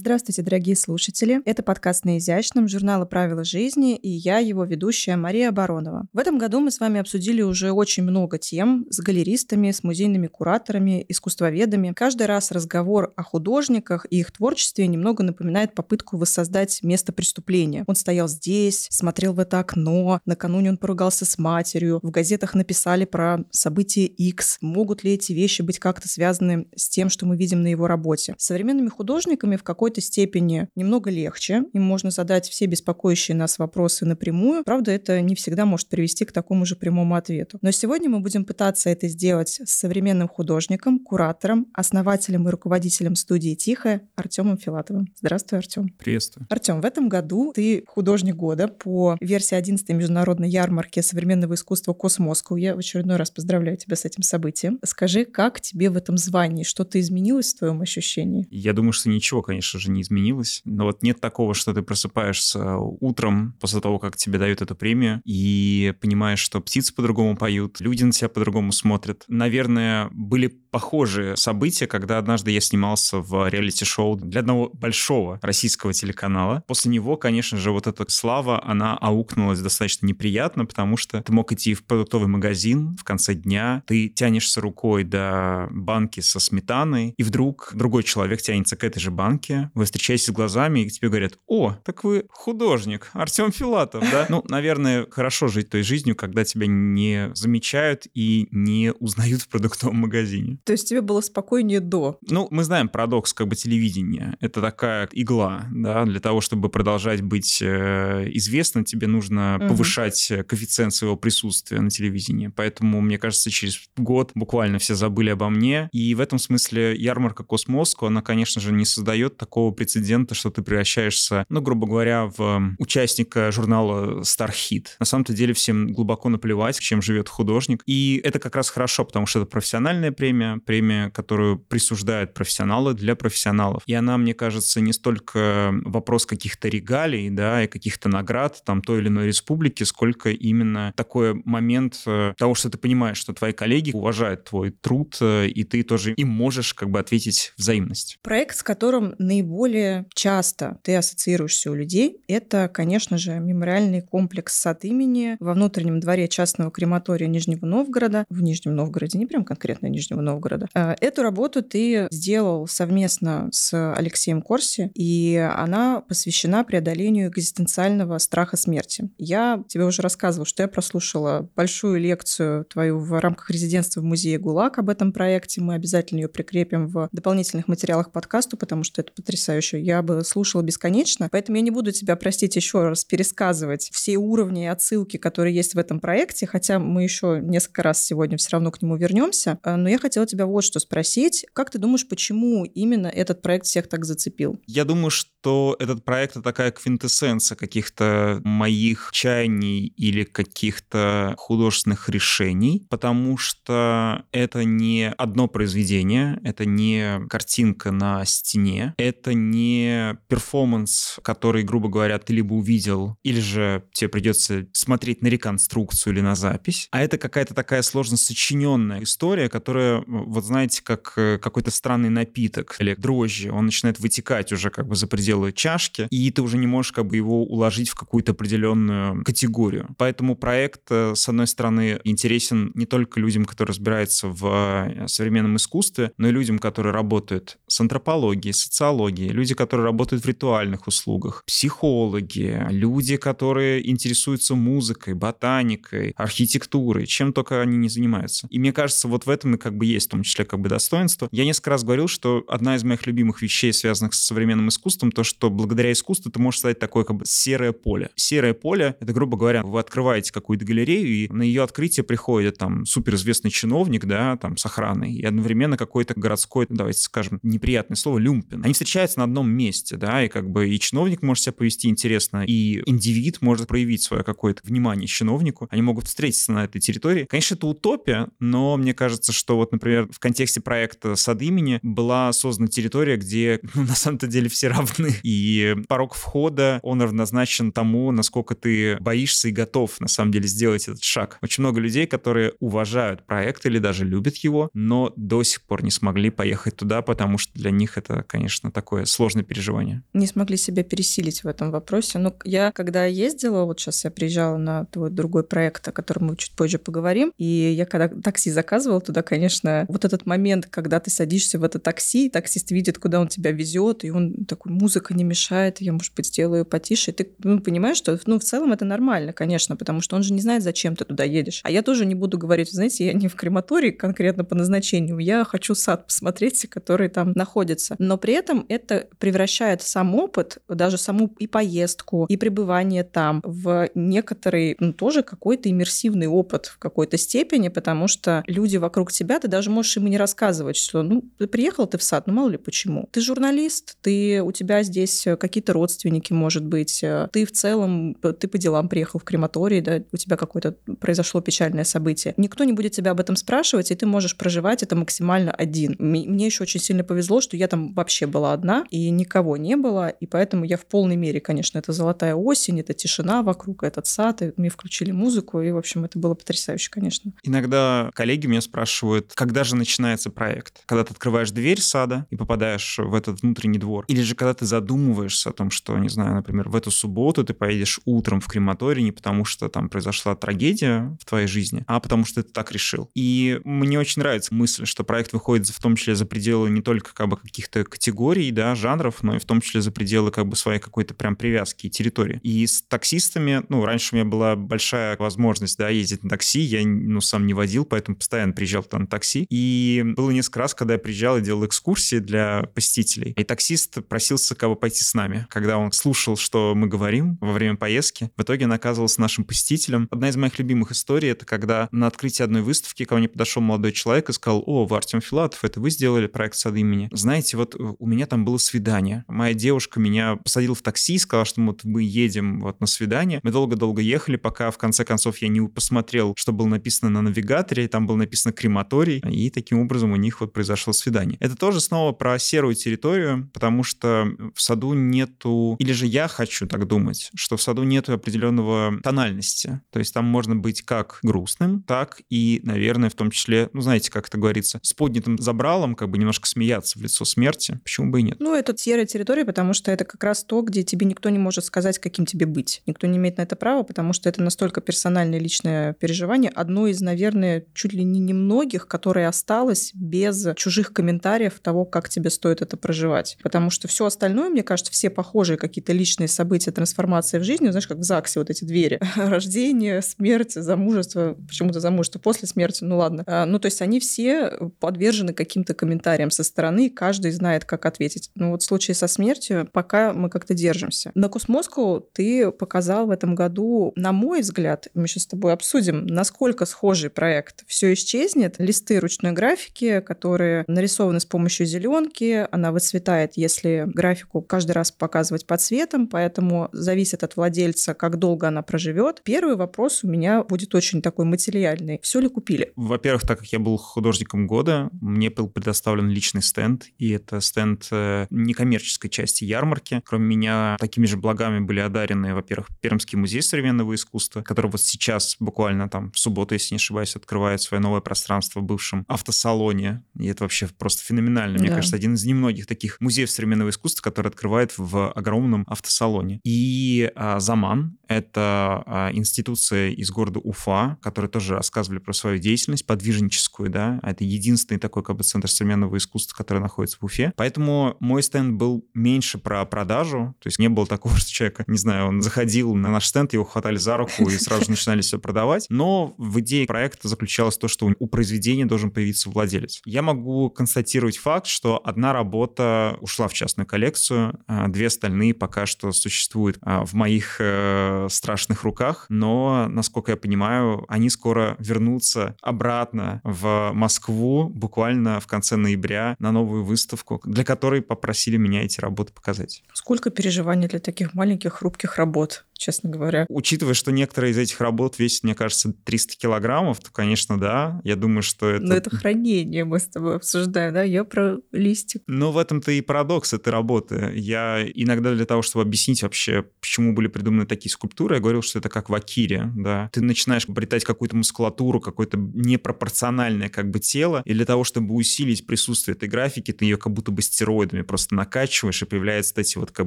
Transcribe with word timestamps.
Здравствуйте, 0.00 0.42
дорогие 0.42 0.76
слушатели. 0.76 1.42
Это 1.44 1.64
подкаст 1.64 2.04
«На 2.04 2.18
изящном» 2.18 2.68
журнала 2.68 3.04
«Правила 3.04 3.42
жизни» 3.42 3.96
и 3.96 4.08
я, 4.08 4.38
его 4.38 4.62
ведущая 4.62 5.16
Мария 5.16 5.50
Баронова. 5.50 6.06
В 6.12 6.18
этом 6.20 6.38
году 6.38 6.60
мы 6.60 6.70
с 6.70 6.78
вами 6.78 7.00
обсудили 7.00 7.42
уже 7.42 7.72
очень 7.72 8.04
много 8.04 8.38
тем 8.38 8.86
с 8.90 9.00
галеристами, 9.00 9.72
с 9.72 9.82
музейными 9.82 10.28
кураторами, 10.28 11.04
искусствоведами. 11.08 11.94
Каждый 11.96 12.28
раз 12.28 12.52
разговор 12.52 13.12
о 13.16 13.24
художниках 13.24 14.06
и 14.08 14.20
их 14.20 14.30
творчестве 14.30 14.86
немного 14.86 15.24
напоминает 15.24 15.74
попытку 15.74 16.16
воссоздать 16.16 16.80
место 16.84 17.12
преступления. 17.12 17.82
Он 17.88 17.96
стоял 17.96 18.28
здесь, 18.28 18.86
смотрел 18.92 19.32
в 19.32 19.40
это 19.40 19.58
окно, 19.58 20.20
накануне 20.26 20.70
он 20.70 20.76
поругался 20.76 21.24
с 21.24 21.38
матерью, 21.38 21.98
в 22.04 22.12
газетах 22.12 22.54
написали 22.54 23.04
про 23.04 23.40
события 23.50 24.06
X. 24.06 24.58
Могут 24.60 25.02
ли 25.02 25.14
эти 25.14 25.32
вещи 25.32 25.62
быть 25.62 25.80
как-то 25.80 26.08
связаны 26.08 26.68
с 26.76 26.88
тем, 26.88 27.10
что 27.10 27.26
мы 27.26 27.36
видим 27.36 27.64
на 27.64 27.66
его 27.66 27.88
работе? 27.88 28.36
С 28.38 28.44
современными 28.44 28.90
художниками 28.90 29.56
в 29.56 29.64
какой 29.64 29.87
какой-то 29.88 30.00
степени 30.02 30.68
немного 30.76 31.10
легче. 31.10 31.64
Им 31.72 31.82
можно 31.82 32.10
задать 32.10 32.46
все 32.46 32.66
беспокоящие 32.66 33.34
нас 33.34 33.58
вопросы 33.58 34.04
напрямую. 34.04 34.62
Правда, 34.62 34.90
это 34.90 35.22
не 35.22 35.34
всегда 35.34 35.64
может 35.64 35.88
привести 35.88 36.26
к 36.26 36.32
такому 36.32 36.66
же 36.66 36.76
прямому 36.76 37.14
ответу. 37.14 37.58
Но 37.62 37.70
сегодня 37.70 38.10
мы 38.10 38.20
будем 38.20 38.44
пытаться 38.44 38.90
это 38.90 39.08
сделать 39.08 39.60
с 39.64 39.70
современным 39.70 40.28
художником, 40.28 40.98
куратором, 40.98 41.68
основателем 41.72 42.46
и 42.46 42.50
руководителем 42.50 43.16
студии 43.16 43.54
«Тихая» 43.54 44.02
Артемом 44.14 44.58
Филатовым. 44.58 45.06
Здравствуй, 45.18 45.60
Артем. 45.60 45.88
Приветствую. 45.96 46.46
Артем, 46.50 46.82
в 46.82 46.84
этом 46.84 47.08
году 47.08 47.52
ты 47.54 47.84
художник 47.86 48.36
года 48.36 48.68
по 48.68 49.16
версии 49.22 49.54
11 49.54 49.88
международной 49.88 50.50
ярмарки 50.50 51.00
современного 51.00 51.54
искусства 51.54 51.94
Космоскоу. 51.94 52.58
Я 52.58 52.74
в 52.74 52.78
очередной 52.80 53.16
раз 53.16 53.30
поздравляю 53.30 53.78
тебя 53.78 53.96
с 53.96 54.04
этим 54.04 54.22
событием. 54.22 54.78
Скажи, 54.84 55.24
как 55.24 55.62
тебе 55.62 55.88
в 55.88 55.96
этом 55.96 56.18
звании? 56.18 56.62
Что-то 56.62 57.00
изменилось 57.00 57.54
в 57.54 57.58
твоем 57.60 57.80
ощущении? 57.80 58.46
Я 58.50 58.74
думаю, 58.74 58.92
что 58.92 59.08
ничего, 59.08 59.40
конечно 59.40 59.77
конечно 59.78 59.88
же, 59.88 59.90
не 59.90 60.02
изменилось. 60.02 60.60
Но 60.64 60.84
вот 60.84 61.02
нет 61.02 61.20
такого, 61.20 61.54
что 61.54 61.72
ты 61.72 61.82
просыпаешься 61.82 62.76
утром 62.76 63.54
после 63.60 63.80
того, 63.80 63.98
как 63.98 64.16
тебе 64.16 64.38
дают 64.38 64.62
эту 64.62 64.74
премию, 64.74 65.22
и 65.24 65.94
понимаешь, 66.00 66.40
что 66.40 66.60
птицы 66.60 66.94
по-другому 66.94 67.36
поют, 67.36 67.80
люди 67.80 68.04
на 68.04 68.12
тебя 68.12 68.28
по-другому 68.28 68.72
смотрят. 68.72 69.24
Наверное, 69.28 70.08
были 70.12 70.48
похожие 70.70 71.36
события, 71.36 71.86
когда 71.86 72.18
однажды 72.18 72.50
я 72.50 72.60
снимался 72.60 73.18
в 73.18 73.48
реалити-шоу 73.48 74.16
для 74.16 74.40
одного 74.40 74.70
большого 74.72 75.38
российского 75.42 75.92
телеканала. 75.92 76.62
После 76.66 76.90
него, 76.90 77.16
конечно 77.16 77.58
же, 77.58 77.70
вот 77.70 77.86
эта 77.86 78.04
слава, 78.08 78.64
она 78.64 78.96
аукнулась 78.96 79.60
достаточно 79.60 80.06
неприятно, 80.06 80.64
потому 80.64 80.96
что 80.96 81.22
ты 81.22 81.32
мог 81.32 81.52
идти 81.52 81.74
в 81.74 81.84
продуктовый 81.84 82.28
магазин 82.28 82.96
в 82.96 83.04
конце 83.04 83.34
дня, 83.34 83.82
ты 83.86 84.08
тянешься 84.08 84.60
рукой 84.60 85.04
до 85.04 85.68
банки 85.70 86.20
со 86.20 86.40
сметаной, 86.40 87.14
и 87.16 87.22
вдруг 87.22 87.72
другой 87.74 88.02
человек 88.02 88.42
тянется 88.42 88.76
к 88.76 88.84
этой 88.84 89.00
же 89.00 89.10
банке, 89.10 89.70
вы 89.74 89.84
встречаетесь 89.84 90.30
глазами, 90.30 90.80
и 90.80 90.90
тебе 90.90 91.08
говорят, 91.08 91.38
о, 91.46 91.72
так 91.84 92.04
вы 92.04 92.26
художник, 92.30 93.10
Артем 93.12 93.52
Филатов, 93.52 94.04
да? 94.10 94.26
Ну, 94.28 94.44
наверное, 94.48 95.06
хорошо 95.10 95.48
жить 95.48 95.70
той 95.70 95.82
жизнью, 95.82 96.16
когда 96.16 96.44
тебя 96.44 96.66
не 96.66 97.30
замечают 97.34 98.06
и 98.14 98.48
не 98.50 98.92
узнают 98.92 99.42
в 99.42 99.48
продуктовом 99.48 99.96
магазине. 99.96 100.57
То 100.64 100.72
есть 100.72 100.88
тебе 100.88 101.00
было 101.00 101.20
спокойнее 101.20 101.80
до? 101.80 102.18
Ну, 102.28 102.48
мы 102.50 102.64
знаем 102.64 102.88
парадокс 102.88 103.34
как 103.34 103.48
бы 103.48 103.56
телевидения. 103.56 104.36
Это 104.40 104.60
такая 104.60 105.08
игла, 105.12 105.66
да, 105.72 106.04
для 106.04 106.20
того, 106.20 106.40
чтобы 106.40 106.68
продолжать 106.68 107.22
быть 107.22 107.60
э, 107.60 108.28
известным, 108.32 108.84
тебе 108.84 109.06
нужно 109.06 109.58
угу. 109.60 109.68
повышать 109.68 110.32
коэффициент 110.46 110.94
своего 110.94 111.16
присутствия 111.16 111.80
на 111.80 111.90
телевидении. 111.90 112.48
Поэтому, 112.48 113.00
мне 113.00 113.18
кажется, 113.18 113.50
через 113.50 113.80
год 113.96 114.32
буквально 114.34 114.78
все 114.78 114.94
забыли 114.94 115.30
обо 115.30 115.48
мне. 115.48 115.88
И 115.92 116.14
в 116.14 116.20
этом 116.20 116.38
смысле 116.38 116.96
ярмарка 116.96 117.44
Космоску, 117.44 118.06
она, 118.06 118.22
конечно 118.22 118.60
же, 118.60 118.72
не 118.72 118.84
создает 118.84 119.36
такого 119.36 119.58
такого 119.58 119.72
прецедента, 119.72 120.34
что 120.34 120.50
ты 120.50 120.62
превращаешься, 120.62 121.44
ну, 121.48 121.60
грубо 121.60 121.86
говоря, 121.86 122.26
в 122.26 122.74
участника 122.78 123.50
журнала 123.50 124.20
Starhit. 124.20 124.86
На 125.00 125.06
самом-то 125.06 125.32
деле 125.32 125.52
всем 125.52 125.92
глубоко 125.92 126.28
наплевать, 126.28 126.78
чем 126.78 127.02
живет 127.02 127.28
художник. 127.28 127.82
И 127.86 128.20
это 128.22 128.38
как 128.38 128.54
раз 128.54 128.70
хорошо, 128.70 129.04
потому 129.04 129.26
что 129.26 129.40
это 129.40 129.48
профессиональная 129.48 130.12
премия, 130.12 130.47
премия, 130.64 131.10
которую 131.10 131.58
присуждают 131.58 132.34
профессионалы 132.34 132.94
для 132.94 133.16
профессионалов. 133.16 133.82
И 133.86 133.94
она, 133.94 134.18
мне 134.18 134.34
кажется, 134.34 134.80
не 134.80 134.92
столько 134.92 135.72
вопрос 135.84 136.26
каких-то 136.26 136.68
регалий, 136.68 137.30
да, 137.30 137.64
и 137.64 137.66
каких-то 137.66 138.08
наград 138.08 138.62
там 138.64 138.82
той 138.82 139.00
или 139.00 139.08
иной 139.08 139.26
республики, 139.26 139.84
сколько 139.84 140.30
именно 140.30 140.92
такой 140.96 141.34
момент 141.44 142.02
э, 142.06 142.34
того, 142.36 142.54
что 142.54 142.70
ты 142.70 142.78
понимаешь, 142.78 143.18
что 143.18 143.32
твои 143.32 143.52
коллеги 143.52 143.92
уважают 143.92 144.44
твой 144.44 144.70
труд, 144.70 145.16
э, 145.20 145.48
и 145.48 145.64
ты 145.64 145.82
тоже 145.82 146.12
им 146.14 146.28
можешь 146.28 146.74
как 146.74 146.90
бы 146.90 146.98
ответить 146.98 147.52
взаимность. 147.56 148.18
Проект, 148.22 148.56
с 148.56 148.62
которым 148.62 149.14
наиболее 149.18 149.48
наиболее 149.58 150.06
часто 150.14 150.78
ты 150.82 150.96
ассоциируешься 150.96 151.70
у 151.70 151.74
людей, 151.74 152.22
это, 152.28 152.68
конечно 152.68 153.18
же, 153.18 153.38
мемориальный 153.38 154.02
комплекс 154.02 154.54
сад 154.54 154.84
имени 154.84 155.36
во 155.40 155.54
внутреннем 155.54 156.00
дворе 156.00 156.28
частного 156.28 156.70
крематория 156.70 157.26
Нижнего 157.26 157.66
Новгорода, 157.66 158.24
в 158.28 158.42
Нижнем 158.42 158.74
Новгороде, 158.74 159.18
не 159.18 159.26
прям 159.26 159.44
конкретно 159.44 159.86
Нижнего 159.86 160.20
Новгорода. 160.20 160.37
Э, 160.74 160.94
эту 161.00 161.22
работу 161.22 161.62
ты 161.62 162.08
сделал 162.10 162.66
совместно 162.66 163.48
с 163.52 163.94
Алексеем 163.94 164.42
Корси, 164.42 164.90
и 164.94 165.36
она 165.36 166.00
посвящена 166.00 166.64
преодолению 166.64 167.30
экзистенциального 167.30 168.18
страха 168.18 168.56
смерти. 168.56 169.10
Я 169.18 169.62
тебе 169.68 169.84
уже 169.84 170.02
рассказывала, 170.02 170.46
что 170.46 170.62
я 170.62 170.68
прослушала 170.68 171.48
большую 171.56 172.00
лекцию 172.00 172.64
твою 172.64 172.98
в 172.98 173.20
рамках 173.20 173.50
резидентства 173.50 174.00
в 174.00 174.04
музее 174.04 174.38
ГУЛАГ 174.38 174.78
об 174.78 174.90
этом 174.90 175.12
проекте. 175.12 175.60
Мы 175.60 175.74
обязательно 175.74 176.20
ее 176.20 176.28
прикрепим 176.28 176.86
в 176.86 177.08
дополнительных 177.12 177.68
материалах 177.68 178.12
подкасту, 178.12 178.56
потому 178.56 178.84
что 178.84 179.00
это 179.00 179.12
потрясающе. 179.12 179.80
Я 179.80 180.02
бы 180.02 180.22
слушала 180.24 180.62
бесконечно. 180.62 181.28
Поэтому 181.30 181.56
я 181.56 181.62
не 181.62 181.70
буду 181.70 181.92
тебя, 181.92 182.16
простить, 182.16 182.56
еще 182.56 182.88
раз 182.88 183.04
пересказывать 183.04 183.90
все 183.92 184.16
уровни 184.16 184.64
и 184.64 184.66
отсылки, 184.66 185.16
которые 185.16 185.54
есть 185.54 185.74
в 185.74 185.78
этом 185.78 186.00
проекте, 186.00 186.46
хотя 186.46 186.78
мы 186.78 187.02
еще 187.02 187.40
несколько 187.42 187.82
раз 187.82 188.04
сегодня 188.04 188.36
все 188.36 188.50
равно 188.52 188.70
к 188.70 188.82
нему 188.82 188.96
вернемся. 188.96 189.58
А, 189.62 189.76
но 189.76 189.88
я 189.88 189.98
хотела 189.98 190.26
тебя 190.28 190.46
вот 190.46 190.62
что 190.62 190.78
спросить. 190.78 191.44
Как 191.52 191.70
ты 191.70 191.78
думаешь, 191.78 192.06
почему 192.06 192.64
именно 192.64 193.08
этот 193.08 193.42
проект 193.42 193.66
всех 193.66 193.88
так 193.88 194.04
зацепил? 194.04 194.60
Я 194.66 194.84
думаю, 194.84 195.10
что 195.10 195.30
этот 195.78 196.04
проект— 196.04 196.32
это 196.36 196.42
такая 196.42 196.70
квинтэссенция 196.70 197.56
каких-то 197.56 198.40
моих 198.44 199.10
чаяний 199.12 199.86
или 199.96 200.24
каких-то 200.24 201.34
художественных 201.36 202.08
решений, 202.08 202.86
потому 202.90 203.36
что 203.36 204.24
это 204.32 204.64
не 204.64 205.10
одно 205.16 205.48
произведение, 205.48 206.40
это 206.42 206.64
не 206.64 207.20
картинка 207.28 207.92
на 207.92 208.24
стене, 208.24 208.94
это 208.96 209.18
это 209.28 209.34
не 209.34 210.16
перформанс, 210.28 211.18
который, 211.22 211.62
грубо 211.62 211.88
говоря, 211.88 212.18
ты 212.18 212.32
либо 212.32 212.54
увидел, 212.54 213.16
или 213.22 213.40
же 213.40 213.84
тебе 213.92 214.08
придется 214.08 214.66
смотреть 214.72 215.22
на 215.22 215.28
реконструкцию 215.28 216.14
или 216.14 216.20
на 216.22 216.34
запись, 216.34 216.88
а 216.90 217.02
это 217.02 217.18
какая-то 217.18 217.54
такая 217.54 217.82
сложно 217.82 218.16
сочиненная 218.16 219.02
история, 219.02 219.48
которая, 219.48 220.02
вот 220.06 220.44
знаете, 220.44 220.82
как 220.82 221.12
э, 221.16 221.38
какой-то 221.38 221.70
странный 221.70 222.08
напиток 222.08 222.76
или 222.78 222.94
дрожжи, 222.94 223.50
он 223.50 223.66
начинает 223.66 223.98
вытекать 224.00 224.52
уже 224.52 224.70
как 224.70 224.86
бы 224.86 224.94
за 224.94 225.06
пределы 225.06 225.37
чашки, 225.52 226.06
и 226.10 226.30
ты 226.30 226.42
уже 226.42 226.58
не 226.58 226.66
можешь 226.66 226.92
как 226.92 227.06
бы 227.06 227.16
его 227.16 227.44
уложить 227.44 227.88
в 227.88 227.94
какую-то 227.94 228.32
определенную 228.32 229.24
категорию. 229.24 229.94
Поэтому 229.96 230.36
проект, 230.36 230.82
э, 230.90 231.14
с 231.14 231.28
одной 231.28 231.46
стороны, 231.46 232.00
интересен 232.04 232.72
не 232.74 232.86
только 232.86 233.20
людям, 233.20 233.44
которые 233.44 233.74
разбираются 233.74 234.28
в 234.28 234.44
э, 234.44 235.08
современном 235.08 235.56
искусстве, 235.56 236.12
но 236.18 236.28
и 236.28 236.32
людям, 236.32 236.58
которые 236.58 236.92
работают 236.92 237.58
с 237.66 237.80
антропологией, 237.80 238.54
социологией, 238.54 239.30
люди, 239.30 239.54
которые 239.54 239.84
работают 239.84 240.24
в 240.24 240.28
ритуальных 240.28 240.86
услугах, 240.86 241.44
психологи, 241.46 242.66
люди, 242.70 243.16
которые 243.16 243.88
интересуются 243.88 244.54
музыкой, 244.54 245.14
ботаникой, 245.14 246.12
архитектурой, 246.16 247.06
чем 247.06 247.32
только 247.32 247.60
они 247.60 247.76
не 247.76 247.88
занимаются. 247.88 248.46
И 248.50 248.58
мне 248.58 248.72
кажется, 248.72 249.08
вот 249.08 249.26
в 249.26 249.30
этом 249.30 249.54
и 249.54 249.58
как 249.58 249.76
бы 249.76 249.86
есть 249.86 250.06
в 250.06 250.10
том 250.10 250.22
числе 250.22 250.44
как 250.44 250.60
бы 250.60 250.68
достоинство. 250.68 251.28
Я 251.32 251.44
несколько 251.44 251.70
раз 251.70 251.84
говорил, 251.84 252.08
что 252.08 252.44
одна 252.48 252.76
из 252.76 252.84
моих 252.84 253.06
любимых 253.06 253.42
вещей, 253.42 253.72
связанных 253.72 254.14
с 254.14 254.24
современным 254.24 254.68
искусством, 254.68 255.12
то, 255.18 255.24
что 255.24 255.50
благодаря 255.50 255.90
искусству 255.90 256.30
ты 256.30 256.38
можешь 256.38 256.60
создать 256.60 256.78
такое 256.78 257.02
как 257.02 257.16
бы 257.16 257.24
серое 257.26 257.72
поле. 257.72 258.10
Серое 258.14 258.54
поле— 258.54 258.94
это, 259.00 259.12
грубо 259.12 259.36
говоря, 259.36 259.64
вы 259.64 259.80
открываете 259.80 260.32
какую-то 260.32 260.64
галерею, 260.64 261.08
и 261.08 261.28
на 261.28 261.42
ее 261.42 261.64
открытие 261.64 262.04
приходит 262.04 262.56
там 262.58 262.86
суперизвестный 262.86 263.50
чиновник, 263.50 264.04
да, 264.04 264.36
там 264.36 264.56
с 264.56 264.64
охраной, 264.64 265.12
и 265.12 265.24
одновременно 265.24 265.76
какой-то 265.76 266.14
городской, 266.14 266.66
давайте 266.68 267.00
скажем, 267.00 267.40
неприятное 267.42 267.96
слово, 267.96 268.18
люмпин. 268.18 268.62
Они 268.62 268.72
встречаются 268.72 269.18
на 269.18 269.24
одном 269.24 269.50
месте, 269.50 269.96
да, 269.96 270.24
и 270.24 270.28
как 270.28 270.48
бы 270.48 270.68
и 270.70 270.78
чиновник 270.78 271.22
может 271.22 271.42
себя 271.42 271.54
повести 271.54 271.88
интересно, 271.88 272.44
и 272.46 272.80
индивид 272.88 273.42
может 273.42 273.66
проявить 273.66 274.04
свое 274.04 274.22
какое-то 274.22 274.60
внимание 274.62 275.08
чиновнику, 275.08 275.66
они 275.68 275.82
могут 275.82 276.06
встретиться 276.06 276.52
на 276.52 276.62
этой 276.62 276.80
территории. 276.80 277.24
Конечно, 277.24 277.56
это 277.56 277.66
утопия, 277.66 278.28
но 278.38 278.76
мне 278.76 278.94
кажется, 278.94 279.32
что 279.32 279.56
вот, 279.56 279.72
например, 279.72 280.08
в 280.12 280.20
контексте 280.20 280.60
проекта 280.60 281.16
«Сад 281.16 281.42
имени» 281.42 281.80
была 281.82 282.32
создана 282.32 282.68
территория, 282.68 283.16
где, 283.16 283.58
ну, 283.74 283.82
на 283.88 283.96
самом-то 283.96 284.28
деле 284.28 284.48
все 284.48 284.68
равны, 284.68 285.07
стороны. 285.08 285.20
И 285.22 285.76
порог 285.88 286.14
входа, 286.14 286.80
он 286.82 287.02
равнозначен 287.02 287.72
тому, 287.72 288.10
насколько 288.12 288.54
ты 288.54 288.96
боишься 289.00 289.48
и 289.48 289.52
готов, 289.52 290.00
на 290.00 290.08
самом 290.08 290.32
деле, 290.32 290.46
сделать 290.48 290.88
этот 290.88 291.02
шаг. 291.02 291.38
Очень 291.42 291.62
много 291.62 291.80
людей, 291.80 292.06
которые 292.06 292.54
уважают 292.60 293.26
проект 293.26 293.66
или 293.66 293.78
даже 293.78 294.04
любят 294.04 294.36
его, 294.36 294.70
но 294.74 295.12
до 295.16 295.42
сих 295.42 295.62
пор 295.62 295.84
не 295.84 295.90
смогли 295.90 296.30
поехать 296.30 296.76
туда, 296.76 297.02
потому 297.02 297.38
что 297.38 297.52
для 297.54 297.70
них 297.70 297.98
это, 297.98 298.22
конечно, 298.22 298.70
такое 298.70 299.04
сложное 299.04 299.44
переживание. 299.44 300.02
Не 300.12 300.26
смогли 300.26 300.56
себя 300.56 300.82
пересилить 300.82 301.44
в 301.44 301.46
этом 301.46 301.70
вопросе. 301.70 302.18
Но 302.18 302.34
я, 302.44 302.72
когда 302.72 303.04
ездила, 303.04 303.64
вот 303.64 303.80
сейчас 303.80 304.04
я 304.04 304.10
приезжала 304.10 304.56
на 304.56 304.84
твой 304.86 305.10
другой 305.10 305.44
проект, 305.44 305.86
о 305.88 305.92
котором 305.92 306.28
мы 306.28 306.36
чуть 306.36 306.52
позже 306.52 306.78
поговорим, 306.78 307.32
и 307.38 307.44
я 307.44 307.86
когда 307.86 308.08
такси 308.08 308.50
заказывала 308.50 309.00
туда, 309.00 309.22
конечно, 309.22 309.86
вот 309.88 310.04
этот 310.04 310.26
момент, 310.26 310.66
когда 310.66 311.00
ты 311.00 311.10
садишься 311.10 311.58
в 311.58 311.64
это 311.64 311.78
такси, 311.78 312.28
таксист 312.28 312.70
видит, 312.70 312.98
куда 312.98 313.20
он 313.20 313.28
тебя 313.28 313.52
везет, 313.52 314.04
и 314.04 314.10
он 314.10 314.44
такой, 314.44 314.72
музыка 314.72 314.97
не 315.14 315.24
мешает, 315.24 315.80
я, 315.80 315.92
может 315.92 316.14
быть, 316.14 316.26
сделаю 316.26 316.64
потише. 316.64 317.10
И 317.10 317.14
ты 317.14 317.30
ну, 317.42 317.60
понимаешь, 317.60 317.96
что 317.96 318.18
ну, 318.26 318.38
в 318.38 318.44
целом 318.44 318.72
это 318.72 318.84
нормально, 318.84 319.32
конечно, 319.32 319.76
потому 319.76 320.00
что 320.00 320.16
он 320.16 320.22
же 320.22 320.32
не 320.32 320.40
знает, 320.40 320.62
зачем 320.62 320.96
ты 320.96 321.04
туда 321.04 321.24
едешь. 321.24 321.60
А 321.64 321.70
я 321.70 321.82
тоже 321.82 322.06
не 322.06 322.14
буду 322.14 322.38
говорить, 322.38 322.70
знаете, 322.70 323.06
я 323.06 323.12
не 323.12 323.28
в 323.28 323.34
крематории 323.34 323.90
конкретно 323.90 324.44
по 324.44 324.54
назначению, 324.54 325.18
я 325.18 325.44
хочу 325.44 325.74
сад 325.74 326.06
посмотреть, 326.06 326.66
который 326.70 327.08
там 327.08 327.32
находится. 327.34 327.96
Но 327.98 328.18
при 328.18 328.34
этом 328.34 328.66
это 328.68 329.08
превращает 329.18 329.82
сам 329.82 330.14
опыт, 330.14 330.58
даже 330.68 330.98
саму 330.98 331.34
и 331.38 331.46
поездку, 331.46 332.26
и 332.28 332.36
пребывание 332.36 333.04
там 333.04 333.40
в 333.44 333.90
некоторый, 333.94 334.76
ну, 334.80 334.92
тоже 334.92 335.22
какой-то 335.22 335.70
иммерсивный 335.70 336.26
опыт 336.26 336.66
в 336.66 336.78
какой-то 336.78 337.16
степени, 337.16 337.68
потому 337.68 338.08
что 338.08 338.42
люди 338.46 338.76
вокруг 338.76 339.12
тебя, 339.12 339.38
ты 339.40 339.48
даже 339.48 339.70
можешь 339.70 339.96
им 339.96 340.06
не 340.06 340.18
рассказывать, 340.18 340.76
что, 340.76 341.02
ну, 341.02 341.24
ты 341.38 341.46
приехал 341.46 341.86
ты 341.86 341.98
в 341.98 342.02
сад, 342.02 342.26
ну, 342.26 342.34
мало 342.34 342.50
ли 342.50 342.58
почему. 342.58 343.08
Ты 343.12 343.20
журналист, 343.20 343.96
ты, 344.02 344.42
у 344.42 344.52
тебя 344.52 344.82
здесь 344.88 345.26
какие-то 345.38 345.72
родственники, 345.72 346.32
может 346.32 346.64
быть, 346.64 347.04
ты 347.32 347.44
в 347.44 347.52
целом, 347.52 348.14
ты 348.14 348.48
по 348.48 348.58
делам 348.58 348.88
приехал 348.88 349.20
в 349.20 349.24
крематорий, 349.24 349.80
да, 349.80 350.02
у 350.12 350.16
тебя 350.16 350.36
какое-то 350.36 350.76
произошло 351.00 351.40
печальное 351.40 351.84
событие. 351.84 352.34
Никто 352.36 352.64
не 352.64 352.72
будет 352.72 352.92
тебя 352.92 353.12
об 353.12 353.20
этом 353.20 353.36
спрашивать, 353.36 353.90
и 353.90 353.94
ты 353.94 354.06
можешь 354.06 354.36
проживать 354.36 354.82
это 354.82 354.96
максимально 354.96 355.52
один. 355.52 355.94
Мне 355.98 356.46
еще 356.46 356.64
очень 356.64 356.80
сильно 356.80 357.04
повезло, 357.04 357.40
что 357.40 357.56
я 357.56 357.68
там 357.68 357.94
вообще 357.94 358.26
была 358.26 358.52
одна, 358.52 358.84
и 358.90 359.10
никого 359.10 359.56
не 359.56 359.76
было, 359.76 360.08
и 360.08 360.26
поэтому 360.26 360.64
я 360.64 360.76
в 360.76 360.86
полной 360.86 361.16
мере, 361.16 361.40
конечно, 361.40 361.78
это 361.78 361.92
золотая 361.92 362.34
осень, 362.34 362.80
это 362.80 362.94
тишина 362.94 363.42
вокруг, 363.42 363.82
этот 363.82 364.06
сад, 364.06 364.42
и 364.42 364.52
мне 364.56 364.70
включили 364.70 365.10
музыку, 365.10 365.60
и, 365.60 365.70
в 365.70 365.76
общем, 365.76 366.04
это 366.04 366.18
было 366.18 366.34
потрясающе, 366.34 366.90
конечно. 366.90 367.32
Иногда 367.42 368.10
коллеги 368.14 368.46
меня 368.46 368.60
спрашивают, 368.60 369.32
когда 369.34 369.64
же 369.64 369.76
начинается 369.76 370.30
проект? 370.30 370.82
Когда 370.86 371.04
ты 371.04 371.12
открываешь 371.12 371.50
дверь 371.50 371.80
сада 371.80 372.26
и 372.30 372.36
попадаешь 372.36 372.98
в 372.98 373.14
этот 373.14 373.42
внутренний 373.42 373.78
двор? 373.78 374.04
Или 374.08 374.22
же 374.22 374.34
когда 374.34 374.54
ты 374.54 374.64
задумываешься 374.78 375.50
о 375.50 375.52
том, 375.52 375.70
что, 375.70 375.98
не 375.98 376.08
знаю, 376.08 376.34
например, 376.36 376.68
в 376.68 376.76
эту 376.76 376.90
субботу 376.90 377.44
ты 377.44 377.52
поедешь 377.52 378.00
утром 378.04 378.40
в 378.40 378.46
крематорий 378.46 379.02
не 379.02 379.12
потому, 379.12 379.44
что 379.44 379.68
там 379.68 379.88
произошла 379.88 380.34
трагедия 380.36 381.16
в 381.20 381.24
твоей 381.24 381.46
жизни, 381.46 381.84
а 381.86 382.00
потому 382.00 382.24
что 382.24 382.42
ты 382.42 382.50
так 382.50 382.72
решил. 382.72 383.10
И 383.14 383.60
мне 383.64 383.98
очень 383.98 384.22
нравится 384.22 384.54
мысль, 384.54 384.86
что 384.86 385.04
проект 385.04 385.32
выходит 385.32 385.68
в 385.68 385.80
том 385.80 385.96
числе 385.96 386.14
за 386.14 386.26
пределы 386.26 386.70
не 386.70 386.80
только 386.80 387.12
как 387.12 387.28
бы 387.28 387.36
каких-то 387.36 387.84
категорий, 387.84 388.50
да, 388.50 388.74
жанров, 388.74 389.22
но 389.22 389.36
и 389.36 389.38
в 389.38 389.44
том 389.44 389.60
числе 389.60 389.82
за 389.82 389.90
пределы 389.90 390.30
как 390.30 390.46
бы 390.46 390.56
своей 390.56 390.78
какой-то 390.78 391.14
прям 391.14 391.36
привязки 391.36 391.86
и 391.86 391.90
территории. 391.90 392.40
И 392.42 392.66
с 392.66 392.82
таксистами, 392.82 393.62
ну, 393.68 393.84
раньше 393.84 394.14
у 394.14 394.16
меня 394.16 394.24
была 394.24 394.54
большая 394.56 395.16
возможность, 395.16 395.78
да, 395.78 395.88
ездить 395.88 396.22
на 396.22 396.30
такси, 396.30 396.60
я, 396.60 396.86
ну, 396.86 397.20
сам 397.20 397.46
не 397.46 397.54
водил, 397.54 397.84
поэтому 397.84 398.16
постоянно 398.16 398.52
приезжал 398.52 398.82
туда 398.82 399.00
на 399.00 399.06
такси. 399.06 399.46
И 399.50 400.04
было 400.16 400.30
несколько 400.30 400.60
раз, 400.60 400.74
когда 400.74 400.94
я 400.94 400.98
приезжал 400.98 401.38
и 401.38 401.42
делал 401.42 401.66
экскурсии 401.66 402.18
для 402.18 402.62
посетителей. 402.74 403.32
И 403.32 403.44
таксист 403.44 404.06
просился 404.08 404.54
как 404.54 404.67
бы 404.70 404.76
пойти 404.76 405.04
с 405.04 405.14
нами. 405.14 405.46
Когда 405.50 405.78
он 405.78 405.92
слушал, 405.92 406.36
что 406.36 406.74
мы 406.74 406.86
говорим 406.86 407.38
во 407.40 407.52
время 407.52 407.76
поездки, 407.76 408.30
в 408.36 408.42
итоге 408.42 408.66
он 408.66 408.72
оказывался 408.72 409.20
нашим 409.20 409.44
посетителем. 409.44 410.08
Одна 410.10 410.28
из 410.28 410.36
моих 410.36 410.58
любимых 410.58 410.92
историй— 410.92 411.28
это 411.30 411.46
когда 411.46 411.88
на 411.92 412.06
открытии 412.06 412.42
одной 412.42 412.62
выставки 412.62 413.04
ко 413.04 413.16
мне 413.16 413.28
подошел 413.28 413.62
молодой 413.62 413.92
человек 413.92 414.28
и 414.28 414.32
сказал, 414.32 414.62
о, 414.66 414.86
вы 414.86 414.96
Артем 414.96 415.20
Филатов, 415.20 415.64
это 415.64 415.80
вы 415.80 415.90
сделали 415.90 416.26
проект 416.26 416.56
«Сад 416.56 416.74
имени». 416.76 417.08
Знаете, 417.12 417.56
вот 417.56 417.74
у 417.76 418.06
меня 418.06 418.26
там 418.26 418.44
было 418.44 418.58
свидание. 418.58 419.24
Моя 419.28 419.54
девушка 419.54 420.00
меня 420.00 420.36
посадила 420.36 420.74
в 420.74 420.82
такси 420.82 421.14
и 421.14 421.18
сказала, 421.18 421.44
что 421.44 421.60
вот 421.62 421.84
мы 421.84 422.02
едем 422.02 422.60
вот 422.60 422.80
на 422.80 422.86
свидание. 422.86 423.40
Мы 423.42 423.50
долго-долго 423.50 424.02
ехали, 424.02 424.36
пока 424.36 424.70
в 424.70 424.78
конце 424.78 425.04
концов 425.04 425.38
я 425.38 425.48
не 425.48 425.66
посмотрел, 425.68 426.34
что 426.36 426.52
было 426.52 426.66
написано 426.66 427.10
на 427.10 427.22
навигаторе, 427.22 427.88
там 427.88 428.06
было 428.06 428.16
написано 428.16 428.52
крематорий, 428.52 429.20
и 429.30 429.50
таким 429.50 429.80
образом 429.80 430.12
у 430.12 430.16
них 430.16 430.40
вот 430.40 430.52
произошло 430.52 430.92
свидание. 430.92 431.36
Это 431.40 431.56
тоже 431.56 431.80
снова 431.80 432.12
про 432.12 432.38
серую 432.38 432.74
территорию, 432.74 433.50
потому 433.52 433.82
что 433.82 434.28
в 434.58 434.60
саду 434.60 434.92
нету, 434.92 435.76
или 435.78 435.92
же 435.92 436.06
я 436.06 436.26
хочу 436.26 436.66
так 436.66 436.86
думать, 436.88 437.30
что 437.36 437.56
в 437.56 437.62
саду 437.62 437.84
нету 437.84 438.12
определенного 438.12 439.00
тональности. 439.02 439.80
То 439.90 440.00
есть 440.00 440.12
там 440.12 440.24
можно 440.24 440.56
быть 440.56 440.82
как 440.82 441.20
грустным, 441.22 441.82
так 441.82 442.20
и, 442.28 442.60
наверное, 442.64 443.08
в 443.08 443.14
том 443.14 443.30
числе, 443.30 443.70
ну, 443.72 443.80
знаете, 443.80 444.10
как 444.10 444.26
это 444.26 444.36
говорится, 444.36 444.80
с 444.82 444.92
поднятым 444.92 445.38
забралом, 445.38 445.94
как 445.94 446.10
бы 446.10 446.18
немножко 446.18 446.48
смеяться 446.48 446.98
в 446.98 447.02
лицо 447.02 447.24
смерти. 447.24 447.78
Почему 447.84 448.10
бы 448.10 448.18
и 448.18 448.24
нет? 448.24 448.40
Ну, 448.40 448.54
это 448.54 448.76
серая 448.76 449.06
территория, 449.06 449.44
потому 449.44 449.72
что 449.72 449.92
это 449.92 450.04
как 450.04 450.24
раз 450.24 450.42
то, 450.42 450.60
где 450.62 450.82
тебе 450.82 451.06
никто 451.06 451.28
не 451.28 451.38
может 451.38 451.64
сказать, 451.64 452.00
каким 452.00 452.26
тебе 452.26 452.46
быть. 452.46 452.82
Никто 452.86 453.06
не 453.06 453.18
имеет 453.18 453.36
на 453.36 453.42
это 453.42 453.54
права, 453.54 453.84
потому 453.84 454.12
что 454.12 454.28
это 454.28 454.42
настолько 454.42 454.80
персональное 454.80 455.38
личное 455.38 455.92
переживание. 455.94 456.50
Одно 456.52 456.88
из, 456.88 457.00
наверное, 457.00 457.64
чуть 457.74 457.92
ли 457.92 458.02
не 458.02 458.18
немногих, 458.18 458.88
которое 458.88 459.28
осталось 459.28 459.92
без 459.94 460.48
чужих 460.56 460.92
комментариев 460.92 461.60
того, 461.60 461.84
как 461.84 462.08
тебе 462.08 462.30
стоит 462.30 462.62
это 462.62 462.76
проживать. 462.76 463.36
Потому 463.42 463.70
что 463.70 463.86
все 463.86 464.06
остальное, 464.06 464.47
мне 464.48 464.62
кажется, 464.62 464.92
все 464.92 465.10
похожие 465.10 465.56
какие-то 465.56 465.92
личные 465.92 466.28
события, 466.28 466.70
трансформации 466.70 467.38
в 467.38 467.44
жизни, 467.44 467.68
знаешь, 467.68 467.86
как 467.86 467.98
в 467.98 468.02
ЗАГСе 468.02 468.40
вот 468.40 468.50
эти 468.50 468.64
двери. 468.64 469.00
Рождение, 469.16 470.02
смерть, 470.02 470.52
замужество, 470.52 471.36
почему-то 471.46 471.80
замужество 471.80 472.18
после 472.18 472.48
смерти, 472.48 472.84
ну 472.84 472.98
ладно. 472.98 473.24
А, 473.26 473.46
ну, 473.46 473.58
то 473.58 473.66
есть 473.66 473.82
они 473.82 474.00
все 474.00 474.52
подвержены 474.80 475.32
каким-то 475.32 475.74
комментариям 475.74 476.30
со 476.30 476.44
стороны, 476.44 476.90
каждый 476.90 477.30
знает, 477.32 477.64
как 477.64 477.86
ответить. 477.86 478.30
Но 478.34 478.50
вот 478.50 478.62
в 478.62 478.64
случае 478.64 478.94
со 478.94 479.08
смертью 479.08 479.68
пока 479.72 480.12
мы 480.12 480.30
как-то 480.30 480.54
держимся. 480.54 481.10
На 481.14 481.28
Космоску 481.28 482.06
ты 482.12 482.50
показал 482.50 483.06
в 483.06 483.10
этом 483.10 483.34
году, 483.34 483.92
на 483.96 484.12
мой 484.12 484.40
взгляд, 484.40 484.88
мы 484.94 485.08
сейчас 485.08 485.24
с 485.24 485.26
тобой 485.26 485.52
обсудим, 485.52 486.06
насколько 486.06 486.66
схожий 486.66 487.10
проект. 487.10 487.64
Все 487.66 487.92
исчезнет. 487.92 488.56
Листы 488.58 489.00
ручной 489.00 489.32
графики, 489.32 490.00
которые 490.00 490.64
нарисованы 490.66 491.20
с 491.20 491.24
помощью 491.24 491.66
зеленки, 491.66 492.46
она 492.50 492.72
выцветает, 492.72 493.32
если 493.36 493.84
графику 494.28 494.42
каждый 494.42 494.72
раз 494.72 494.92
показывать 494.92 495.46
по 495.46 495.56
цветам, 495.56 496.06
поэтому 496.06 496.68
зависит 496.72 497.22
от 497.22 497.36
владельца, 497.36 497.94
как 497.94 498.18
долго 498.18 498.48
она 498.48 498.62
проживет. 498.62 499.22
Первый 499.24 499.56
вопрос 499.56 500.04
у 500.04 500.08
меня 500.08 500.42
будет 500.42 500.74
очень 500.74 501.02
такой 501.02 501.24
материальный. 501.24 501.98
Все 502.02 502.20
ли 502.20 502.28
купили? 502.28 502.72
Во-первых, 502.76 503.22
так 503.22 503.38
как 503.38 503.48
я 503.48 503.58
был 503.58 503.76
художником 503.76 504.46
года, 504.46 504.90
мне 505.00 505.30
был 505.30 505.48
предоставлен 505.48 506.08
личный 506.08 506.42
стенд, 506.42 506.86
и 506.98 507.10
это 507.10 507.40
стенд 507.40 507.88
э, 507.90 508.26
некоммерческой 508.30 509.10
части 509.10 509.44
ярмарки. 509.44 510.02
Кроме 510.04 510.26
меня, 510.36 510.76
такими 510.78 511.06
же 511.06 511.16
благами 511.16 511.60
были 511.60 511.80
одарены, 511.80 512.34
во-первых, 512.34 512.68
Пермский 512.80 513.18
музей 513.18 513.42
современного 513.42 513.94
искусства, 513.94 514.42
который 514.42 514.70
вот 514.70 514.80
сейчас 514.80 515.36
буквально 515.40 515.88
там 515.88 516.12
в 516.12 516.18
субботу, 516.18 516.54
если 516.54 516.74
не 516.74 516.76
ошибаюсь, 516.76 517.16
открывает 517.16 517.60
свое 517.60 517.80
новое 517.82 518.00
пространство 518.00 518.60
в 518.60 518.64
бывшем 518.64 519.04
автосалоне. 519.08 520.02
И 520.18 520.26
это 520.26 520.44
вообще 520.44 520.68
просто 520.78 521.04
феноменально. 521.04 521.58
Мне 521.58 521.68
да. 521.68 521.76
кажется, 521.76 521.96
один 521.96 522.14
из 522.14 522.24
немногих 522.24 522.66
таких 522.66 523.00
музеев 523.00 523.30
современного 523.30 523.70
искусства, 523.70 524.02
который 524.02 524.17
открывает 524.26 524.76
в 524.76 525.10
огромном 525.12 525.64
автосалоне. 525.66 526.40
И 526.44 527.10
а, 527.14 527.40
Заман— 527.40 527.98
это 528.08 528.82
а, 528.86 529.10
институция 529.12 529.90
из 529.90 530.10
города 530.10 530.40
Уфа, 530.40 530.98
которые 531.02 531.30
тоже 531.30 531.54
рассказывали 531.54 531.98
про 531.98 532.12
свою 532.12 532.38
деятельность 532.38 532.86
подвижническую, 532.86 533.70
да. 533.70 534.00
Это 534.02 534.24
единственный 534.24 534.78
такой 534.78 535.02
как 535.02 535.16
бы 535.16 535.24
центр 535.24 535.50
современного 535.50 535.96
искусства, 535.96 536.36
который 536.36 536.60
находится 536.60 536.98
в 537.00 537.04
Уфе. 537.04 537.32
Поэтому 537.36 537.96
мой 538.00 538.22
стенд 538.22 538.56
был 538.56 538.86
меньше 538.94 539.38
про 539.38 539.64
продажу, 539.64 540.34
то 540.40 540.46
есть 540.46 540.58
не 540.58 540.68
было 540.68 540.86
такого, 540.86 541.16
что 541.18 541.30
человека, 541.30 541.64
не 541.66 541.78
знаю, 541.78 542.08
он 542.08 542.22
заходил 542.22 542.74
на 542.74 542.90
наш 542.90 543.06
стенд, 543.06 543.32
его 543.32 543.44
хватали 543.44 543.76
за 543.76 543.96
руку 543.96 544.28
и 544.28 544.38
сразу 544.38 544.64
же 544.64 544.70
начинали 544.70 545.00
все 545.00 545.18
продавать. 545.18 545.66
Но 545.68 546.14
в 546.18 546.40
идее 546.40 546.66
проекта 546.66 547.08
заключалось 547.08 547.58
то, 547.58 547.68
что 547.68 547.90
у 547.98 548.06
произведения 548.06 548.66
должен 548.66 548.90
появиться 548.90 549.30
владелец. 549.30 549.80
Я 549.84 550.02
могу 550.02 550.50
констатировать 550.50 551.16
факт, 551.16 551.46
что 551.46 551.80
одна 551.84 552.12
работа 552.12 552.96
ушла 553.00 553.28
в 553.28 553.34
частную 553.34 553.66
коллекцию, 553.66 554.07
а 554.10 554.68
две 554.68 554.86
остальные 554.86 555.34
пока 555.34 555.66
что 555.66 555.92
существуют 555.92 556.58
а, 556.62 556.84
в 556.84 556.94
моих 556.94 557.36
э, 557.40 558.06
страшных 558.10 558.62
руках, 558.64 559.06
но, 559.08 559.66
насколько 559.68 560.12
я 560.12 560.16
понимаю, 560.16 560.84
они 560.88 561.10
скоро 561.10 561.56
вернутся 561.58 562.36
обратно 562.42 563.20
в 563.24 563.72
Москву 563.74 564.48
буквально 564.48 565.20
в 565.20 565.26
конце 565.26 565.56
ноября 565.56 566.16
на 566.18 566.32
новую 566.32 566.64
выставку, 566.64 567.20
для 567.24 567.44
которой 567.44 567.82
попросили 567.82 568.36
меня 568.36 568.64
эти 568.64 568.80
работы 568.80 569.12
показать. 569.12 569.62
Сколько 569.72 570.10
переживаний 570.10 570.68
для 570.68 570.78
таких 570.78 571.14
маленьких 571.14 571.54
хрупких 571.54 571.96
работ? 571.96 572.44
Честно 572.58 572.90
говоря. 572.90 573.24
Учитывая, 573.28 573.74
что 573.74 573.92
некоторые 573.92 574.32
из 574.32 574.38
этих 574.38 574.60
работ 574.60 574.98
весят, 574.98 575.24
мне 575.24 575.34
кажется, 575.34 575.72
300 575.72 576.16
килограммов, 576.16 576.80
то, 576.80 576.90
конечно, 576.90 577.38
да. 577.38 577.80
Я 577.84 577.96
думаю, 577.96 578.22
что 578.22 578.50
это... 578.50 578.64
Но 578.64 578.74
это 578.74 578.90
хранение 578.94 579.64
мы 579.64 579.78
с 579.78 579.88
тобой 579.88 580.16
обсуждаем, 580.16 580.74
да? 580.74 580.82
Я 580.82 581.04
про 581.04 581.38
листик. 581.52 582.02
Но 582.06 582.32
в 582.32 582.38
этом-то 582.38 582.72
и 582.72 582.80
парадокс 582.80 583.32
этой 583.32 583.50
работы. 583.50 584.12
Я 584.14 584.66
иногда 584.74 585.14
для 585.14 585.24
того, 585.24 585.42
чтобы 585.42 585.62
объяснить 585.62 586.02
вообще, 586.02 586.44
почему 586.60 586.92
были 586.92 587.06
придуманы 587.06 587.46
такие 587.46 587.70
скульптуры, 587.70 588.16
я 588.16 588.20
говорил, 588.20 588.42
что 588.42 588.58
это 588.58 588.68
как 588.68 588.90
в 588.90 588.94
Акире, 588.94 589.50
да. 589.56 589.88
Ты 589.92 590.02
начинаешь 590.02 590.48
обретать 590.48 590.84
какую-то 590.84 591.16
мускулатуру, 591.16 591.80
какое-то 591.80 592.18
непропорциональное 592.18 593.48
как 593.48 593.70
бы 593.70 593.78
тело, 593.78 594.22
и 594.24 594.34
для 594.34 594.44
того, 594.44 594.64
чтобы 594.64 594.94
усилить 594.94 595.46
присутствие 595.46 595.94
этой 595.94 596.08
графики, 596.08 596.52
ты 596.52 596.64
ее 596.64 596.76
как 596.76 596.92
будто 596.92 597.12
бы 597.12 597.22
стероидами 597.22 597.82
просто 597.82 598.14
накачиваешь, 598.14 598.82
и 598.82 598.84
появляются 598.86 599.34
эти 599.36 599.58
вот 599.58 599.70
как 599.70 599.86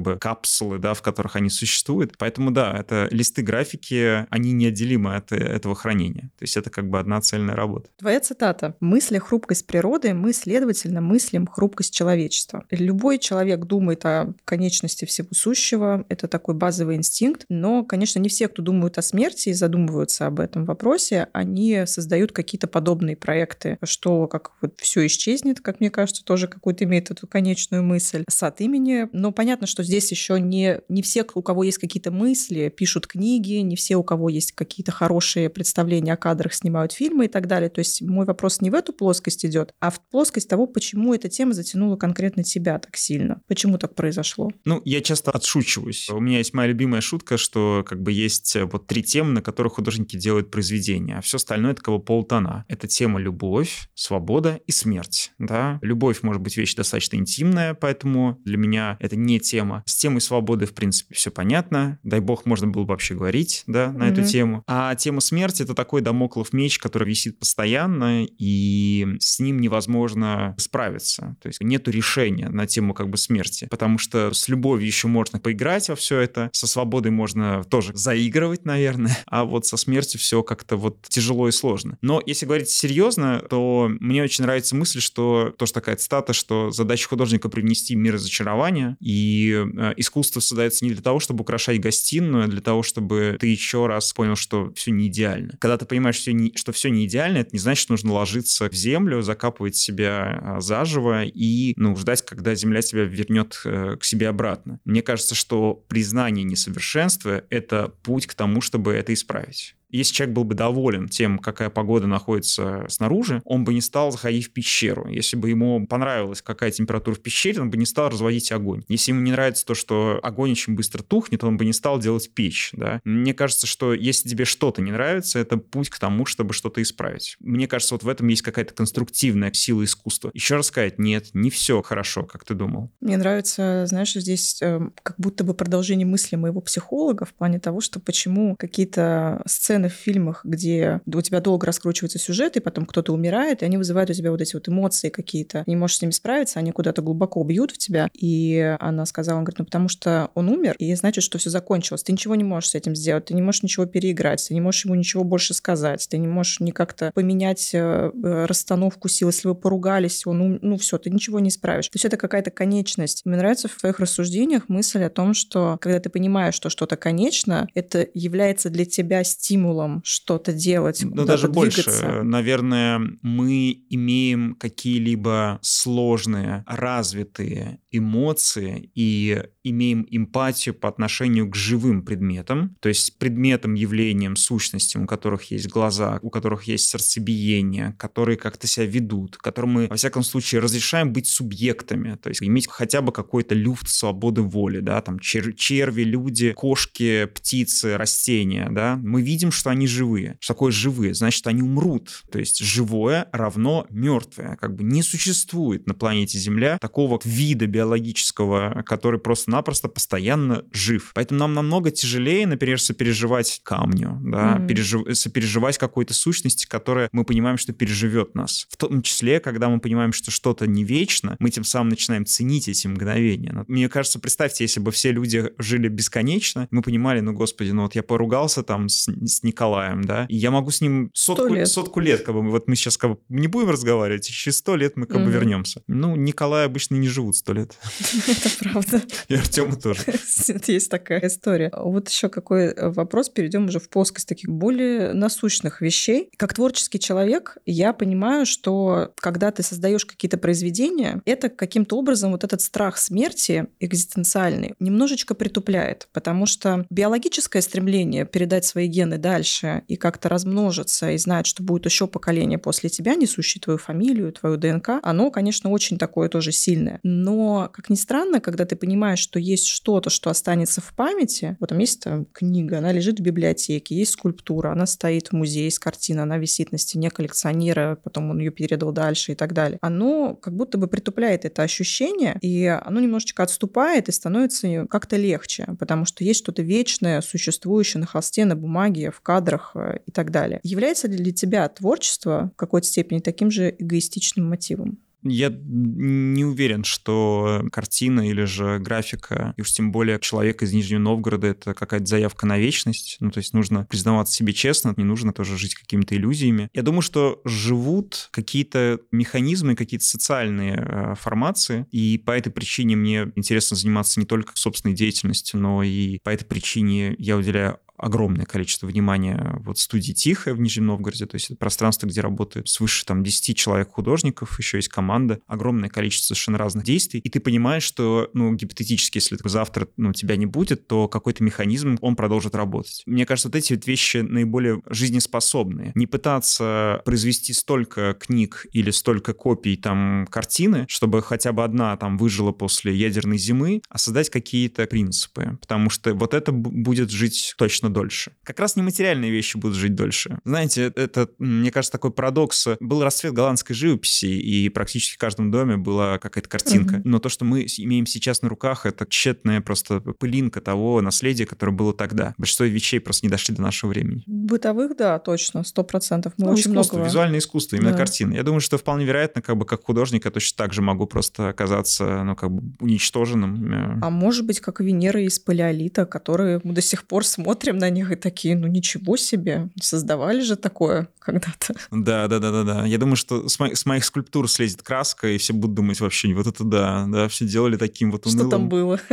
бы 0.00 0.16
капсулы, 0.18 0.78
да, 0.78 0.94
в 0.94 1.02
которых 1.02 1.36
они 1.36 1.50
существуют. 1.50 2.16
Поэтому 2.16 2.50
да, 2.50 2.61
это 2.62 3.08
листы 3.10 3.42
графики, 3.42 4.26
они 4.30 4.52
неотделимы 4.52 5.16
от 5.16 5.32
этого 5.32 5.74
хранения. 5.74 6.30
То 6.38 6.42
есть 6.42 6.56
это 6.56 6.70
как 6.70 6.88
бы 6.88 6.98
одна 6.98 7.20
цельная 7.20 7.54
работа. 7.54 7.90
Твоя 7.96 8.20
цитата. 8.20 8.76
«Мысли 8.80 9.18
хрупкость 9.18 9.66
природы, 9.66 10.14
мы, 10.14 10.32
следовательно, 10.32 11.00
мыслим 11.00 11.46
хрупкость 11.46 11.94
человечества». 11.94 12.64
Любой 12.70 13.18
человек 13.18 13.64
думает 13.64 14.04
о 14.04 14.34
конечности 14.44 15.04
всего 15.04 15.28
сущего, 15.32 16.04
это 16.08 16.28
такой 16.28 16.54
базовый 16.54 16.96
инстинкт, 16.96 17.44
но, 17.48 17.84
конечно, 17.84 18.18
не 18.18 18.28
все, 18.28 18.48
кто 18.48 18.62
думают 18.62 18.98
о 18.98 19.02
смерти 19.02 19.50
и 19.50 19.54
задумываются 19.54 20.26
об 20.26 20.40
этом 20.40 20.64
вопросе, 20.64 21.28
они 21.32 21.84
создают 21.86 22.32
какие-то 22.32 22.66
подобные 22.66 23.16
проекты, 23.16 23.78
что 23.82 24.26
как 24.26 24.52
вот 24.60 24.74
все 24.80 25.06
исчезнет, 25.06 25.60
как 25.60 25.80
мне 25.80 25.90
кажется, 25.90 26.24
тоже 26.24 26.48
какую-то 26.48 26.84
имеет 26.84 27.10
эту 27.10 27.26
конечную 27.26 27.82
мысль. 27.82 28.24
Сад 28.28 28.60
имени. 28.60 29.08
Но 29.12 29.32
понятно, 29.32 29.66
что 29.66 29.82
здесь 29.82 30.10
еще 30.10 30.40
не, 30.40 30.80
не 30.88 31.02
все, 31.02 31.24
у 31.34 31.42
кого 31.42 31.64
есть 31.64 31.78
какие-то 31.78 32.10
мысли, 32.10 32.51
пишут 32.70 33.06
книги, 33.06 33.54
не 33.54 33.76
все, 33.76 33.96
у 33.96 34.02
кого 34.02 34.28
есть 34.28 34.52
какие-то 34.52 34.92
хорошие 34.92 35.50
представления 35.50 36.14
о 36.14 36.16
кадрах, 36.16 36.54
снимают 36.54 36.92
фильмы 36.92 37.26
и 37.26 37.28
так 37.28 37.46
далее. 37.46 37.70
То 37.70 37.80
есть 37.80 38.02
мой 38.02 38.26
вопрос 38.26 38.60
не 38.60 38.70
в 38.70 38.74
эту 38.74 38.92
плоскость 38.92 39.44
идет, 39.44 39.74
а 39.80 39.90
в 39.90 40.00
плоскость 40.10 40.48
того, 40.48 40.66
почему 40.66 41.14
эта 41.14 41.28
тема 41.28 41.52
затянула 41.52 41.96
конкретно 41.96 42.44
тебя 42.44 42.78
так 42.78 42.96
сильно. 42.96 43.40
Почему 43.48 43.78
так 43.78 43.94
произошло? 43.94 44.50
Ну, 44.64 44.80
я 44.84 45.00
часто 45.00 45.30
отшучиваюсь. 45.30 46.08
У 46.10 46.20
меня 46.20 46.38
есть 46.38 46.54
моя 46.54 46.68
любимая 46.68 47.00
шутка, 47.00 47.36
что 47.36 47.84
как 47.86 48.02
бы 48.02 48.12
есть 48.12 48.56
э, 48.56 48.64
вот 48.64 48.86
три 48.86 49.02
темы, 49.02 49.32
на 49.32 49.42
которых 49.42 49.74
художники 49.74 50.16
делают 50.16 50.50
произведения, 50.50 51.18
а 51.18 51.20
все 51.20 51.36
остальное— 51.36 51.74
бы 51.92 51.98
полтона. 51.98 52.64
Это 52.68 52.86
тема 52.86 53.20
любовь, 53.20 53.88
свобода 53.94 54.60
и 54.66 54.72
смерть. 54.72 55.32
Да? 55.38 55.78
Любовь 55.82 56.22
может 56.22 56.42
быть 56.42 56.56
вещь 56.56 56.74
достаточно 56.74 57.16
интимная, 57.16 57.74
поэтому 57.74 58.38
для 58.44 58.56
меня 58.56 58.96
это 59.00 59.16
не 59.16 59.40
тема. 59.40 59.82
С 59.86 59.96
темой 59.96 60.20
свободы, 60.20 60.66
в 60.66 60.74
принципе, 60.74 61.14
все 61.14 61.30
понятно. 61.30 61.98
Дай 62.02 62.20
бог, 62.20 62.41
можно 62.46 62.68
было 62.68 62.82
бы 62.82 62.88
вообще 62.88 63.14
говорить 63.14 63.64
да, 63.66 63.92
на 63.92 64.04
mm-hmm. 64.04 64.12
эту 64.12 64.24
тему. 64.24 64.62
А 64.66 64.94
тема 64.94 65.20
смерти— 65.20 65.62
это 65.64 65.74
такой 65.74 66.00
домоклов 66.00 66.52
меч, 66.52 66.78
который 66.78 67.08
висит 67.08 67.38
постоянно, 67.38 68.24
и 68.24 69.06
с 69.20 69.38
ним 69.40 69.60
невозможно 69.60 70.54
справиться. 70.58 71.36
То 71.42 71.48
есть 71.48 71.60
нету 71.60 71.90
решения 71.90 72.48
на 72.48 72.66
тему 72.66 72.94
как 72.94 73.08
бы 73.08 73.16
смерти, 73.16 73.66
потому 73.70 73.98
что 73.98 74.32
с 74.32 74.48
любовью 74.48 74.86
еще 74.86 75.08
можно 75.08 75.38
поиграть 75.38 75.88
во 75.88 75.94
все 75.94 76.20
это, 76.20 76.50
со 76.52 76.66
свободой 76.66 77.12
можно 77.12 77.64
тоже 77.64 77.92
заигрывать, 77.94 78.64
наверное, 78.64 79.16
а 79.26 79.44
вот 79.44 79.66
со 79.66 79.76
смертью 79.76 80.20
все 80.20 80.42
как-то 80.42 80.76
вот 80.76 81.02
тяжело 81.08 81.48
и 81.48 81.52
сложно. 81.52 81.98
Но 82.02 82.22
если 82.24 82.46
говорить 82.46 82.70
серьезно, 82.70 83.42
то 83.48 83.90
мне 84.00 84.22
очень 84.22 84.44
нравится 84.44 84.76
мысль, 84.76 85.00
что 85.00 85.54
тоже 85.56 85.72
такая 85.72 85.96
цитата, 85.96 86.32
что 86.32 86.70
задача 86.70 87.08
художника 87.08 87.48
привнести 87.48 87.94
мир 87.94 88.14
разочарования, 88.14 88.96
и 89.00 89.64
э, 89.76 89.92
искусство 89.96 90.40
создается 90.40 90.84
не 90.84 90.92
для 90.92 91.02
того, 91.02 91.20
чтобы 91.20 91.42
украшать 91.42 91.80
гостиную, 91.80 92.31
а 92.40 92.46
для 92.46 92.60
того, 92.60 92.82
чтобы 92.82 93.36
ты 93.38 93.46
еще 93.48 93.86
раз 93.86 94.12
понял, 94.12 94.36
что 94.36 94.72
все 94.74 94.90
не 94.90 95.08
идеально. 95.08 95.56
Когда 95.60 95.78
ты 95.78 95.86
понимаешь, 95.86 96.16
все 96.16 96.32
не, 96.32 96.52
что 96.56 96.72
все 96.72 96.90
не 96.90 97.06
идеально, 97.06 97.38
это 97.38 97.50
не 97.52 97.58
значит, 97.58 97.82
что 97.82 97.92
нужно 97.92 98.12
ложиться 98.12 98.68
в 98.68 98.74
землю, 98.74 99.22
закапывать 99.22 99.76
себя 99.76 100.40
а, 100.42 100.60
заживо 100.60 101.24
и 101.24 101.74
ну, 101.76 101.96
ждать, 101.96 102.24
когда 102.24 102.54
земля 102.54 102.82
тебя 102.82 103.04
вернет 103.04 103.60
э, 103.64 103.96
к 103.98 104.04
себе 104.04 104.28
обратно. 104.28 104.80
Мне 104.84 105.02
кажется, 105.02 105.34
что 105.34 105.74
признание 105.88 106.44
несовершенства— 106.44 107.44
это 107.50 107.92
путь 108.02 108.26
к 108.26 108.34
тому, 108.34 108.60
чтобы 108.60 108.92
это 108.92 109.12
исправить. 109.12 109.74
Если 109.92 110.14
человек 110.14 110.34
был 110.34 110.44
бы 110.44 110.54
доволен 110.54 111.08
тем, 111.08 111.38
какая 111.38 111.70
погода 111.70 112.06
находится 112.06 112.86
снаружи, 112.88 113.42
он 113.44 113.64
бы 113.64 113.74
не 113.74 113.80
стал 113.80 114.10
заходить 114.10 114.46
в 114.46 114.52
пещеру. 114.52 115.08
Если 115.08 115.36
бы 115.36 115.50
ему 115.50 115.86
понравилась 115.86 116.42
какая 116.42 116.70
температура 116.70 117.14
в 117.14 117.20
пещере, 117.20 117.60
он 117.60 117.70
бы 117.70 117.76
не 117.76 117.86
стал 117.86 118.08
разводить 118.08 118.50
огонь. 118.52 118.82
Если 118.88 119.12
ему 119.12 119.20
не 119.20 119.32
нравится 119.32 119.64
то, 119.66 119.74
что 119.74 120.18
огонь 120.22 120.52
очень 120.52 120.74
быстро 120.74 121.02
тухнет, 121.02 121.44
он 121.44 121.56
бы 121.56 121.64
не 121.64 121.72
стал 121.72 121.98
делать 121.98 122.30
печь. 122.34 122.70
Да? 122.72 123.00
Мне 123.04 123.34
кажется, 123.34 123.66
что 123.66 123.92
если 123.92 124.28
тебе 124.28 124.44
что-то 124.44 124.82
не 124.82 124.90
нравится, 124.90 125.38
это 125.38 125.58
путь 125.58 125.90
к 125.90 125.98
тому, 125.98 126.24
чтобы 126.24 126.54
что-то 126.54 126.80
исправить. 126.82 127.36
Мне 127.40 127.68
кажется, 127.68 127.94
вот 127.94 128.02
в 128.02 128.08
этом 128.08 128.28
есть 128.28 128.42
какая-то 128.42 128.74
конструктивная 128.74 129.52
сила 129.52 129.84
искусства. 129.84 130.30
Еще 130.34 130.56
раз 130.56 130.66
сказать, 130.66 130.98
нет, 130.98 131.28
не 131.34 131.50
все 131.50 131.82
хорошо, 131.82 132.24
как 132.24 132.44
ты 132.44 132.54
думал. 132.54 132.90
Мне 133.00 133.16
нравится, 133.16 133.84
знаешь, 133.86 134.14
здесь 134.14 134.60
э, 134.62 134.80
как 135.02 135.16
будто 135.18 135.44
бы 135.44 135.54
продолжение 135.54 136.06
мысли 136.06 136.36
моего 136.36 136.60
психолога 136.60 137.24
в 137.24 137.34
плане 137.34 137.60
того, 137.60 137.80
что 137.80 138.00
почему 138.00 138.56
какие-то 138.56 139.42
сцены 139.46 139.81
сцены 139.82 139.88
в 139.88 139.92
фильмах, 139.92 140.44
где 140.44 141.00
у 141.06 141.20
тебя 141.20 141.40
долго 141.40 141.66
раскручивается 141.66 142.18
сюжет, 142.18 142.56
и 142.56 142.60
потом 142.60 142.86
кто-то 142.86 143.12
умирает, 143.12 143.62
и 143.62 143.64
они 143.64 143.76
вызывают 143.76 144.10
у 144.10 144.14
тебя 144.14 144.30
вот 144.30 144.40
эти 144.40 144.54
вот 144.54 144.68
эмоции 144.68 145.08
какие-то. 145.08 145.64
Не 145.66 145.76
можешь 145.76 145.98
с 145.98 146.02
ними 146.02 146.12
справиться, 146.12 146.58
они 146.58 146.72
куда-то 146.72 147.02
глубоко 147.02 147.42
бьют 147.44 147.72
в 147.72 147.78
тебя. 147.78 148.08
И 148.12 148.76
она 148.80 149.06
сказала, 149.06 149.38
он 149.38 149.44
говорит, 149.44 149.58
ну 149.58 149.64
потому 149.64 149.88
что 149.88 150.30
он 150.34 150.48
умер, 150.48 150.74
и 150.78 150.94
значит, 150.94 151.24
что 151.24 151.38
все 151.38 151.50
закончилось. 151.50 152.02
Ты 152.02 152.12
ничего 152.12 152.34
не 152.34 152.44
можешь 152.44 152.70
с 152.70 152.74
этим 152.74 152.94
сделать, 152.94 153.26
ты 153.26 153.34
не 153.34 153.42
можешь 153.42 153.62
ничего 153.62 153.86
переиграть, 153.86 154.44
ты 154.46 154.54
не 154.54 154.60
можешь 154.60 154.84
ему 154.84 154.94
ничего 154.94 155.24
больше 155.24 155.54
сказать, 155.54 156.06
ты 156.08 156.18
не 156.18 156.28
можешь 156.28 156.60
ни 156.60 156.70
как-то 156.70 157.10
поменять 157.14 157.70
э, 157.74 157.78
э, 158.12 158.44
расстановку 158.46 159.08
сил, 159.08 159.28
если 159.28 159.48
вы 159.48 159.54
поругались, 159.54 160.26
он, 160.26 160.58
ну 160.62 160.76
все, 160.76 160.98
ты 160.98 161.10
ничего 161.10 161.40
не 161.40 161.48
исправишь. 161.48 161.88
То 161.88 161.96
есть 161.96 162.04
это 162.04 162.16
какая-то 162.16 162.50
конечность. 162.50 163.22
Мне 163.24 163.36
нравится 163.36 163.68
в 163.68 163.76
твоих 163.76 164.00
рассуждениях 164.00 164.68
мысль 164.68 165.02
о 165.02 165.10
том, 165.10 165.34
что 165.34 165.78
когда 165.80 166.00
ты 166.00 166.10
понимаешь, 166.10 166.54
что 166.54 166.68
что-то 166.68 166.96
конечно, 166.96 167.68
это 167.74 168.06
является 168.14 168.70
для 168.70 168.84
тебя 168.84 169.24
стимулом 169.24 169.71
стимулом 169.72 170.00
что-то 170.04 170.52
делать. 170.52 171.02
Ну, 171.02 171.24
даже 171.24 171.48
больше. 171.48 172.22
Наверное, 172.22 173.00
мы 173.22 173.84
имеем 173.88 174.54
какие-либо 174.54 175.58
сложные, 175.62 176.64
развитые 176.66 177.80
эмоции 177.90 178.90
и 178.94 179.42
имеем 179.64 180.06
эмпатию 180.10 180.74
по 180.74 180.88
отношению 180.88 181.48
к 181.48 181.54
живым 181.54 182.04
предметам, 182.04 182.76
то 182.80 182.88
есть 182.88 183.18
предметам, 183.18 183.74
явлениям, 183.74 184.34
сущностям, 184.34 185.04
у 185.04 185.06
которых 185.06 185.50
есть 185.50 185.68
глаза, 185.68 186.18
у 186.22 186.30
которых 186.30 186.64
есть 186.64 186.88
сердцебиение, 186.88 187.94
которые 187.98 188.36
как-то 188.36 188.66
себя 188.66 188.86
ведут, 188.86 189.36
которым 189.36 189.70
мы, 189.70 189.86
во 189.88 189.96
всяком 189.96 190.22
случае, 190.22 190.60
разрешаем 190.60 191.12
быть 191.12 191.28
субъектами, 191.28 192.16
то 192.16 192.28
есть 192.28 192.42
иметь 192.42 192.66
хотя 192.66 193.02
бы 193.02 193.12
какой-то 193.12 193.54
люфт 193.54 193.88
свободы 193.88 194.42
воли, 194.42 194.80
да, 194.80 195.00
там 195.00 195.18
чер 195.18 195.52
черви, 195.54 196.02
люди, 196.02 196.52
кошки, 196.52 197.26
птицы, 197.26 197.96
растения, 197.96 198.68
да, 198.70 198.98
мы 199.02 199.22
видим, 199.22 199.52
что 199.52 199.61
они 199.70 199.86
живые. 199.86 200.36
Что 200.40 200.54
такое 200.54 200.72
живые? 200.72 201.14
Значит, 201.14 201.46
они 201.46 201.62
умрут. 201.62 202.22
То 202.30 202.38
есть 202.38 202.58
живое 202.62 203.28
равно 203.32 203.86
мертвое. 203.90 204.56
Как 204.56 204.74
бы 204.74 204.84
не 204.84 205.02
существует 205.02 205.86
на 205.86 205.94
планете 205.94 206.38
Земля 206.38 206.78
такого 206.78 207.20
вида 207.24 207.66
биологического, 207.66 208.82
который 208.86 209.20
просто-напросто 209.20 209.88
постоянно 209.88 210.64
жив. 210.72 211.12
Поэтому 211.14 211.40
нам 211.40 211.54
намного 211.54 211.90
тяжелее, 211.90 212.46
например, 212.46 212.80
сопереживать 212.80 213.60
камню, 213.62 214.18
да, 214.22 214.56
mm-hmm. 214.56 214.66
пережив... 214.66 215.18
сопереживать 215.18 215.78
какой-то 215.78 216.14
сущности, 216.14 216.66
которая 216.66 217.08
мы 217.12 217.24
понимаем, 217.24 217.58
что 217.58 217.72
переживет 217.72 218.34
нас. 218.34 218.66
В 218.70 218.76
том 218.76 219.02
числе, 219.02 219.40
когда 219.40 219.68
мы 219.68 219.80
понимаем, 219.80 220.12
что 220.12 220.30
что-то 220.30 220.66
не 220.66 220.84
вечно, 220.84 221.36
мы 221.38 221.50
тем 221.50 221.64
самым 221.64 221.90
начинаем 221.90 222.26
ценить 222.26 222.68
эти 222.68 222.86
мгновения. 222.86 223.64
Мне 223.68 223.88
кажется, 223.88 224.18
представьте, 224.18 224.64
если 224.64 224.80
бы 224.80 224.90
все 224.90 225.12
люди 225.12 225.50
жили 225.58 225.88
бесконечно, 225.88 226.68
мы 226.70 226.82
понимали, 226.82 227.20
ну, 227.20 227.32
господи, 227.32 227.70
ну 227.70 227.82
вот 227.82 227.94
я 227.94 228.02
поругался 228.02 228.62
там 228.62 228.88
с, 228.88 229.08
с 229.08 229.42
Николаем, 229.52 230.02
да, 230.02 230.26
и 230.28 230.36
я 230.36 230.50
могу 230.50 230.70
с 230.70 230.80
ним 230.80 231.10
сотку, 231.14 231.52
лет. 231.52 231.68
сотку 231.68 232.00
лет, 232.00 232.22
как 232.22 232.34
бы, 232.34 232.42
вот 232.42 232.68
мы 232.68 232.76
сейчас 232.76 232.96
как 232.96 233.10
бы 233.12 233.18
не 233.28 233.48
будем 233.48 233.70
разговаривать, 233.70 234.26
через 234.26 234.58
сто 234.58 234.76
лет 234.76 234.96
мы 234.96 235.06
как 235.06 235.18
mm-hmm. 235.18 235.24
бы 235.24 235.30
вернемся. 235.30 235.82
Ну, 235.86 236.16
Николай 236.16 236.64
обычно 236.64 236.96
не 236.96 237.08
живут 237.08 237.36
сто 237.36 237.52
лет. 237.52 237.76
Это 238.26 238.50
правда. 238.60 239.02
И 239.28 239.34
Артема 239.34 239.76
тоже. 239.76 240.00
Есть 240.66 240.90
такая 240.90 241.26
история. 241.26 241.70
Вот 241.76 242.08
еще 242.08 242.28
какой 242.28 242.66
э, 242.66 242.88
вопрос, 242.90 243.28
перейдем 243.28 243.66
уже 243.66 243.78
в 243.78 243.88
плоскость 243.88 244.28
таких 244.28 244.48
более 244.48 245.12
насущных 245.12 245.80
вещей. 245.80 246.30
Как 246.36 246.54
творческий 246.54 246.98
человек, 246.98 247.58
я 247.66 247.92
понимаю, 247.92 248.46
что 248.46 249.12
когда 249.16 249.50
ты 249.50 249.62
создаешь 249.62 250.06
какие-то 250.06 250.38
произведения, 250.38 251.20
это 251.26 251.48
каким-то 251.48 251.98
образом 251.98 252.32
вот 252.32 252.44
этот 252.44 252.62
страх 252.62 252.96
смерти 252.96 253.66
экзистенциальный 253.80 254.74
немножечко 254.80 255.34
притупляет, 255.34 256.08
потому 256.12 256.46
что 256.46 256.86
биологическое 256.90 257.60
стремление 257.60 258.24
передать 258.24 258.64
свои 258.64 258.86
гены 258.86 259.18
дальше 259.18 259.31
дальше 259.32 259.82
и 259.88 259.96
как-то 259.96 260.28
размножиться, 260.28 261.10
и 261.10 261.18
знать, 261.18 261.46
что 261.46 261.62
будет 261.62 261.86
еще 261.86 262.06
поколение 262.06 262.58
после 262.58 262.90
тебя, 262.90 263.14
несущее 263.14 263.62
твою 263.62 263.78
фамилию, 263.78 264.32
твою 264.32 264.56
ДНК, 264.56 265.00
оно, 265.02 265.30
конечно, 265.30 265.70
очень 265.70 265.96
такое 265.96 266.28
тоже 266.28 266.52
сильное. 266.52 267.00
Но, 267.02 267.70
как 267.72 267.88
ни 267.88 267.94
странно, 267.94 268.40
когда 268.40 268.64
ты 268.66 268.76
понимаешь, 268.76 269.20
что 269.20 269.38
есть 269.38 269.68
что-то, 269.68 270.10
что 270.10 270.28
останется 270.28 270.80
в 270.80 270.92
памяти, 270.94 271.56
вот 271.60 271.70
там 271.70 271.78
есть 271.78 272.00
там 272.00 272.26
книга, 272.26 272.78
она 272.78 272.92
лежит 272.92 273.20
в 273.20 273.22
библиотеке, 273.22 273.94
есть 273.94 274.12
скульптура, 274.12 274.72
она 274.72 274.86
стоит 274.86 275.28
в 275.28 275.32
музее 275.32 275.70
с 275.70 275.78
картиной, 275.78 276.24
она 276.24 276.36
висит 276.36 276.72
на 276.72 276.78
стене 276.78 277.10
коллекционера, 277.10 277.98
потом 278.04 278.30
он 278.30 278.38
ее 278.38 278.50
передал 278.50 278.92
дальше 278.92 279.32
и 279.32 279.34
так 279.34 279.54
далее. 279.54 279.78
Оно 279.80 280.34
как 280.34 280.54
будто 280.54 280.76
бы 280.76 280.88
притупляет 280.88 281.46
это 281.46 281.62
ощущение, 281.62 282.36
и 282.42 282.66
оно 282.66 283.00
немножечко 283.00 283.42
отступает 283.42 284.08
и 284.08 284.12
становится 284.12 284.86
как-то 284.90 285.16
легче, 285.16 285.66
потому 285.78 286.04
что 286.04 286.22
есть 286.22 286.40
что-то 286.40 286.60
вечное, 286.60 287.22
существующее 287.22 288.00
на 288.00 288.06
холсте, 288.06 288.44
на 288.44 288.56
бумаге, 288.56 289.10
в 289.10 289.21
кадрах 289.22 289.72
э, 289.74 289.98
и 290.06 290.10
так 290.10 290.30
далее. 290.30 290.60
Является 290.62 291.08
ли 291.08 291.16
для 291.16 291.32
тебя 291.32 291.68
творчество 291.68 292.50
в 292.54 292.56
какой-то 292.56 292.86
степени 292.86 293.20
таким 293.20 293.50
же 293.50 293.74
эгоистичным 293.78 294.48
мотивом? 294.48 294.98
Я 295.24 295.50
не 295.50 296.44
уверен, 296.44 296.82
что 296.82 297.64
картина 297.70 298.28
или 298.28 298.42
же 298.44 298.78
графика, 298.80 299.54
и 299.56 299.62
уж 299.62 299.72
тем 299.72 299.92
более 299.92 300.18
человек 300.18 300.62
из 300.62 300.72
Нижнего 300.72 300.98
Новгорода, 300.98 301.46
это 301.46 301.74
какая-то 301.74 302.06
заявка 302.06 302.44
на 302.46 302.58
вечность. 302.58 303.18
Ну, 303.20 303.30
то 303.30 303.38
есть 303.38 303.54
нужно 303.54 303.86
признаваться 303.88 304.34
себе 304.34 304.52
честно, 304.52 304.94
не 304.96 305.04
нужно 305.04 305.32
тоже 305.32 305.56
жить 305.56 305.76
какими-то 305.76 306.16
иллюзиями. 306.16 306.68
Я 306.74 306.82
думаю, 306.82 307.02
что 307.02 307.40
живут 307.44 308.28
какие-то 308.32 308.98
механизмы, 309.12 309.76
какие-то 309.76 310.04
социальные 310.04 310.74
э, 310.74 311.14
формации, 311.14 311.86
и 311.92 312.18
по 312.18 312.32
этой 312.32 312.50
причине 312.50 312.96
мне 312.96 313.30
интересно 313.36 313.76
заниматься 313.76 314.18
не 314.18 314.26
только 314.26 314.56
собственной 314.56 314.94
деятельностью, 314.94 315.60
но 315.60 315.84
и 315.84 316.18
по 316.24 316.30
этой 316.30 316.46
причине 316.46 317.14
я 317.18 317.36
уделяю 317.36 317.78
огромное 318.02 318.44
количество 318.44 318.86
внимания 318.86 319.56
вот 319.60 319.78
студии 319.78 320.12
«Тихая» 320.12 320.54
в 320.54 320.60
Нижнем 320.60 320.86
Новгороде, 320.86 321.26
то 321.26 321.36
есть 321.36 321.50
это 321.50 321.56
пространство, 321.56 322.06
где 322.06 322.20
работают 322.20 322.68
свыше 322.68 323.06
там 323.06 323.22
10 323.22 323.56
человек 323.56 323.90
художников, 323.90 324.58
еще 324.58 324.78
есть 324.78 324.88
команда, 324.88 325.38
огромное 325.46 325.88
количество 325.88 326.34
совершенно 326.34 326.58
разных 326.58 326.84
действий, 326.84 327.20
и 327.20 327.30
ты 327.30 327.38
понимаешь, 327.38 327.84
что, 327.84 328.28
ну, 328.34 328.52
гипотетически, 328.54 329.18
если 329.18 329.38
завтра, 329.44 329.86
ну, 329.96 330.12
тебя 330.12 330.36
не 330.36 330.46
будет, 330.46 330.88
то 330.88 331.06
какой-то 331.06 331.44
механизм, 331.44 331.96
он 332.00 332.16
продолжит 332.16 332.54
работать. 332.56 333.02
Мне 333.06 333.24
кажется, 333.24 333.48
вот 333.48 333.54
эти 333.54 333.74
вот 333.74 333.86
вещи 333.86 334.18
наиболее 334.18 334.82
жизнеспособные. 334.88 335.92
Не 335.94 336.06
пытаться 336.06 337.02
произвести 337.04 337.52
столько 337.52 338.14
книг 338.18 338.66
или 338.72 338.90
столько 338.90 339.32
копий 339.32 339.76
там 339.76 340.26
картины, 340.28 340.86
чтобы 340.88 341.22
хотя 341.22 341.52
бы 341.52 341.62
одна 341.62 341.96
там 341.96 342.18
выжила 342.18 342.50
после 342.50 342.96
ядерной 342.96 343.38
зимы, 343.38 343.80
а 343.88 343.98
создать 343.98 344.28
какие-то 344.28 344.86
принципы, 344.86 345.58
потому 345.60 345.88
что 345.88 346.14
вот 346.14 346.34
это 346.34 346.50
будет 346.50 347.10
жить 347.10 347.54
точно 347.56 347.91
дольше. 347.92 348.32
Как 348.42 348.58
раз 348.58 348.76
нематериальные 348.76 349.30
вещи 349.30 349.56
будут 349.56 349.76
жить 349.76 349.94
дольше. 349.94 350.38
Знаете, 350.44 350.92
это, 350.96 351.28
мне 351.38 351.70
кажется, 351.70 351.92
такой 351.92 352.10
парадокс. 352.10 352.68
Был 352.80 353.02
расцвет 353.02 353.32
голландской 353.32 353.74
живописи, 353.74 354.26
и 354.26 354.68
практически 354.68 355.14
в 355.14 355.18
каждом 355.18 355.50
доме 355.50 355.76
была 355.76 356.18
какая-то 356.18 356.48
картинка. 356.48 356.96
Угу. 356.96 357.02
Но 357.04 357.18
то, 357.18 357.28
что 357.28 357.44
мы 357.44 357.66
имеем 357.78 358.06
сейчас 358.06 358.42
на 358.42 358.48
руках, 358.48 358.86
это 358.86 359.06
тщетная 359.06 359.60
просто 359.60 360.00
пылинка 360.00 360.60
того 360.60 361.00
наследия, 361.00 361.46
которое 361.46 361.72
было 361.72 361.92
тогда. 361.92 362.34
Большинство 362.38 362.66
вещей 362.66 363.00
просто 363.00 363.26
не 363.26 363.30
дошли 363.30 363.54
до 363.54 363.62
нашего 363.62 363.90
времени. 363.90 364.22
Бытовых, 364.26 364.96
да, 364.96 365.18
точно, 365.18 365.64
сто 365.64 365.84
процентов. 365.84 366.32
Мы 366.36 366.46
ну, 366.46 366.52
очень 366.52 366.70
искусство, 366.70 366.96
много... 366.96 367.08
визуальное 367.08 367.38
искусство, 367.38 367.76
именно 367.76 367.92
да. 367.92 367.98
картины. 367.98 368.34
Я 368.34 368.42
думаю, 368.42 368.60
что 368.60 368.78
вполне 368.78 369.04
вероятно, 369.04 369.42
как 369.42 369.56
бы 369.56 369.66
как 369.66 369.84
художник, 369.84 370.24
я 370.24 370.30
точно 370.30 370.56
так 370.56 370.72
же 370.72 370.82
могу 370.82 371.06
просто 371.06 371.48
оказаться, 371.48 372.22
ну, 372.24 372.36
как 372.36 372.50
бы 372.50 372.74
уничтоженным. 372.80 373.72
Э. 373.72 373.98
А 374.02 374.10
может 374.10 374.46
быть, 374.46 374.60
как 374.60 374.80
Венера 374.80 375.20
из 375.22 375.38
палеолита, 375.38 376.06
которые 376.06 376.60
мы 376.64 376.72
до 376.72 376.80
сих 376.80 377.04
пор 377.04 377.24
смотрим 377.24 377.78
на 377.82 377.90
них 377.90 378.10
и 378.12 378.14
такие, 378.14 378.56
ну 378.56 378.68
ничего 378.68 379.16
себе, 379.16 379.68
создавали 379.80 380.40
же 380.40 380.56
такое 380.56 381.08
когда-то. 381.18 381.74
Да, 381.90 382.28
да, 382.28 382.38
да, 382.38 382.50
да, 382.52 382.62
да. 382.62 382.86
Я 382.86 382.98
думаю, 382.98 383.16
что 383.16 383.48
с, 383.48 383.58
мо- 383.58 383.74
с 383.74 383.84
моих 383.86 384.04
скульптур 384.04 384.48
слезет 384.48 384.82
краска, 384.82 385.28
и 385.28 385.38
все 385.38 385.52
будут 385.52 385.74
думать 385.74 386.00
вообще, 386.00 386.32
вот 386.34 386.46
это 386.46 386.64
да, 386.64 387.04
да, 387.08 387.28
все 387.28 387.44
делали 387.44 387.76
таким 387.76 388.10
вот 388.12 388.26
унылым. 388.26 388.40
Что 388.48 388.50
там 388.50 388.68
было? 388.68 389.00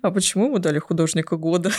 А 0.00 0.12
почему 0.12 0.46
ему 0.46 0.58
дали 0.58 0.78
художника 0.78 1.36
года? 1.36 1.72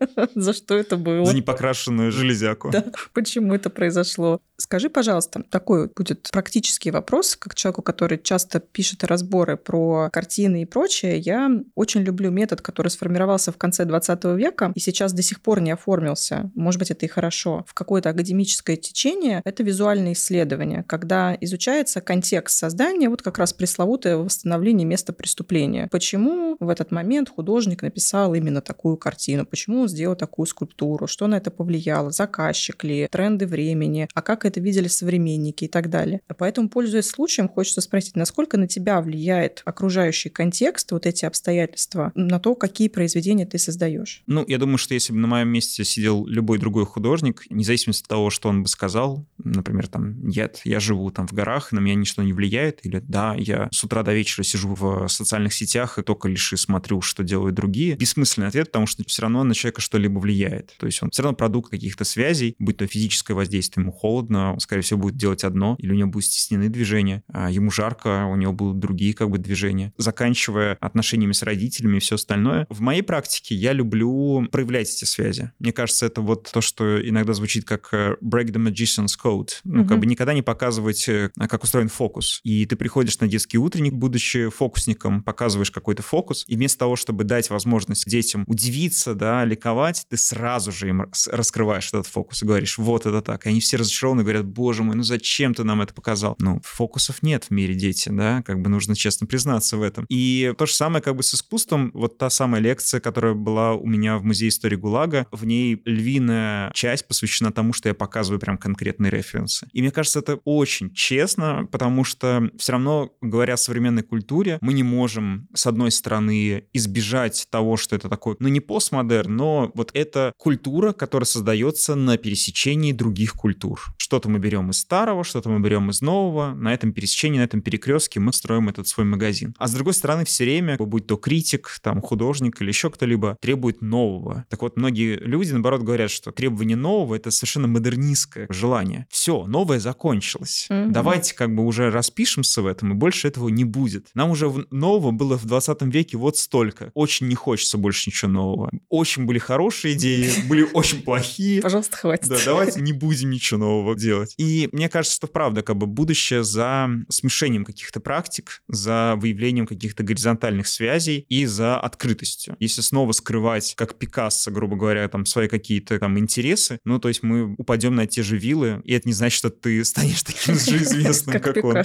За 0.34 0.52
что 0.52 0.76
это 0.76 0.96
было? 0.96 1.24
За 1.26 1.34
непокрашенную 1.34 2.12
железяку. 2.12 2.70
Да, 2.70 2.84
почему 3.12 3.54
это 3.54 3.70
произошло? 3.70 4.40
Скажи, 4.56 4.90
пожалуйста, 4.90 5.42
такой 5.48 5.88
будет 5.88 6.28
практический 6.30 6.90
вопрос, 6.90 7.34
как 7.34 7.54
человеку, 7.54 7.80
который 7.80 8.18
часто 8.22 8.60
пишет 8.60 9.04
разборы 9.04 9.56
про 9.56 10.10
картины 10.12 10.62
и 10.62 10.64
прочее. 10.66 11.18
Я 11.18 11.50
очень 11.74 12.02
люблю 12.02 12.30
метод, 12.30 12.60
который 12.60 12.88
сформировался 12.88 13.52
в 13.52 13.56
конце 13.56 13.86
20 13.86 14.24
века 14.36 14.72
и 14.74 14.80
сейчас 14.80 15.14
до 15.14 15.22
сих 15.22 15.40
пор 15.40 15.60
не 15.60 15.70
оформился. 15.70 16.50
Может 16.54 16.78
быть, 16.78 16.90
это 16.90 17.06
и 17.06 17.08
хорошо. 17.08 17.64
В 17.66 17.72
какое-то 17.72 18.10
академическое 18.10 18.76
течение 18.76 19.40
это 19.44 19.62
визуальное 19.62 20.12
исследование, 20.12 20.84
когда 20.86 21.36
изучается 21.40 22.02
контекст 22.02 22.58
создания, 22.58 23.08
вот 23.08 23.22
как 23.22 23.38
раз 23.38 23.54
пресловутое 23.54 24.18
восстановление 24.18 24.86
места 24.86 25.14
преступления. 25.14 25.88
Почему 25.90 26.56
в 26.60 26.68
этот 26.68 26.90
момент 26.90 27.30
художник 27.30 27.80
написал 27.80 28.34
именно 28.34 28.60
такую 28.60 28.98
картину? 28.98 29.46
Почему 29.46 29.80
он 29.80 29.88
сделал 29.90 30.16
такую 30.16 30.46
скульптуру? 30.46 31.06
Что 31.06 31.26
на 31.26 31.36
это 31.36 31.50
повлияло? 31.50 32.10
Заказчик 32.10 32.82
ли? 32.84 33.08
Тренды 33.10 33.46
времени? 33.46 34.08
А 34.14 34.22
как 34.22 34.44
это 34.44 34.60
видели 34.60 34.88
современники 34.88 35.64
и 35.64 35.68
так 35.68 35.90
далее. 35.90 36.20
Поэтому, 36.38 36.68
пользуясь 36.68 37.06
случаем, 37.06 37.48
хочется 37.48 37.80
спросить, 37.80 38.16
насколько 38.16 38.56
на 38.56 38.66
тебя 38.66 39.00
влияет 39.00 39.62
окружающий 39.64 40.28
контекст, 40.28 40.92
вот 40.92 41.06
эти 41.06 41.24
обстоятельства, 41.24 42.12
на 42.14 42.38
то, 42.38 42.54
какие 42.54 42.88
произведения 42.88 43.46
ты 43.46 43.58
создаешь? 43.58 44.22
Ну, 44.26 44.44
я 44.46 44.58
думаю, 44.58 44.78
что 44.78 44.94
если 44.94 45.12
бы 45.12 45.18
на 45.18 45.26
моем 45.26 45.48
месте 45.48 45.84
сидел 45.84 46.26
любой 46.26 46.58
другой 46.58 46.86
художник, 46.86 47.44
независимо 47.50 47.92
от 47.92 48.08
того, 48.08 48.30
что 48.30 48.48
он 48.48 48.62
бы 48.62 48.68
сказал, 48.68 49.26
например, 49.38 49.88
там, 49.88 50.22
нет, 50.26 50.60
я 50.64 50.80
живу 50.80 51.10
там 51.10 51.26
в 51.26 51.32
горах, 51.32 51.72
на 51.72 51.80
меня 51.80 51.94
ничто 51.94 52.22
не 52.22 52.32
влияет, 52.32 52.84
или 52.84 53.02
да, 53.06 53.34
я 53.36 53.68
с 53.72 53.82
утра 53.84 54.02
до 54.02 54.12
вечера 54.12 54.44
сижу 54.44 54.74
в 54.74 55.08
социальных 55.08 55.52
сетях 55.54 55.98
и 55.98 56.02
только 56.02 56.28
лишь 56.28 56.52
и 56.52 56.56
смотрю, 56.56 57.00
что 57.00 57.22
делают 57.22 57.54
другие. 57.54 57.96
Бессмысленный 57.96 58.48
ответ, 58.48 58.68
потому 58.68 58.86
что 58.86 59.04
все 59.06 59.22
равно 59.22 59.44
на 59.44 59.54
человека 59.54 59.79
что-либо 59.80 60.18
влияет. 60.18 60.74
То 60.78 60.86
есть 60.86 61.02
он 61.02 61.10
все 61.10 61.22
равно 61.22 61.36
продукт 61.36 61.70
каких-то 61.70 62.04
связей, 62.04 62.54
будь 62.58 62.76
то 62.76 62.86
физическое 62.86 63.34
воздействие, 63.34 63.82
ему 63.82 63.92
холодно, 63.92 64.54
он, 64.54 64.60
скорее 64.60 64.82
всего, 64.82 65.00
будет 65.00 65.16
делать 65.16 65.44
одно, 65.44 65.76
или 65.78 65.92
у 65.92 65.94
него 65.94 66.08
будут 66.08 66.26
стеснены 66.26 66.68
движения, 66.68 67.22
а 67.28 67.50
ему 67.50 67.70
жарко, 67.70 68.26
у 68.26 68.36
него 68.36 68.52
будут 68.52 68.78
другие 68.78 69.14
как 69.14 69.30
бы 69.30 69.38
движения. 69.38 69.92
Заканчивая 69.96 70.76
отношениями 70.80 71.32
с 71.32 71.42
родителями 71.42 71.96
и 71.96 72.00
все 72.00 72.16
остальное. 72.16 72.66
В 72.68 72.80
моей 72.80 73.02
практике 73.02 73.54
я 73.54 73.72
люблю 73.72 74.46
проявлять 74.50 74.88
эти 74.88 75.04
связи. 75.04 75.52
Мне 75.58 75.72
кажется, 75.72 76.06
это 76.06 76.20
вот 76.20 76.50
то, 76.52 76.60
что 76.60 77.00
иногда 77.06 77.32
звучит 77.32 77.64
как 77.64 77.88
э, 77.92 78.16
break 78.22 78.46
the 78.52 78.64
magician's 78.64 79.12
code. 79.22 79.50
Ну, 79.64 79.82
mm-hmm. 79.82 79.88
как 79.88 79.98
бы 79.98 80.06
никогда 80.06 80.34
не 80.34 80.42
показывать, 80.42 81.08
э, 81.08 81.30
как 81.36 81.64
устроен 81.64 81.88
фокус. 81.88 82.40
И 82.44 82.66
ты 82.66 82.76
приходишь 82.76 83.18
на 83.20 83.28
детский 83.28 83.58
утренник, 83.58 83.94
будучи 83.94 84.48
фокусником, 84.48 85.22
показываешь 85.22 85.70
какой-то 85.70 86.02
фокус, 86.02 86.44
и 86.46 86.56
вместо 86.56 86.80
того, 86.80 86.96
чтобы 86.96 87.24
дать 87.24 87.50
возможность 87.50 88.08
детям 88.08 88.44
удивиться, 88.46 89.14
да, 89.14 89.44
ликовать, 89.70 90.04
ты 90.08 90.16
сразу 90.16 90.72
же 90.72 90.88
им 90.88 91.06
раскрываешь 91.30 91.88
этот 91.88 92.06
фокус 92.06 92.42
и 92.42 92.46
говоришь, 92.46 92.78
вот 92.78 93.06
это 93.06 93.22
так. 93.22 93.46
И 93.46 93.50
они 93.50 93.60
все 93.60 93.76
разочарованы 93.76 94.22
говорят, 94.22 94.46
боже 94.46 94.82
мой, 94.82 94.96
ну 94.96 95.02
зачем 95.02 95.54
ты 95.54 95.64
нам 95.64 95.80
это 95.80 95.94
показал? 95.94 96.34
Ну, 96.38 96.60
фокусов 96.64 97.22
нет 97.22 97.44
в 97.44 97.50
мире, 97.50 97.74
дети, 97.74 98.08
да, 98.08 98.42
как 98.42 98.60
бы 98.60 98.68
нужно 98.68 98.96
честно 98.96 99.26
признаться 99.26 99.76
в 99.76 99.82
этом. 99.82 100.06
И 100.08 100.52
то 100.58 100.66
же 100.66 100.74
самое 100.74 101.02
как 101.02 101.16
бы 101.16 101.22
с 101.22 101.34
искусством, 101.34 101.90
вот 101.94 102.18
та 102.18 102.30
самая 102.30 102.60
лекция, 102.60 103.00
которая 103.00 103.34
была 103.34 103.74
у 103.74 103.86
меня 103.86 104.18
в 104.18 104.24
Музее 104.24 104.48
истории 104.48 104.76
ГУЛАГа, 104.76 105.26
в 105.30 105.44
ней 105.46 105.80
львиная 105.84 106.72
часть 106.74 107.06
посвящена 107.06 107.52
тому, 107.52 107.72
что 107.72 107.88
я 107.88 107.94
показываю 107.94 108.40
прям 108.40 108.58
конкретные 108.58 109.10
референсы. 109.10 109.68
И 109.72 109.82
мне 109.82 109.90
кажется, 109.90 110.18
это 110.18 110.40
очень 110.44 110.92
честно, 110.92 111.68
потому 111.70 112.04
что 112.04 112.50
все 112.58 112.72
равно, 112.72 113.12
говоря 113.20 113.54
о 113.54 113.56
современной 113.56 114.02
культуре, 114.02 114.58
мы 114.60 114.72
не 114.72 114.82
можем, 114.82 115.48
с 115.54 115.66
одной 115.66 115.90
стороны, 115.90 116.64
избежать 116.72 117.46
того, 117.50 117.76
что 117.76 117.96
это 117.96 118.08
такой, 118.08 118.36
ну 118.40 118.48
не 118.48 118.60
постмодерн, 118.60 119.36
но 119.36 119.49
вот 119.74 119.90
это 119.94 120.32
культура, 120.36 120.92
которая 120.92 121.26
создается 121.26 121.94
на 121.94 122.16
пересечении 122.16 122.92
других 122.92 123.34
культур. 123.34 123.80
Что 123.96 124.10
что-то 124.10 124.28
мы 124.28 124.40
берем 124.40 124.70
из 124.70 124.78
старого, 124.78 125.22
что-то 125.22 125.50
мы 125.50 125.60
берем 125.60 125.88
из 125.88 126.02
нового. 126.02 126.52
На 126.52 126.74
этом 126.74 126.92
пересечении, 126.92 127.38
на 127.38 127.44
этом 127.44 127.62
перекрестке 127.62 128.18
мы 128.18 128.32
строим 128.32 128.68
этот 128.68 128.88
свой 128.88 129.06
магазин. 129.06 129.54
А 129.56 129.68
с 129.68 129.72
другой 129.72 129.94
стороны, 129.94 130.24
все 130.24 130.42
время, 130.42 130.76
будь 130.78 131.06
то 131.06 131.16
критик, 131.16 131.78
там, 131.80 132.02
художник 132.02 132.60
или 132.60 132.68
еще 132.70 132.90
кто-либо, 132.90 133.38
требует 133.40 133.82
нового. 133.82 134.46
Так 134.48 134.62
вот, 134.62 134.76
многие 134.76 135.14
люди, 135.14 135.52
наоборот, 135.52 135.82
говорят, 135.82 136.10
что 136.10 136.32
требование 136.32 136.76
нового— 136.76 137.14
это 137.16 137.30
совершенно 137.30 137.68
модернистское 137.68 138.48
желание. 138.50 139.06
Все, 139.10 139.46
новое 139.46 139.78
закончилось. 139.78 140.66
Mm-hmm. 140.68 140.90
Давайте 140.90 141.34
как 141.36 141.54
бы 141.54 141.64
уже 141.64 141.90
распишемся 141.90 142.62
в 142.62 142.66
этом, 142.66 142.92
и 142.92 142.96
больше 142.96 143.28
этого 143.28 143.48
не 143.48 143.64
будет. 143.64 144.08
Нам 144.14 144.30
уже 144.30 144.52
нового 144.72 145.12
было 145.12 145.38
в 145.38 145.44
20 145.44 145.82
веке 145.82 146.16
вот 146.16 146.36
столько. 146.36 146.90
Очень 146.94 147.28
не 147.28 147.36
хочется 147.36 147.78
больше 147.78 148.10
ничего 148.10 148.32
нового. 148.32 148.72
Очень 148.88 149.24
были 149.24 149.38
хорошие 149.40 149.94
идеи, 149.94 150.30
были 150.48 150.66
очень 150.72 151.02
плохие. 151.02 151.60
Пожалуйста, 151.60 151.96
хватит. 151.96 152.28
Да, 152.28 152.36
давайте 152.44 152.80
не 152.80 152.92
будем 152.92 153.30
ничего 153.30 153.60
нового 153.60 153.96
делать. 153.96 154.34
И 154.38 154.68
мне 154.72 154.88
кажется, 154.88 155.16
что 155.16 155.26
правда, 155.26 155.62
как 155.62 155.76
бы 155.76 155.86
будущее 155.86 156.44
за 156.44 156.88
смешением 157.08 157.64
каких-то 157.64 158.00
практик, 158.00 158.62
за 158.68 159.14
выявлением 159.16 159.66
каких-то 159.66 160.02
горизонтальных 160.02 160.66
связей 160.68 161.26
и 161.28 161.46
за 161.46 161.78
открытостью. 161.78 162.56
Если 162.60 162.80
снова 162.80 163.12
скрывать, 163.12 163.74
как 163.76 163.96
Пикассо, 163.96 164.50
грубо 164.50 164.76
говоря, 164.76 165.08
там 165.08 165.26
свои 165.26 165.48
какие-то 165.48 165.98
там 165.98 166.18
интересы, 166.18 166.78
ну, 166.84 166.98
то 166.98 167.08
есть 167.08 167.22
мы 167.22 167.54
упадем 167.58 167.94
на 167.94 168.06
те 168.06 168.22
же 168.22 168.36
виллы, 168.36 168.80
и 168.84 168.92
это 168.92 169.08
не 169.08 169.14
значит, 169.14 169.38
что 169.38 169.50
ты 169.50 169.84
станешь 169.84 170.22
таким 170.22 170.54
же 170.54 170.76
известным, 170.82 171.40
как 171.40 171.64
он. 171.64 171.76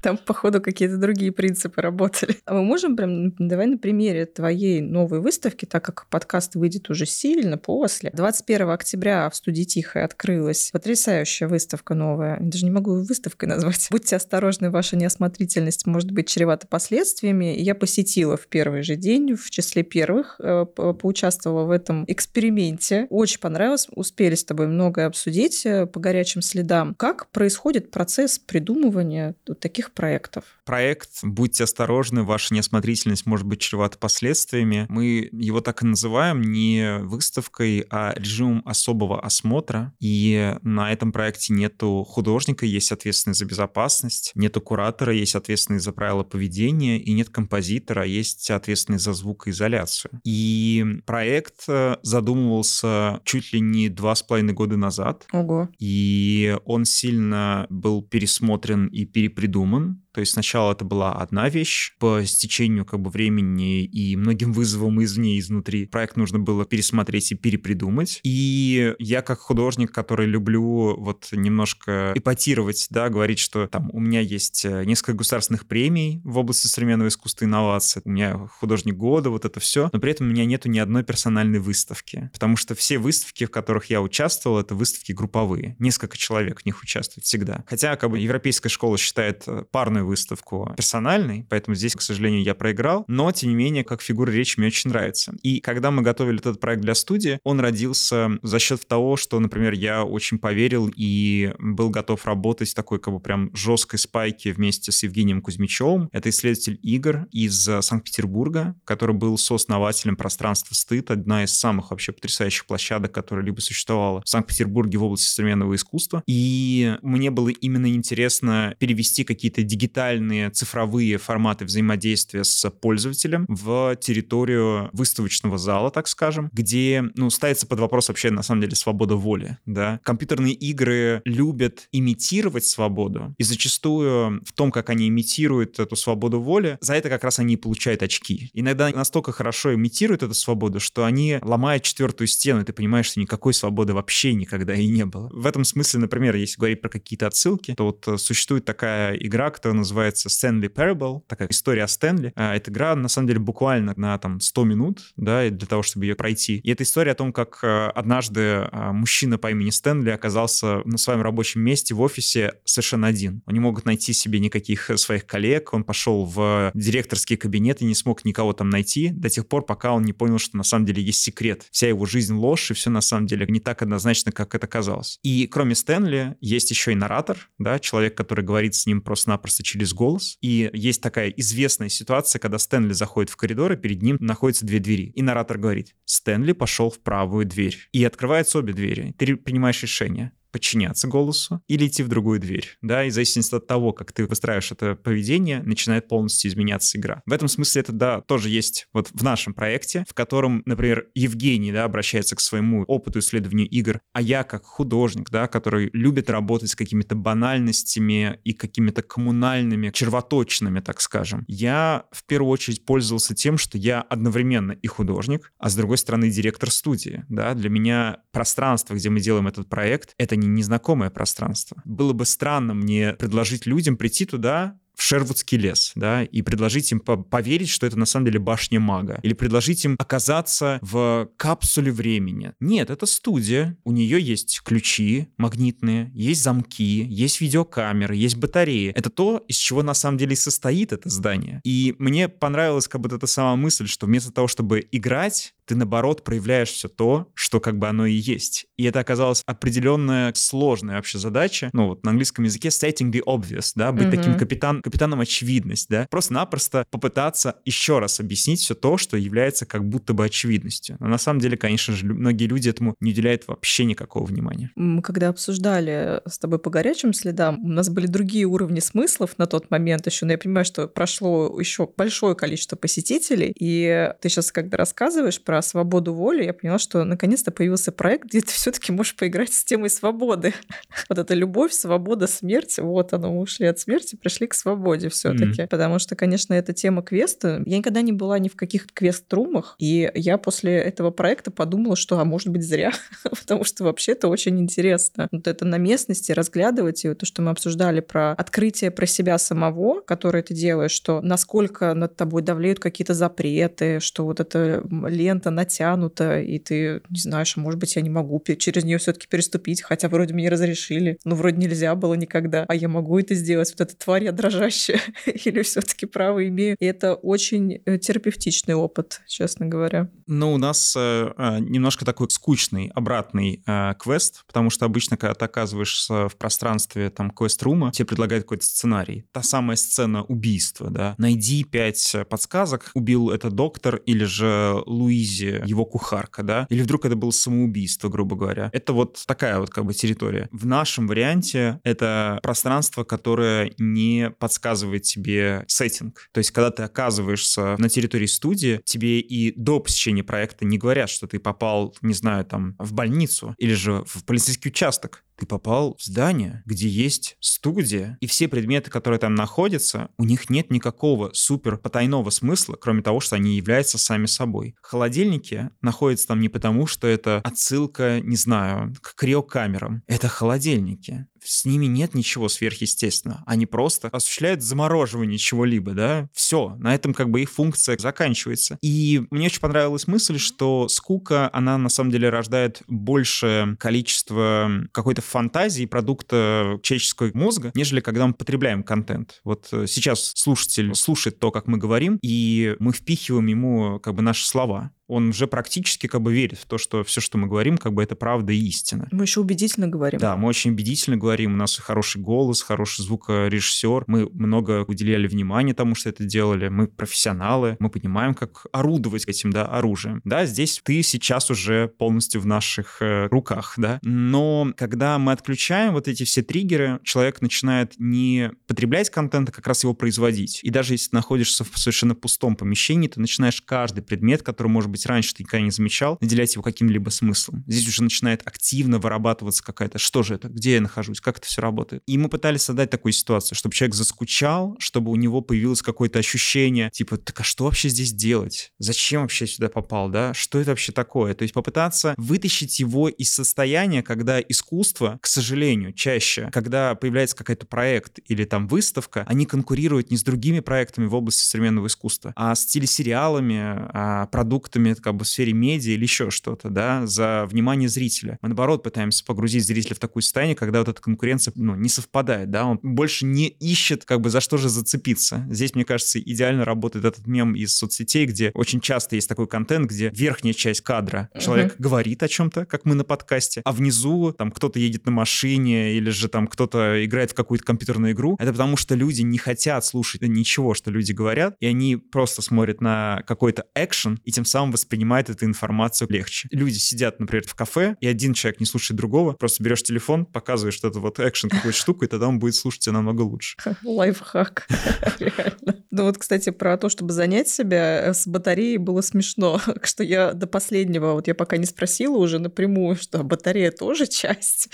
Там, 0.00 0.18
походу, 0.18 0.60
какие-то 0.60 0.96
другие 0.96 1.32
принципы 1.32 1.80
работали. 1.80 2.36
А 2.44 2.54
мы 2.54 2.64
можем 2.64 2.96
прям, 2.96 3.32
давай 3.38 3.66
на 3.66 3.78
примере 3.78 4.26
твоей 4.26 4.80
новой 4.80 5.20
выставки, 5.20 5.64
так 5.64 5.84
как 5.84 6.08
подкаст 6.08 6.51
выйдет 6.56 6.90
уже 6.90 7.06
сильно 7.06 7.58
после. 7.58 8.10
21 8.12 8.70
октября 8.70 9.28
в 9.30 9.36
студии 9.36 9.64
Тихая 9.64 10.04
открылась 10.04 10.70
потрясающая 10.72 11.48
выставка 11.48 11.94
новая. 11.94 12.38
Я 12.40 12.46
даже 12.46 12.64
не 12.64 12.70
могу 12.70 13.02
выставкой 13.02 13.48
назвать. 13.48 13.88
Будьте 13.90 14.16
осторожны, 14.16 14.70
ваша 14.70 14.96
неосмотрительность 14.96 15.86
может 15.86 16.10
быть 16.10 16.28
чревата 16.28 16.66
последствиями. 16.66 17.54
Я 17.56 17.74
посетила 17.74 18.36
в 18.36 18.46
первый 18.46 18.82
же 18.82 18.96
день, 18.96 19.34
в 19.34 19.50
числе 19.50 19.82
первых, 19.82 20.40
э, 20.40 20.66
поучаствовала 20.66 21.64
в 21.64 21.70
этом 21.70 22.04
эксперименте. 22.08 23.06
Очень 23.10 23.40
понравилось. 23.40 23.88
Успели 23.94 24.34
с 24.34 24.44
тобой 24.44 24.66
многое 24.66 25.06
обсудить 25.06 25.64
э, 25.64 25.86
по 25.86 26.00
горячим 26.00 26.42
следам. 26.42 26.94
Как 26.94 27.30
происходит 27.30 27.90
процесс 27.90 28.38
придумывания 28.38 29.34
таких 29.60 29.92
проектов? 29.92 30.44
Проект 30.64 31.10
«Будьте 31.22 31.64
осторожны, 31.64 32.22
ваша 32.22 32.54
неосмотрительность 32.54 33.26
может 33.26 33.46
быть 33.46 33.60
чревата 33.60 33.98
последствиями». 33.98 34.86
Мы 34.88 35.28
его 35.32 35.60
так 35.60 35.82
и 35.82 35.86
называем 35.86 36.41
не 36.42 36.98
выставкой, 37.00 37.84
а 37.90 38.12
режимом 38.16 38.62
особого 38.64 39.20
осмотра. 39.20 39.92
И 40.00 40.56
на 40.62 40.92
этом 40.92 41.12
проекте 41.12 41.52
нету 41.52 42.04
художника, 42.08 42.66
есть 42.66 42.92
ответственный 42.92 43.34
за 43.34 43.44
безопасность, 43.44 44.32
нету 44.34 44.60
куратора, 44.60 45.14
есть 45.14 45.34
ответственный 45.34 45.80
за 45.80 45.92
правила 45.92 46.22
поведения, 46.22 47.00
и 47.00 47.12
нет 47.12 47.28
композитора, 47.28 48.04
есть 48.04 48.50
ответственный 48.50 48.98
за 48.98 49.12
звукоизоляцию. 49.12 50.20
И 50.24 50.84
проект 51.06 51.64
э, 51.68 51.96
задумывался 52.02 53.20
чуть 53.24 53.52
ли 53.52 53.60
не 53.60 53.88
два 53.88 54.14
с 54.14 54.22
половиной 54.22 54.54
года 54.54 54.76
назад. 54.76 55.26
Ого. 55.32 55.68
И 55.78 56.56
он 56.64 56.84
сильно 56.84 57.66
был 57.70 58.02
пересмотрен 58.02 58.86
и 58.86 59.04
перепридуман. 59.04 60.01
То 60.12 60.20
есть 60.20 60.32
сначала 60.32 60.72
это 60.72 60.84
была 60.84 61.12
одна 61.14 61.48
вещь, 61.48 61.94
по 61.98 62.24
стечению 62.24 62.84
как 62.84 63.00
бы 63.00 63.10
времени 63.10 63.84
и 63.84 64.16
многим 64.16 64.52
вызовам 64.52 65.02
извне 65.02 65.36
и 65.36 65.40
изнутри 65.40 65.86
проект 65.86 66.16
нужно 66.16 66.38
было 66.38 66.64
пересмотреть 66.64 67.32
и 67.32 67.34
перепридумать. 67.34 68.20
И 68.22 68.94
я 68.98 69.22
как 69.22 69.40
художник, 69.40 69.92
который 69.92 70.26
люблю 70.26 70.96
вот 70.98 71.28
немножко 71.32 72.12
эпатировать, 72.14 72.86
да, 72.90 73.08
говорить, 73.08 73.38
что 73.38 73.66
там 73.66 73.90
у 73.92 74.00
меня 74.00 74.20
есть 74.20 74.64
э, 74.64 74.84
несколько 74.84 75.14
государственных 75.14 75.66
премий 75.66 76.20
в 76.24 76.38
области 76.38 76.66
современного 76.66 77.08
искусства 77.08 77.44
и 77.44 77.48
инноваций, 77.48 78.02
у 78.04 78.10
меня 78.10 78.48
художник 78.58 78.96
года, 78.96 79.30
вот 79.30 79.44
это 79.44 79.60
все, 79.60 79.90
но 79.92 79.98
при 79.98 80.12
этом 80.12 80.26
у 80.28 80.30
меня 80.30 80.44
нету 80.44 80.68
ни 80.68 80.78
одной 80.78 81.04
персональной 81.04 81.58
выставки, 81.58 82.30
потому 82.32 82.56
что 82.56 82.74
все 82.74 82.98
выставки, 82.98 83.46
в 83.46 83.50
которых 83.50 83.86
я 83.86 84.00
участвовал, 84.00 84.58
это 84.58 84.74
выставки 84.74 85.12
групповые. 85.12 85.76
Несколько 85.78 86.16
человек 86.16 86.62
в 86.62 86.66
них 86.66 86.82
участвует 86.82 87.24
всегда. 87.24 87.64
Хотя 87.66 87.96
как 87.96 88.10
бы 88.10 88.18
европейская 88.18 88.68
школа 88.68 88.98
считает 88.98 89.44
э, 89.46 89.64
парную 89.70 90.01
одной 90.02 90.08
выставку 90.08 90.72
персональной, 90.76 91.46
поэтому 91.48 91.74
здесь, 91.74 91.94
к 91.94 92.02
сожалению, 92.02 92.42
я 92.42 92.54
проиграл, 92.54 93.04
но, 93.08 93.30
тем 93.32 93.50
не 93.50 93.56
менее, 93.56 93.84
как 93.84 94.02
фигура 94.02 94.30
речи 94.30 94.58
мне 94.58 94.68
очень 94.68 94.90
нравится. 94.90 95.34
И 95.42 95.60
когда 95.60 95.90
мы 95.90 96.02
готовили 96.02 96.38
этот 96.38 96.60
проект 96.60 96.82
для 96.82 96.94
студии, 96.94 97.38
он 97.44 97.60
родился 97.60 98.38
за 98.42 98.58
счет 98.58 98.86
того, 98.86 99.16
что, 99.16 99.38
например, 99.40 99.72
я 99.72 100.04
очень 100.04 100.38
поверил 100.38 100.90
и 100.94 101.52
был 101.58 101.90
готов 101.90 102.26
работать 102.26 102.70
в 102.70 102.74
такой 102.74 102.98
как 102.98 103.14
бы 103.14 103.20
прям 103.20 103.54
жесткой 103.54 103.98
спайке 103.98 104.52
вместе 104.52 104.92
с 104.92 105.02
Евгением 105.02 105.40
Кузьмичевым. 105.40 106.08
Это 106.12 106.28
исследователь 106.28 106.78
игр 106.82 107.26
из 107.30 107.68
Санкт-Петербурга, 107.80 108.74
который 108.84 109.14
был 109.14 109.38
сооснователем 109.38 110.16
пространства 110.16 110.74
«Стыд», 110.74 111.10
одна 111.10 111.44
из 111.44 111.52
самых 111.52 111.90
вообще 111.90 112.12
потрясающих 112.12 112.66
площадок, 112.66 113.12
которая 113.12 113.44
либо 113.44 113.60
существовала 113.60 114.22
в 114.24 114.28
Санкт-Петербурге 114.28 114.98
в 114.98 115.04
области 115.04 115.28
современного 115.28 115.74
искусства. 115.74 116.22
И 116.26 116.96
мне 117.02 117.30
было 117.30 117.48
именно 117.48 117.92
интересно 117.92 118.74
перевести 118.78 119.24
какие-то 119.24 119.62
дигитальные 119.62 119.91
дигитальные 119.92 120.50
цифровые 120.50 121.18
форматы 121.18 121.66
взаимодействия 121.66 122.44
с 122.44 122.70
пользователем 122.70 123.44
в 123.48 123.94
территорию 123.96 124.88
выставочного 124.92 125.58
зала, 125.58 125.90
так 125.90 126.08
скажем, 126.08 126.48
где, 126.52 127.04
ну, 127.14 127.28
ставится 127.28 127.66
под 127.66 127.80
вопрос 127.80 128.08
вообще, 128.08 128.30
на 128.30 128.42
самом 128.42 128.62
деле, 128.62 128.74
свобода 128.74 129.16
воли, 129.16 129.58
да. 129.66 130.00
Компьютерные 130.02 130.54
игры 130.54 131.20
любят 131.26 131.88
имитировать 131.92 132.64
свободу, 132.64 133.34
и 133.36 133.44
зачастую 133.44 134.42
в 134.46 134.52
том, 134.54 134.70
как 134.70 134.88
они 134.88 135.08
имитируют 135.08 135.78
эту 135.78 135.94
свободу 135.96 136.40
воли, 136.40 136.78
за 136.80 136.94
это 136.94 137.10
как 137.10 137.24
раз 137.24 137.38
они 137.38 137.58
получают 137.58 138.02
очки. 138.02 138.50
Иногда 138.54 138.88
настолько 138.90 139.32
хорошо 139.32 139.74
имитируют 139.74 140.22
эту 140.22 140.34
свободу, 140.34 140.80
что 140.80 141.04
они 141.04 141.38
ломают 141.42 141.82
четвертую 141.82 142.28
стену, 142.28 142.62
и 142.62 142.64
ты 142.64 142.72
понимаешь, 142.72 143.06
что 143.06 143.20
никакой 143.20 143.52
свободы 143.52 143.92
вообще 143.92 144.32
никогда 144.32 144.74
и 144.74 144.86
не 144.86 145.04
было. 145.04 145.28
В 145.32 145.46
этом 145.46 145.64
смысле, 145.64 146.00
например, 146.00 146.34
если 146.36 146.56
говорить 146.56 146.80
про 146.80 146.88
какие-то 146.88 147.26
отсылки, 147.26 147.74
то 147.74 147.84
вот 147.84 148.20
существует 148.20 148.64
такая 148.64 149.14
игра, 149.16 149.50
которая 149.50 149.81
называется 149.82 150.28
Stanley 150.28 150.72
Parable, 150.72 151.22
такая 151.26 151.48
история 151.48 151.84
о 151.84 151.88
Стэнли. 151.88 152.32
А, 152.36 152.56
эта 152.56 152.70
игра, 152.70 152.94
на 152.96 153.08
самом 153.08 153.28
деле, 153.28 153.40
буквально 153.40 153.92
на 153.96 154.16
там 154.18 154.40
100 154.40 154.64
минут, 154.64 155.12
да, 155.16 155.48
для 155.48 155.66
того, 155.66 155.82
чтобы 155.82 156.06
ее 156.06 156.14
пройти. 156.14 156.58
И 156.58 156.70
это 156.70 156.82
история 156.82 157.12
о 157.12 157.14
том, 157.14 157.32
как 157.32 157.58
э, 157.62 157.88
однажды 157.88 158.68
а, 158.72 158.92
мужчина 158.92 159.38
по 159.38 159.50
имени 159.50 159.70
Стэнли 159.70 160.10
оказался 160.10 160.82
на 160.84 160.98
своем 160.98 161.22
рабочем 161.22 161.60
месте 161.60 161.94
в 161.94 162.00
офисе 162.00 162.54
совершенно 162.64 163.06
один. 163.06 163.42
Он 163.46 163.54
не 163.54 163.60
мог 163.60 163.84
найти 163.84 164.12
себе 164.12 164.38
никаких 164.38 164.90
своих 164.96 165.26
коллег, 165.26 165.72
он 165.74 165.84
пошел 165.84 166.24
в 166.24 166.70
директорский 166.74 167.36
кабинет 167.36 167.82
и 167.82 167.84
не 167.84 167.94
смог 167.94 168.24
никого 168.24 168.52
там 168.52 168.70
найти 168.70 169.10
до 169.10 169.28
тех 169.28 169.46
пор, 169.46 169.64
пока 169.64 169.92
он 169.92 170.04
не 170.04 170.12
понял, 170.12 170.38
что 170.38 170.56
на 170.56 170.62
самом 170.62 170.86
деле 170.86 171.02
есть 171.02 171.20
секрет. 171.20 171.66
Вся 171.70 171.88
его 171.88 172.06
жизнь 172.06 172.34
ложь, 172.34 172.70
и 172.70 172.74
все 172.74 172.90
на 172.90 173.00
самом 173.00 173.26
деле 173.26 173.46
не 173.48 173.60
так 173.60 173.82
однозначно, 173.82 174.32
как 174.32 174.54
это 174.54 174.66
казалось. 174.66 175.18
И 175.22 175.46
кроме 175.46 175.74
Стэнли 175.74 176.36
есть 176.40 176.70
еще 176.70 176.92
и 176.92 176.94
наратор, 176.94 177.50
да, 177.58 177.78
человек, 177.78 178.16
который 178.16 178.44
говорит 178.44 178.74
с 178.74 178.86
ним 178.86 179.00
просто-напросто 179.00 179.62
через 179.72 179.92
голос. 179.94 180.38
И 180.40 180.70
есть 180.72 181.02
такая 181.02 181.28
известная 181.30 181.88
ситуация, 181.88 182.38
когда 182.38 182.58
Стэнли 182.58 182.92
заходит 182.92 183.30
в 183.30 183.36
коридор, 183.36 183.72
и 183.72 183.76
перед 183.76 184.02
ним 184.02 184.16
находятся 184.20 184.66
две 184.66 184.78
двери. 184.78 185.12
И 185.14 185.22
наратор 185.22 185.58
говорит, 185.58 185.94
Стэнли 186.04 186.52
пошел 186.52 186.90
в 186.90 187.00
правую 187.00 187.46
дверь. 187.46 187.78
И 187.92 188.04
открываются 188.04 188.58
обе 188.58 188.72
двери. 188.72 189.14
Ты 189.18 189.36
принимаешь 189.36 189.82
решение 189.82 190.32
подчиняться 190.52 191.08
голосу 191.08 191.62
или 191.66 191.86
идти 191.86 192.02
в 192.02 192.08
другую 192.08 192.38
дверь, 192.38 192.76
да, 192.82 193.04
и 193.04 193.10
в 193.10 193.12
зависимости 193.12 193.54
от 193.54 193.66
того, 193.66 193.92
как 193.92 194.12
ты 194.12 194.26
выстраиваешь 194.26 194.70
это 194.70 194.94
поведение, 194.94 195.62
начинает 195.62 196.08
полностью 196.08 196.50
изменяться 196.50 196.98
игра. 196.98 197.22
В 197.26 197.32
этом 197.32 197.48
смысле 197.48 197.80
это, 197.82 197.92
да, 197.92 198.20
тоже 198.20 198.50
есть 198.50 198.86
вот 198.92 199.08
в 199.12 199.22
нашем 199.24 199.54
проекте, 199.54 200.04
в 200.08 200.14
котором, 200.14 200.62
например, 200.66 201.08
Евгений, 201.14 201.72
да, 201.72 201.84
обращается 201.84 202.36
к 202.36 202.40
своему 202.40 202.84
опыту 202.84 203.18
исследования 203.18 203.66
игр, 203.66 204.00
а 204.12 204.20
я 204.20 204.44
как 204.44 204.64
художник, 204.64 205.30
да, 205.30 205.48
который 205.48 205.90
любит 205.92 206.30
работать 206.30 206.70
с 206.70 206.76
какими-то 206.76 207.14
банальностями 207.14 208.38
и 208.44 208.52
какими-то 208.52 209.02
коммунальными, 209.02 209.90
червоточными, 209.90 210.80
так 210.80 211.00
скажем, 211.00 211.44
я 211.48 212.04
в 212.12 212.24
первую 212.26 212.50
очередь 212.50 212.84
пользовался 212.84 213.34
тем, 213.34 213.56
что 213.58 213.78
я 213.78 214.02
одновременно 214.02 214.72
и 214.72 214.86
художник, 214.86 215.52
а 215.58 215.70
с 215.70 215.74
другой 215.74 215.98
стороны 215.98 216.30
директор 216.30 216.70
студии, 216.70 217.24
да, 217.28 217.54
для 217.54 217.70
меня 217.70 218.21
пространство, 218.32 218.94
где 218.94 219.10
мы 219.10 219.20
делаем 219.20 219.46
этот 219.46 219.68
проект, 219.68 220.14
это 220.18 220.36
не 220.36 220.48
незнакомое 220.48 221.10
пространство. 221.10 221.80
Было 221.84 222.12
бы 222.12 222.26
странно 222.26 222.74
мне 222.74 223.12
предложить 223.14 223.66
людям 223.66 223.96
прийти 223.96 224.24
туда, 224.24 224.78
в 224.94 225.02
Шервудский 225.02 225.58
лес, 225.58 225.92
да, 225.94 226.22
и 226.22 226.42
предложить 226.42 226.92
им 226.92 227.00
поверить, 227.00 227.68
что 227.68 227.86
это 227.86 227.98
на 227.98 228.06
самом 228.06 228.26
деле 228.26 228.38
башня 228.38 228.78
мага, 228.78 229.18
или 229.22 229.32
предложить 229.32 229.84
им 229.84 229.96
оказаться 229.98 230.78
в 230.82 231.28
капсуле 231.36 231.90
времени. 231.90 232.52
Нет, 232.60 232.90
это 232.90 233.06
студия, 233.06 233.76
у 233.84 233.92
нее 233.92 234.20
есть 234.20 234.60
ключи 234.62 235.28
магнитные, 235.38 236.10
есть 236.14 236.42
замки, 236.42 237.04
есть 237.04 237.40
видеокамеры, 237.40 238.14
есть 238.14 238.36
батареи. 238.36 238.92
Это 238.94 239.10
то, 239.10 239.44
из 239.48 239.56
чего 239.56 239.82
на 239.82 239.94
самом 239.94 240.18
деле 240.18 240.36
состоит 240.36 240.92
это 240.92 241.08
здание. 241.08 241.60
И 241.64 241.94
мне 241.98 242.28
понравилась 242.28 242.86
как 242.86 243.00
бы 243.00 243.14
эта 243.14 243.26
сама 243.26 243.56
мысль, 243.56 243.86
что 243.86 244.06
вместо 244.06 244.30
того, 244.30 244.46
чтобы 244.46 244.86
играть, 244.92 245.54
ты, 245.66 245.74
наоборот, 245.74 246.24
проявляешь 246.24 246.70
все 246.70 246.88
то, 246.88 247.30
что 247.34 247.60
как 247.60 247.78
бы 247.78 247.88
оно 247.88 248.06
и 248.06 248.12
есть. 248.12 248.66
И 248.76 248.84
это 248.84 249.00
оказалось 249.00 249.42
определенная 249.46 250.32
сложная 250.34 250.96
вообще 250.96 251.18
задача. 251.18 251.70
Ну, 251.72 251.88
вот 251.88 252.04
на 252.04 252.10
английском 252.10 252.44
языке 252.44 252.68
stating 252.68 253.10
the 253.10 253.22
obvious, 253.24 253.72
да, 253.74 253.92
быть 253.92 254.06
mm-hmm. 254.06 254.16
таким 254.16 254.38
капитан, 254.38 254.82
капитаном 254.82 255.20
очевидность, 255.20 255.88
да. 255.88 256.06
Просто-напросто 256.10 256.84
попытаться 256.90 257.56
еще 257.64 257.98
раз 257.98 258.20
объяснить 258.20 258.60
все 258.60 258.74
то, 258.74 258.96
что 258.96 259.16
является 259.16 259.66
как 259.66 259.84
будто 259.88 260.14
бы 260.14 260.24
очевидностью. 260.24 260.96
Но 261.00 261.08
на 261.08 261.18
самом 261.18 261.40
деле, 261.40 261.56
конечно 261.56 261.94
же, 261.94 262.06
многие 262.06 262.46
люди 262.46 262.68
этому 262.68 262.94
не 263.00 263.12
уделяют 263.12 263.46
вообще 263.46 263.84
никакого 263.84 264.24
внимания. 264.24 264.70
Мы 264.74 265.02
когда 265.02 265.28
обсуждали 265.28 266.20
с 266.26 266.38
тобой 266.38 266.58
по 266.58 266.70
горячим 266.70 267.12
следам, 267.12 267.64
у 267.64 267.68
нас 267.68 267.88
были 267.88 268.06
другие 268.06 268.46
уровни 268.46 268.80
смыслов 268.80 269.38
на 269.38 269.46
тот 269.46 269.70
момент 269.70 270.06
еще, 270.06 270.26
но 270.26 270.32
я 270.32 270.38
понимаю, 270.38 270.64
что 270.64 270.88
прошло 270.88 271.58
еще 271.58 271.88
большое 271.96 272.34
количество 272.34 272.76
посетителей, 272.76 273.52
и 273.58 274.12
ты 274.20 274.28
сейчас 274.28 274.52
когда 274.52 274.76
рассказываешь 274.76 275.40
про 275.40 275.51
про 275.52 275.60
свободу 275.60 276.14
воли, 276.14 276.44
я 276.44 276.54
поняла, 276.54 276.78
что 276.78 277.04
наконец-то 277.04 277.50
появился 277.50 277.92
проект, 277.92 278.24
где 278.24 278.40
ты 278.40 278.46
все-таки 278.46 278.90
можешь 278.90 279.14
поиграть 279.14 279.52
с 279.52 279.62
темой 279.64 279.90
свободы. 279.90 280.54
вот 281.10 281.18
эта 281.18 281.34
любовь, 281.34 281.74
свобода, 281.74 282.26
смерть, 282.26 282.78
вот 282.78 283.12
оно, 283.12 283.30
мы 283.30 283.40
ушли 283.40 283.66
от 283.66 283.78
смерти, 283.78 284.16
пришли 284.16 284.46
к 284.46 284.54
свободе 284.54 285.10
все-таки. 285.10 285.60
Mm-hmm. 285.60 285.66
Потому 285.66 285.98
что, 285.98 286.16
конечно, 286.16 286.54
эта 286.54 286.72
тема 286.72 287.02
квеста, 287.02 287.62
я 287.66 287.76
никогда 287.76 288.00
не 288.00 288.12
была 288.12 288.38
ни 288.38 288.48
в 288.48 288.56
каких 288.56 288.86
квест-румах, 288.94 289.76
и 289.78 290.10
я 290.14 290.38
после 290.38 290.76
этого 290.76 291.10
проекта 291.10 291.50
подумала, 291.50 291.96
что, 291.96 292.18
а 292.18 292.24
может 292.24 292.48
быть, 292.48 292.66
зря, 292.66 292.92
потому 293.22 293.64
что 293.64 293.84
вообще 293.84 294.12
это 294.12 294.28
очень 294.28 294.58
интересно. 294.58 295.28
Вот 295.30 295.46
это 295.46 295.66
на 295.66 295.76
местности 295.76 296.32
разглядывать, 296.32 297.04
и 297.04 297.10
вот 297.10 297.18
то, 297.18 297.26
что 297.26 297.42
мы 297.42 297.50
обсуждали 297.50 298.00
про 298.00 298.32
открытие 298.32 298.90
про 298.90 299.04
себя 299.04 299.36
самого, 299.36 300.00
которое 300.00 300.42
ты 300.42 300.54
делаешь, 300.54 300.92
что 300.92 301.20
насколько 301.20 301.92
над 301.92 302.16
тобой 302.16 302.40
давлеют 302.40 302.78
какие-то 302.78 303.12
запреты, 303.12 304.00
что 304.00 304.24
вот 304.24 304.40
эта 304.40 304.82
лента 305.08 305.41
натянута, 305.50 306.40
и 306.40 306.58
ты 306.58 307.02
не 307.10 307.20
знаешь, 307.20 307.56
а 307.56 307.60
может 307.60 307.78
быть, 307.78 307.96
я 307.96 308.02
не 308.02 308.10
могу 308.10 308.42
через 308.58 308.84
нее 308.84 308.98
все-таки 308.98 309.26
переступить, 309.28 309.82
хотя 309.82 310.08
вроде 310.08 310.34
мне 310.34 310.48
разрешили, 310.48 311.18
но 311.24 311.34
вроде 311.34 311.56
нельзя 311.56 311.94
было 311.94 312.14
никогда, 312.14 312.64
а 312.68 312.74
я 312.74 312.88
могу 312.88 313.18
это 313.18 313.34
сделать, 313.34 313.70
вот 313.70 313.80
эта 313.80 313.96
тварь 313.96 314.24
я 314.24 314.32
дрожащая, 314.32 315.00
или 315.26 315.62
все-таки 315.62 316.06
право 316.06 316.46
имею. 316.48 316.76
И 316.78 316.84
это 316.84 317.14
очень 317.14 317.80
э, 317.84 317.98
терапевтичный 317.98 318.74
опыт, 318.74 319.22
честно 319.26 319.66
говоря. 319.66 320.10
Ну, 320.26 320.52
у 320.52 320.58
нас 320.58 320.94
э, 320.96 321.32
э, 321.36 321.58
немножко 321.60 322.04
такой 322.04 322.30
скучный 322.30 322.90
обратный 322.94 323.62
э, 323.66 323.94
квест, 323.98 324.44
потому 324.46 324.70
что 324.70 324.86
обычно, 324.86 325.16
когда 325.16 325.34
ты 325.34 325.44
оказываешься 325.44 326.28
в 326.28 326.36
пространстве 326.36 327.10
там 327.10 327.30
квест-рума, 327.30 327.92
тебе 327.92 328.06
предлагают 328.06 328.44
какой-то 328.44 328.64
сценарий. 328.64 329.24
Та 329.32 329.42
самая 329.42 329.76
сцена 329.76 330.22
убийства, 330.24 330.90
да. 330.90 331.14
Найди 331.18 331.64
пять 331.64 332.16
подсказок, 332.28 332.90
убил 332.94 333.30
это 333.30 333.50
доктор 333.50 333.96
или 333.96 334.24
же 334.24 334.74
Луизи, 334.86 335.22
его 335.40 335.84
кухарка, 335.84 336.42
да, 336.42 336.66
или 336.68 336.82
вдруг 336.82 337.04
это 337.04 337.16
было 337.16 337.30
самоубийство, 337.30 338.08
грубо 338.08 338.36
говоря. 338.36 338.70
Это 338.72 338.92
вот 338.92 339.22
такая 339.26 339.58
вот 339.58 339.70
как 339.70 339.84
бы 339.84 339.94
территория. 339.94 340.48
В 340.52 340.66
нашем 340.66 341.06
варианте 341.06 341.80
это 341.84 342.38
пространство, 342.42 343.04
которое 343.04 343.72
не 343.78 344.30
подсказывает 344.38 345.02
тебе 345.02 345.64
сеттинг. 345.68 346.28
То 346.32 346.38
есть, 346.38 346.50
когда 346.50 346.70
ты 346.70 346.82
оказываешься 346.82 347.76
на 347.78 347.88
территории 347.88 348.26
студии, 348.26 348.80
тебе 348.84 349.20
и 349.20 349.52
до 349.56 349.80
посещения 349.80 350.22
проекта 350.22 350.64
не 350.64 350.78
говорят, 350.78 351.10
что 351.10 351.26
ты 351.26 351.38
попал, 351.38 351.94
не 352.02 352.14
знаю, 352.14 352.44
там, 352.44 352.74
в 352.78 352.92
больницу 352.92 353.54
или 353.58 353.74
же 353.74 354.04
в 354.06 354.24
полицейский 354.24 354.70
участок 354.70 355.24
ты 355.36 355.46
попал 355.46 355.96
в 355.98 356.02
здание, 356.02 356.62
где 356.66 356.88
есть 356.88 357.36
студия, 357.40 358.16
и 358.20 358.26
все 358.26 358.48
предметы, 358.48 358.90
которые 358.90 359.18
там 359.18 359.34
находятся, 359.34 360.10
у 360.18 360.24
них 360.24 360.50
нет 360.50 360.70
никакого 360.70 361.30
супер 361.32 361.78
потайного 361.78 362.30
смысла, 362.30 362.76
кроме 362.80 363.02
того, 363.02 363.20
что 363.20 363.36
они 363.36 363.56
являются 363.56 363.98
сами 363.98 364.26
собой. 364.26 364.74
Холодильники 364.82 365.70
находятся 365.80 366.28
там 366.28 366.40
не 366.40 366.48
потому, 366.48 366.86
что 366.86 367.06
это 367.06 367.40
отсылка, 367.44 368.20
не 368.20 368.36
знаю, 368.36 368.94
к 369.00 369.14
криокамерам. 369.14 370.02
Это 370.06 370.28
холодильники 370.28 371.26
с 371.44 371.64
ними 371.64 371.86
нет 371.86 372.14
ничего 372.14 372.48
сверхъестественного. 372.48 373.42
Они 373.46 373.66
просто 373.66 374.08
осуществляют 374.08 374.62
замораживание 374.62 375.38
чего-либо, 375.38 375.92
да? 375.92 376.28
Все, 376.32 376.76
на 376.78 376.94
этом 376.94 377.14
как 377.14 377.30
бы 377.30 377.42
их 377.42 377.50
функция 377.50 377.96
заканчивается. 377.98 378.78
И 378.82 379.22
мне 379.30 379.46
очень 379.46 379.60
понравилась 379.60 380.06
мысль, 380.06 380.38
что 380.38 380.88
скука, 380.88 381.50
она 381.52 381.78
на 381.78 381.88
самом 381.88 382.10
деле 382.10 382.28
рождает 382.28 382.82
большее 382.86 383.76
количество 383.76 384.70
какой-то 384.92 385.22
фантазии, 385.22 385.86
продукта 385.86 386.78
человеческого 386.82 387.30
мозга, 387.34 387.72
нежели 387.74 388.00
когда 388.00 388.26
мы 388.26 388.34
потребляем 388.34 388.82
контент. 388.82 389.40
Вот 389.44 389.68
э, 389.72 389.86
сейчас 389.86 390.32
слушатель 390.34 390.94
слушает 390.94 391.38
то, 391.38 391.50
как 391.50 391.66
мы 391.66 391.78
говорим, 391.78 392.18
и 392.22 392.76
мы 392.78 392.92
впихиваем 392.92 393.46
ему 393.46 393.98
как 394.00 394.14
бы 394.14 394.22
наши 394.22 394.46
слова 394.46 394.92
он 395.12 395.28
уже 395.28 395.46
практически 395.46 396.06
как 396.06 396.22
бы 396.22 396.32
верит 396.32 396.58
в 396.58 396.66
то, 396.66 396.78
что 396.78 397.04
все, 397.04 397.20
что 397.20 397.36
мы 397.36 397.46
говорим, 397.46 397.76
как 397.76 397.92
бы 397.92 398.02
это 398.02 398.16
правда 398.16 398.52
и 398.52 398.58
истина. 398.58 399.08
Мы 399.12 399.24
еще 399.24 399.40
убедительно 399.40 399.86
говорим. 399.86 400.18
Да, 400.18 400.36
мы 400.36 400.48
очень 400.48 400.70
убедительно 400.70 401.16
говорим, 401.16 401.52
у 401.52 401.56
нас 401.56 401.76
хороший 401.76 402.20
голос, 402.20 402.62
хороший 402.62 403.02
звукорежиссер, 403.02 404.04
мы 404.06 404.28
много 404.32 404.84
уделяли 404.88 405.26
внимания 405.26 405.74
тому, 405.74 405.94
что 405.94 406.08
это 406.08 406.24
делали, 406.24 406.68
мы 406.68 406.88
профессионалы, 406.88 407.76
мы 407.78 407.90
понимаем, 407.90 408.34
как 408.34 408.66
орудовать 408.72 409.26
этим, 409.26 409.50
да, 409.50 409.66
оружием. 409.66 410.22
Да, 410.24 410.46
здесь 410.46 410.80
ты 410.82 411.02
сейчас 411.02 411.50
уже 411.50 411.88
полностью 411.88 412.40
в 412.40 412.46
наших 412.46 413.02
э, 413.02 413.26
руках, 413.26 413.74
да, 413.76 413.98
но 414.02 414.72
когда 414.76 415.18
мы 415.18 415.32
отключаем 415.32 415.92
вот 415.92 416.08
эти 416.08 416.24
все 416.24 416.42
триггеры, 416.42 417.00
человек 417.04 417.42
начинает 417.42 417.94
не 417.98 418.52
потреблять 418.66 419.10
контент, 419.10 419.50
а 419.50 419.52
как 419.52 419.66
раз 419.66 419.82
его 419.82 419.94
производить. 419.94 420.60
И 420.62 420.70
даже 420.70 420.94
если 420.94 421.10
ты 421.10 421.16
находишься 421.16 421.64
в 421.64 421.78
совершенно 421.78 422.14
пустом 422.14 422.56
помещении, 422.56 423.08
ты 423.08 423.20
начинаешь 423.20 423.60
каждый 423.60 424.02
предмет, 424.02 424.42
который 424.42 424.68
может 424.68 424.90
быть 424.90 425.01
быть, 425.02 425.06
раньше 425.06 425.34
ты 425.34 425.42
никогда 425.42 425.64
не 425.64 425.70
замечал, 425.70 426.18
наделять 426.20 426.54
его 426.54 426.62
каким-либо 426.62 427.10
смыслом. 427.10 427.64
Здесь 427.66 427.88
уже 427.88 428.02
начинает 428.02 428.42
активно 428.44 428.98
вырабатываться 428.98 429.62
какая-то, 429.62 429.98
что 429.98 430.22
же 430.22 430.34
это, 430.34 430.48
где 430.48 430.74
я 430.74 430.80
нахожусь, 430.80 431.20
как 431.20 431.38
это 431.38 431.46
все 431.46 431.60
работает. 431.60 432.02
И 432.06 432.18
мы 432.18 432.28
пытались 432.28 432.62
создать 432.62 432.90
такую 432.90 433.12
ситуацию, 433.12 433.56
чтобы 433.56 433.74
человек 433.74 433.94
заскучал, 433.94 434.76
чтобы 434.78 435.10
у 435.10 435.16
него 435.16 435.40
появилось 435.40 435.82
какое-то 435.82 436.18
ощущение, 436.18 436.90
типа, 436.92 437.16
так 437.16 437.40
а 437.40 437.44
что 437.44 437.64
вообще 437.64 437.88
здесь 437.88 438.12
делать? 438.12 438.72
Зачем 438.78 439.22
вообще 439.22 439.46
сюда 439.46 439.68
попал, 439.68 440.08
да? 440.08 440.34
Что 440.34 440.60
это 440.60 440.70
вообще 440.70 440.92
такое? 440.92 441.34
То 441.34 441.42
есть 441.42 441.54
попытаться 441.54 442.14
вытащить 442.16 442.78
его 442.78 443.08
из 443.08 443.32
состояния, 443.32 444.02
когда 444.02 444.40
искусство, 444.40 445.18
к 445.20 445.26
сожалению, 445.26 445.92
чаще, 445.92 446.48
когда 446.52 446.94
появляется 446.94 447.36
какой-то 447.36 447.66
проект 447.66 448.18
или 448.28 448.44
там 448.44 448.68
выставка, 448.68 449.24
они 449.26 449.46
конкурируют 449.46 450.10
не 450.10 450.16
с 450.16 450.22
другими 450.22 450.60
проектами 450.60 451.06
в 451.06 451.14
области 451.14 451.42
современного 451.42 451.86
искусства, 451.86 452.32
а 452.36 452.54
с 452.54 452.66
телесериалами, 452.66 453.60
а 453.92 454.26
продуктами 454.26 454.81
как 455.00 455.14
бы 455.14 455.24
в 455.24 455.28
сфере 455.28 455.52
медиа 455.52 455.92
или 455.92 456.02
еще 456.02 456.30
что-то, 456.30 456.70
да, 456.70 457.06
за 457.06 457.46
внимание 457.46 457.88
зрителя. 457.88 458.38
Мы, 458.42 458.48
наоборот, 458.48 458.82
пытаемся 458.82 459.24
погрузить 459.24 459.66
зрителя 459.66 459.94
в 459.94 459.98
такое 459.98 460.22
состояние, 460.22 460.56
когда 460.56 460.80
вот 460.80 460.88
эта 460.88 461.00
конкуренция, 461.00 461.52
ну, 461.54 461.74
не 461.74 461.88
совпадает, 461.88 462.50
да, 462.50 462.66
он 462.66 462.78
больше 462.82 463.24
не 463.26 463.48
ищет, 463.48 464.04
как 464.04 464.20
бы, 464.20 464.30
за 464.30 464.40
что 464.40 464.56
же 464.56 464.68
зацепиться. 464.68 465.46
Здесь, 465.50 465.74
мне 465.74 465.84
кажется, 465.84 466.20
идеально 466.20 466.64
работает 466.64 467.04
этот 467.04 467.26
мем 467.26 467.54
из 467.54 467.74
соцсетей, 467.74 468.26
где 468.26 468.50
очень 468.54 468.80
часто 468.80 469.16
есть 469.16 469.28
такой 469.28 469.46
контент, 469.46 469.90
где 469.90 470.10
верхняя 470.14 470.54
часть 470.54 470.80
кадра, 470.82 471.28
человек 471.38 471.72
uh-huh. 471.72 471.82
говорит 471.82 472.22
о 472.22 472.28
чем-то, 472.28 472.66
как 472.66 472.84
мы 472.84 472.94
на 472.94 473.04
подкасте, 473.04 473.62
а 473.64 473.72
внизу 473.72 474.32
там 474.36 474.50
кто-то 474.50 474.78
едет 474.78 475.06
на 475.06 475.12
машине 475.12 475.94
или 475.94 476.10
же 476.10 476.28
там 476.28 476.46
кто-то 476.46 477.04
играет 477.04 477.32
в 477.32 477.34
какую-то 477.34 477.64
компьютерную 477.64 478.12
игру. 478.12 478.36
Это 478.38 478.52
потому, 478.52 478.76
что 478.76 478.94
люди 478.94 479.22
не 479.22 479.38
хотят 479.38 479.84
слушать 479.84 480.22
ничего, 480.22 480.74
что 480.74 480.90
люди 480.90 481.12
говорят, 481.12 481.56
и 481.60 481.66
они 481.66 481.96
просто 481.96 482.42
смотрят 482.42 482.80
на 482.80 483.22
какой-то 483.26 483.64
экшен, 483.74 484.18
и 484.24 484.32
тем 484.32 484.44
самым 484.44 484.71
воспринимает 484.72 485.30
эту 485.30 485.44
информацию 485.44 486.08
легче. 486.10 486.48
Люди 486.50 486.78
сидят, 486.78 487.20
например, 487.20 487.46
в 487.46 487.54
кафе, 487.54 487.96
и 488.00 488.06
один 488.06 488.34
человек 488.34 488.60
не 488.60 488.66
слушает 488.66 488.96
другого, 488.96 489.32
просто 489.32 489.62
берешь 489.62 489.82
телефон, 489.82 490.26
показываешь 490.26 490.74
что-то 490.74 491.00
вот 491.00 491.20
экшен 491.20 491.50
какую-то 491.50 491.78
штуку, 491.78 492.04
и 492.04 492.08
тогда 492.08 492.28
он 492.28 492.38
будет 492.38 492.54
слушать 492.54 492.82
тебя 492.82 492.94
намного 492.94 493.22
лучше. 493.22 493.56
Лайфхак, 493.84 494.66
реально. 495.18 495.82
Ну 495.90 496.04
вот, 496.04 496.18
кстати, 496.18 496.50
про 496.50 496.76
то, 496.78 496.88
чтобы 496.88 497.12
занять 497.12 497.48
себя 497.48 498.02
э, 498.02 498.14
с 498.14 498.26
батареей 498.26 498.78
было 498.78 499.02
смешно, 499.02 499.60
что 499.82 500.02
я 500.02 500.32
до 500.32 500.46
последнего, 500.46 501.12
вот 501.12 501.28
я 501.28 501.34
пока 501.34 501.56
не 501.58 501.66
спросила 501.66 502.16
уже 502.16 502.38
напрямую, 502.38 502.96
что 502.96 503.22
батарея 503.22 503.70
тоже 503.70 504.06
часть. 504.06 504.70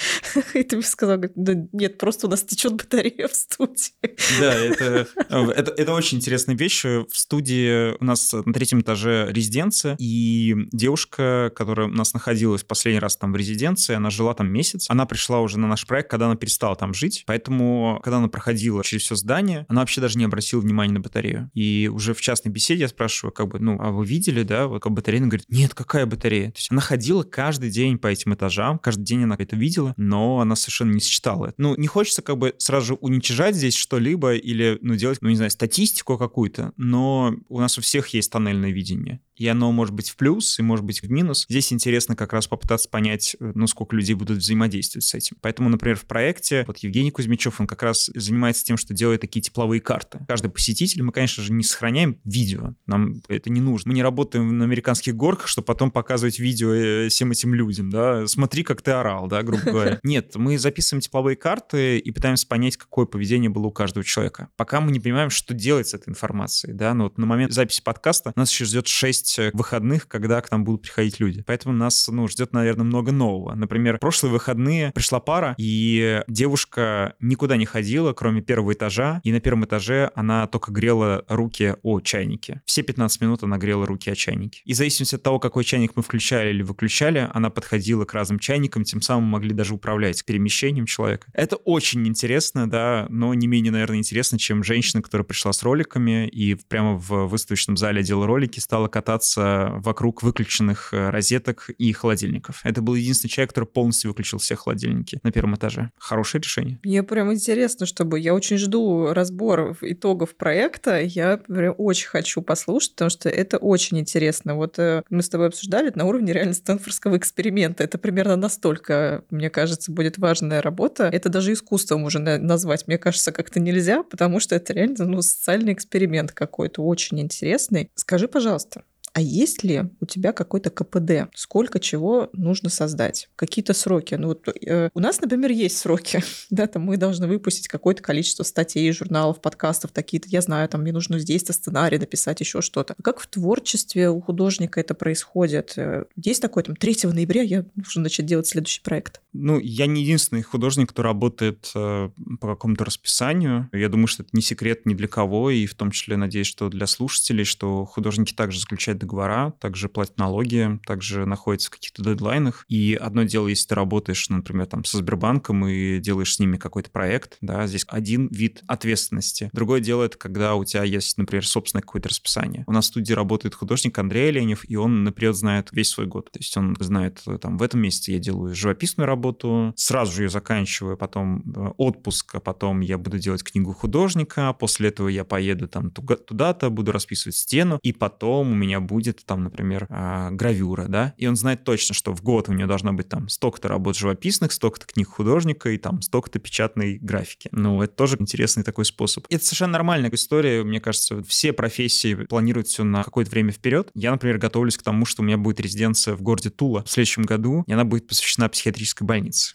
И 0.54 0.62
ты 0.62 0.76
мне 0.76 0.86
сказал, 0.86 1.18
да 1.34 1.54
нет, 1.72 1.98
просто 1.98 2.26
у 2.26 2.30
нас 2.30 2.42
течет 2.42 2.74
батарея 2.74 3.26
в 3.26 3.34
студии. 3.34 3.92
Да, 4.40 4.54
это, 4.54 5.08
э, 5.28 5.50
это, 5.56 5.72
это 5.76 5.92
очень 5.92 6.18
интересная 6.18 6.56
вещь. 6.56 6.84
В 6.84 7.06
студии 7.12 7.96
у 8.00 8.04
нас 8.04 8.32
на 8.32 8.52
третьем 8.52 8.80
этаже 8.80 9.26
резиденция, 9.30 9.87
и 9.98 10.54
девушка, 10.72 11.52
которая 11.54 11.88
у 11.88 11.92
нас 11.92 12.14
находилась 12.14 12.64
последний 12.64 13.00
раз 13.00 13.16
там 13.16 13.32
в 13.32 13.36
резиденции, 13.36 13.94
она 13.94 14.10
жила 14.10 14.34
там 14.34 14.50
месяц, 14.50 14.86
она 14.88 15.06
пришла 15.06 15.40
уже 15.40 15.58
на 15.58 15.66
наш 15.66 15.86
проект, 15.86 16.10
когда 16.10 16.26
она 16.26 16.36
перестала 16.36 16.76
там 16.76 16.94
жить, 16.94 17.24
поэтому, 17.26 18.00
когда 18.02 18.18
она 18.18 18.28
проходила 18.28 18.84
через 18.84 19.04
все 19.04 19.14
здание, 19.14 19.66
она 19.68 19.80
вообще 19.80 20.00
даже 20.00 20.18
не 20.18 20.24
обратила 20.24 20.60
внимания 20.60 20.92
на 20.92 21.00
батарею. 21.00 21.50
И 21.54 21.90
уже 21.92 22.14
в 22.14 22.20
частной 22.20 22.52
беседе 22.52 22.82
я 22.82 22.88
спрашиваю, 22.88 23.32
как 23.32 23.48
бы, 23.48 23.58
ну, 23.58 23.78
а 23.80 23.90
вы 23.90 24.06
видели, 24.06 24.42
да, 24.42 24.66
вот 24.66 24.82
как 24.82 24.92
батарея? 24.92 25.20
Она 25.20 25.28
говорит, 25.28 25.46
нет, 25.48 25.74
какая 25.74 26.06
батарея? 26.06 26.50
То 26.50 26.58
есть 26.58 26.70
она 26.70 26.80
ходила 26.80 27.22
каждый 27.22 27.70
день 27.70 27.98
по 27.98 28.06
этим 28.06 28.34
этажам, 28.34 28.78
каждый 28.78 29.04
день 29.04 29.24
она 29.24 29.36
это 29.38 29.56
видела, 29.56 29.94
но 29.96 30.40
она 30.40 30.56
совершенно 30.56 30.92
не 30.92 31.00
считала 31.00 31.46
это. 31.46 31.54
Ну, 31.58 31.76
не 31.76 31.86
хочется 31.86 32.22
как 32.22 32.38
бы 32.38 32.54
сразу 32.58 32.86
же 32.86 32.94
уничижать 32.94 33.54
здесь 33.54 33.74
что-либо 33.74 34.34
или, 34.34 34.78
ну, 34.82 34.94
делать, 34.96 35.18
ну, 35.20 35.28
не 35.28 35.36
знаю, 35.36 35.50
статистику 35.50 36.18
какую-то, 36.18 36.72
но 36.76 37.34
у 37.48 37.60
нас 37.60 37.78
у 37.78 37.80
всех 37.80 38.08
есть 38.08 38.30
тоннельное 38.30 38.70
видение 38.70 39.20
и 39.38 39.46
оно 39.46 39.70
может 39.78 39.94
быть 39.94 40.10
в 40.10 40.16
плюс 40.16 40.58
и 40.58 40.62
может 40.62 40.84
быть 40.84 41.02
в 41.02 41.08
минус. 41.08 41.46
Здесь 41.48 41.72
интересно 41.72 42.16
как 42.16 42.32
раз 42.32 42.48
попытаться 42.48 42.88
понять, 42.88 43.36
э, 43.38 43.52
ну, 43.54 43.68
сколько 43.68 43.94
людей 43.94 44.14
будут 44.14 44.38
взаимодействовать 44.38 45.04
с 45.04 45.14
этим. 45.14 45.36
Поэтому, 45.40 45.68
например, 45.68 45.96
в 45.96 46.04
проекте 46.04 46.64
вот 46.66 46.78
Евгений 46.78 47.12
Кузьмичев, 47.12 47.60
он 47.60 47.68
как 47.68 47.84
раз 47.84 48.10
занимается 48.12 48.64
тем, 48.64 48.76
что 48.76 48.92
делает 48.92 49.20
такие 49.20 49.40
тепловые 49.40 49.80
карты. 49.80 50.18
Каждый 50.26 50.50
посетитель, 50.50 51.04
мы, 51.04 51.12
конечно 51.12 51.44
же, 51.44 51.52
не 51.52 51.62
сохраняем 51.62 52.18
видео, 52.24 52.74
нам 52.86 53.22
это 53.28 53.50
не 53.50 53.60
нужно. 53.60 53.90
Мы 53.90 53.94
не 53.94 54.02
работаем 54.02 54.58
на 54.58 54.64
американских 54.64 55.14
горках, 55.14 55.46
чтобы 55.46 55.66
потом 55.66 55.92
показывать 55.92 56.40
видео 56.40 56.72
э, 56.72 57.08
всем 57.08 57.30
этим 57.30 57.54
людям, 57.54 57.90
да, 57.90 58.26
смотри, 58.26 58.64
как 58.64 58.82
ты 58.82 58.90
орал, 58.90 59.28
да, 59.28 59.44
грубо 59.44 59.62
говоря. 59.62 60.00
Нет, 60.02 60.34
мы 60.34 60.58
записываем 60.58 61.02
тепловые 61.02 61.36
карты 61.36 61.98
и 61.98 62.10
пытаемся 62.10 62.48
понять, 62.48 62.76
какое 62.76 63.06
поведение 63.06 63.48
было 63.48 63.68
у 63.68 63.70
каждого 63.70 64.02
человека. 64.02 64.48
Пока 64.56 64.80
мы 64.80 64.90
не 64.90 64.98
понимаем, 64.98 65.30
что 65.30 65.54
делать 65.54 65.86
с 65.86 65.94
этой 65.94 66.08
информацией, 66.08 66.72
да, 66.72 66.94
но 66.94 67.04
вот 67.04 67.16
на 67.16 67.26
момент 67.26 67.52
записи 67.52 67.80
подкаста 67.80 68.32
нас 68.34 68.50
еще 68.50 68.64
ждет 68.64 68.88
6 68.88 69.28
6 69.28 69.38
э, 69.38 69.50
выходных, 69.68 70.08
когда 70.08 70.40
к 70.40 70.50
нам 70.50 70.64
будут 70.64 70.82
приходить 70.82 71.20
люди. 71.20 71.42
Поэтому 71.46 71.74
нас, 71.74 72.08
ну, 72.08 72.26
ждет, 72.26 72.52
наверное, 72.52 72.84
много 72.84 73.12
нового. 73.12 73.54
Например, 73.54 73.98
прошлые 73.98 74.32
выходные 74.32 74.92
пришла 74.92 75.20
пара, 75.20 75.54
и 75.58 76.22
девушка 76.26 77.14
никуда 77.20 77.56
не 77.56 77.66
ходила, 77.66 78.12
кроме 78.14 78.40
первого 78.40 78.72
этажа, 78.72 79.20
и 79.24 79.32
на 79.32 79.40
первом 79.40 79.66
этаже 79.66 80.10
она 80.14 80.46
только 80.46 80.72
грела 80.72 81.24
руки 81.28 81.74
о 81.82 82.00
чайнике. 82.00 82.62
Все 82.64 82.82
15 82.82 83.20
минут 83.20 83.42
она 83.42 83.58
грела 83.58 83.84
руки 83.84 84.10
о 84.10 84.14
чайнике. 84.14 84.62
И 84.64 84.72
в 84.72 84.76
зависимости 84.76 85.16
от 85.16 85.22
того, 85.22 85.38
какой 85.38 85.64
чайник 85.64 85.92
мы 85.96 86.02
включали 86.02 86.50
или 86.50 86.62
выключали, 86.62 87.28
она 87.34 87.50
подходила 87.50 88.04
к 88.04 88.14
разным 88.14 88.38
чайникам, 88.38 88.84
тем 88.84 89.02
самым 89.02 89.24
могли 89.24 89.52
даже 89.52 89.74
управлять 89.74 90.24
перемещением 90.24 90.86
человека. 90.86 91.28
Это 91.34 91.56
очень 91.56 92.06
интересно, 92.08 92.70
да, 92.70 93.06
но 93.10 93.34
не 93.34 93.46
менее, 93.46 93.72
наверное, 93.72 93.98
интересно, 93.98 94.38
чем 94.38 94.64
женщина, 94.64 95.02
которая 95.02 95.24
пришла 95.24 95.52
с 95.52 95.62
роликами 95.62 96.26
и 96.28 96.54
прямо 96.54 96.94
в 96.94 97.26
выставочном 97.26 97.76
зале 97.76 98.02
делала 98.02 98.26
ролики, 98.26 98.60
стала 98.60 98.88
кататься 98.88 99.57
вокруг 99.66 100.22
выключенных 100.22 100.92
э, 100.92 101.10
розеток 101.10 101.70
и 101.78 101.92
холодильников. 101.92 102.60
Это 102.64 102.82
был 102.82 102.94
единственный 102.94 103.30
человек, 103.30 103.50
который 103.50 103.66
полностью 103.66 104.10
выключил 104.10 104.38
все 104.38 104.56
холодильники 104.56 105.18
на 105.22 105.32
первом 105.32 105.56
этаже. 105.56 105.90
Хорошее 105.98 106.42
решение. 106.42 106.78
Мне 106.84 107.02
прям 107.02 107.32
интересно, 107.32 107.86
чтобы... 107.86 108.20
Я 108.20 108.34
очень 108.34 108.58
жду 108.58 109.12
разбор 109.12 109.76
итогов 109.82 110.36
проекта. 110.36 111.00
Я 111.00 111.38
прям 111.38 111.74
очень 111.78 112.08
хочу 112.08 112.42
послушать, 112.42 112.92
потому 112.92 113.10
что 113.10 113.28
это 113.28 113.58
очень 113.58 113.98
интересно. 113.98 114.54
Вот 114.54 114.78
э, 114.78 115.02
мы 115.10 115.22
с 115.22 115.28
тобой 115.28 115.48
обсуждали 115.48 115.92
на 115.94 116.04
уровне 116.04 116.32
реально 116.32 116.54
Стэнфордского 116.54 117.16
эксперимента. 117.16 117.84
Это 117.84 117.98
примерно 117.98 118.36
настолько, 118.36 119.24
мне 119.30 119.50
кажется, 119.50 119.92
будет 119.92 120.18
важная 120.18 120.62
работа. 120.62 121.10
Это 121.12 121.28
даже 121.28 121.52
искусством 121.52 122.04
уже 122.04 122.18
назвать, 122.18 122.86
мне 122.86 122.98
кажется, 122.98 123.32
как-то 123.32 123.60
нельзя, 123.60 124.02
потому 124.02 124.40
что 124.40 124.54
это 124.54 124.72
реально 124.72 125.04
ну, 125.04 125.22
социальный 125.22 125.72
эксперимент 125.72 126.32
какой-то 126.32 126.82
очень 126.82 127.20
интересный. 127.20 127.90
Скажи, 127.94 128.28
пожалуйста, 128.28 128.82
а 129.12 129.20
есть 129.20 129.64
ли 129.64 129.84
у 130.00 130.06
тебя 130.06 130.32
какой-то 130.32 130.70
КПД? 130.70 131.30
Сколько 131.34 131.80
чего 131.80 132.28
нужно 132.32 132.68
создать? 132.68 133.28
Какие-то 133.36 133.74
сроки? 133.74 134.14
Ну 134.14 134.28
вот 134.28 134.48
э, 134.48 134.90
у 134.94 135.00
нас, 135.00 135.20
например, 135.20 135.50
есть 135.50 135.78
сроки, 135.78 136.22
да, 136.50 136.66
там 136.66 136.82
мы 136.82 136.96
должны 136.96 137.26
выпустить 137.26 137.68
какое-то 137.68 138.02
количество 138.02 138.42
статей, 138.42 138.90
журналов, 138.92 139.40
подкастов, 139.40 139.92
такие-то, 139.92 140.28
я 140.28 140.40
знаю, 140.40 140.68
там 140.68 140.82
мне 140.82 140.92
нужно 140.92 141.18
здесь-то 141.18 141.52
сценарий 141.52 141.98
написать, 141.98 142.40
еще 142.40 142.60
что-то. 142.60 142.94
Как 143.02 143.20
в 143.20 143.26
творчестве 143.26 144.10
у 144.10 144.20
художника 144.20 144.80
это 144.80 144.94
происходит? 144.94 145.74
Э, 145.76 146.04
есть 146.16 146.42
такое, 146.42 146.64
там, 146.64 146.76
3 146.76 146.96
ноября 147.04 147.42
я 147.42 147.64
нужно 147.74 148.02
начать 148.02 148.26
делать 148.26 148.46
следующий 148.46 148.82
проект? 148.82 149.20
Ну, 149.32 149.58
я 149.58 149.86
не 149.86 150.02
единственный 150.02 150.42
художник, 150.42 150.90
кто 150.90 151.02
работает 151.02 151.70
э, 151.74 152.10
по 152.40 152.48
какому-то 152.48 152.84
расписанию. 152.84 153.68
Я 153.72 153.88
думаю, 153.88 154.06
что 154.06 154.22
это 154.22 154.30
не 154.32 154.42
секрет 154.42 154.86
ни 154.86 154.94
для 154.94 155.08
кого, 155.08 155.50
и 155.50 155.66
в 155.66 155.74
том 155.74 155.90
числе, 155.90 156.16
надеюсь, 156.16 156.46
что 156.46 156.68
для 156.68 156.86
слушателей, 156.86 157.44
что 157.44 157.84
художники 157.84 158.32
также 158.32 158.60
заключают 158.60 158.97
договора, 158.98 159.54
также 159.60 159.88
платят 159.88 160.18
налоги, 160.18 160.78
также 160.86 161.26
находятся 161.26 161.68
в 161.68 161.72
каких-то 161.72 162.02
дедлайнах. 162.02 162.64
И 162.68 162.94
одно 162.94 163.22
дело, 163.24 163.48
если 163.48 163.68
ты 163.68 163.74
работаешь, 163.74 164.28
например, 164.28 164.66
там 164.66 164.84
со 164.84 164.98
Сбербанком 164.98 165.66
и 165.66 165.98
делаешь 166.00 166.34
с 166.34 166.38
ними 166.38 166.56
какой-то 166.56 166.90
проект, 166.90 167.36
да, 167.40 167.66
здесь 167.66 167.84
один 167.88 168.28
вид 168.28 168.62
ответственности. 168.66 169.50
Другое 169.52 169.80
дело 169.80 170.04
это 170.04 170.18
когда 170.18 170.54
у 170.54 170.64
тебя 170.64 170.84
есть, 170.84 171.18
например, 171.18 171.46
собственное 171.46 171.82
какое-то 171.82 172.08
расписание. 172.08 172.64
У 172.66 172.72
нас 172.72 172.86
в 172.86 172.88
студии 172.88 173.12
работает 173.12 173.54
художник 173.54 173.98
Андрей 173.98 174.28
Оленев, 174.28 174.68
и 174.68 174.76
он 174.76 175.04
наперед 175.04 175.36
знает 175.36 175.68
весь 175.72 175.90
свой 175.90 176.06
год. 176.06 176.30
То 176.30 176.38
есть 176.38 176.56
он 176.56 176.76
знает, 176.80 177.22
там, 177.40 177.58
в 177.58 177.62
этом 177.62 177.80
месяце 177.80 178.12
я 178.12 178.18
делаю 178.18 178.54
живописную 178.54 179.06
работу, 179.06 179.72
сразу 179.76 180.12
же 180.12 180.24
ее 180.24 180.28
заканчиваю, 180.28 180.96
потом 180.96 181.42
э, 181.54 181.72
отпуск, 181.76 182.34
а 182.34 182.40
потом 182.40 182.80
я 182.80 182.98
буду 182.98 183.18
делать 183.18 183.42
книгу 183.42 183.72
художника, 183.72 184.52
после 184.52 184.88
этого 184.88 185.08
я 185.08 185.24
поеду 185.24 185.68
там 185.68 185.90
туда-то, 185.90 186.70
буду 186.70 186.92
расписывать 186.92 187.36
стену, 187.36 187.78
и 187.82 187.92
потом 187.92 188.52
у 188.52 188.54
меня 188.54 188.80
будет 188.88 189.24
там, 189.24 189.44
например, 189.44 189.86
а, 189.90 190.30
гравюра, 190.30 190.86
да, 190.88 191.14
и 191.16 191.26
он 191.26 191.36
знает 191.36 191.62
точно, 191.62 191.94
что 191.94 192.14
в 192.14 192.22
год 192.22 192.48
у 192.48 192.52
него 192.52 192.66
должно 192.66 192.92
быть 192.92 193.08
там 193.08 193.28
столько-то 193.28 193.68
работ 193.68 193.96
живописных, 193.96 194.52
столько-то 194.52 194.86
книг 194.86 195.08
художника 195.08 195.70
и 195.70 195.78
там 195.78 196.02
столько-то 196.02 196.38
печатной 196.38 196.98
графики. 196.98 197.48
Ну, 197.52 197.82
это 197.82 197.94
тоже 197.94 198.16
интересный 198.18 198.64
такой 198.64 198.84
способ. 198.84 199.26
Это 199.28 199.44
совершенно 199.44 199.72
нормальная 199.72 200.10
история, 200.10 200.64
мне 200.64 200.80
кажется, 200.80 201.22
все 201.24 201.52
профессии 201.52 202.14
планируют 202.14 202.68
все 202.68 202.82
на 202.82 203.04
какое-то 203.04 203.30
время 203.30 203.52
вперед. 203.52 203.90
Я, 203.94 204.10
например, 204.10 204.38
готовлюсь 204.38 204.76
к 204.76 204.82
тому, 204.82 205.04
что 205.04 205.22
у 205.22 205.24
меня 205.24 205.36
будет 205.36 205.60
резиденция 205.60 206.16
в 206.16 206.22
городе 206.22 206.50
Тула 206.50 206.82
в 206.84 206.90
следующем 206.90 207.22
году, 207.22 207.64
и 207.66 207.72
она 207.72 207.84
будет 207.84 208.08
посвящена 208.08 208.48
психиатрической 208.48 209.06
больнице. 209.06 209.52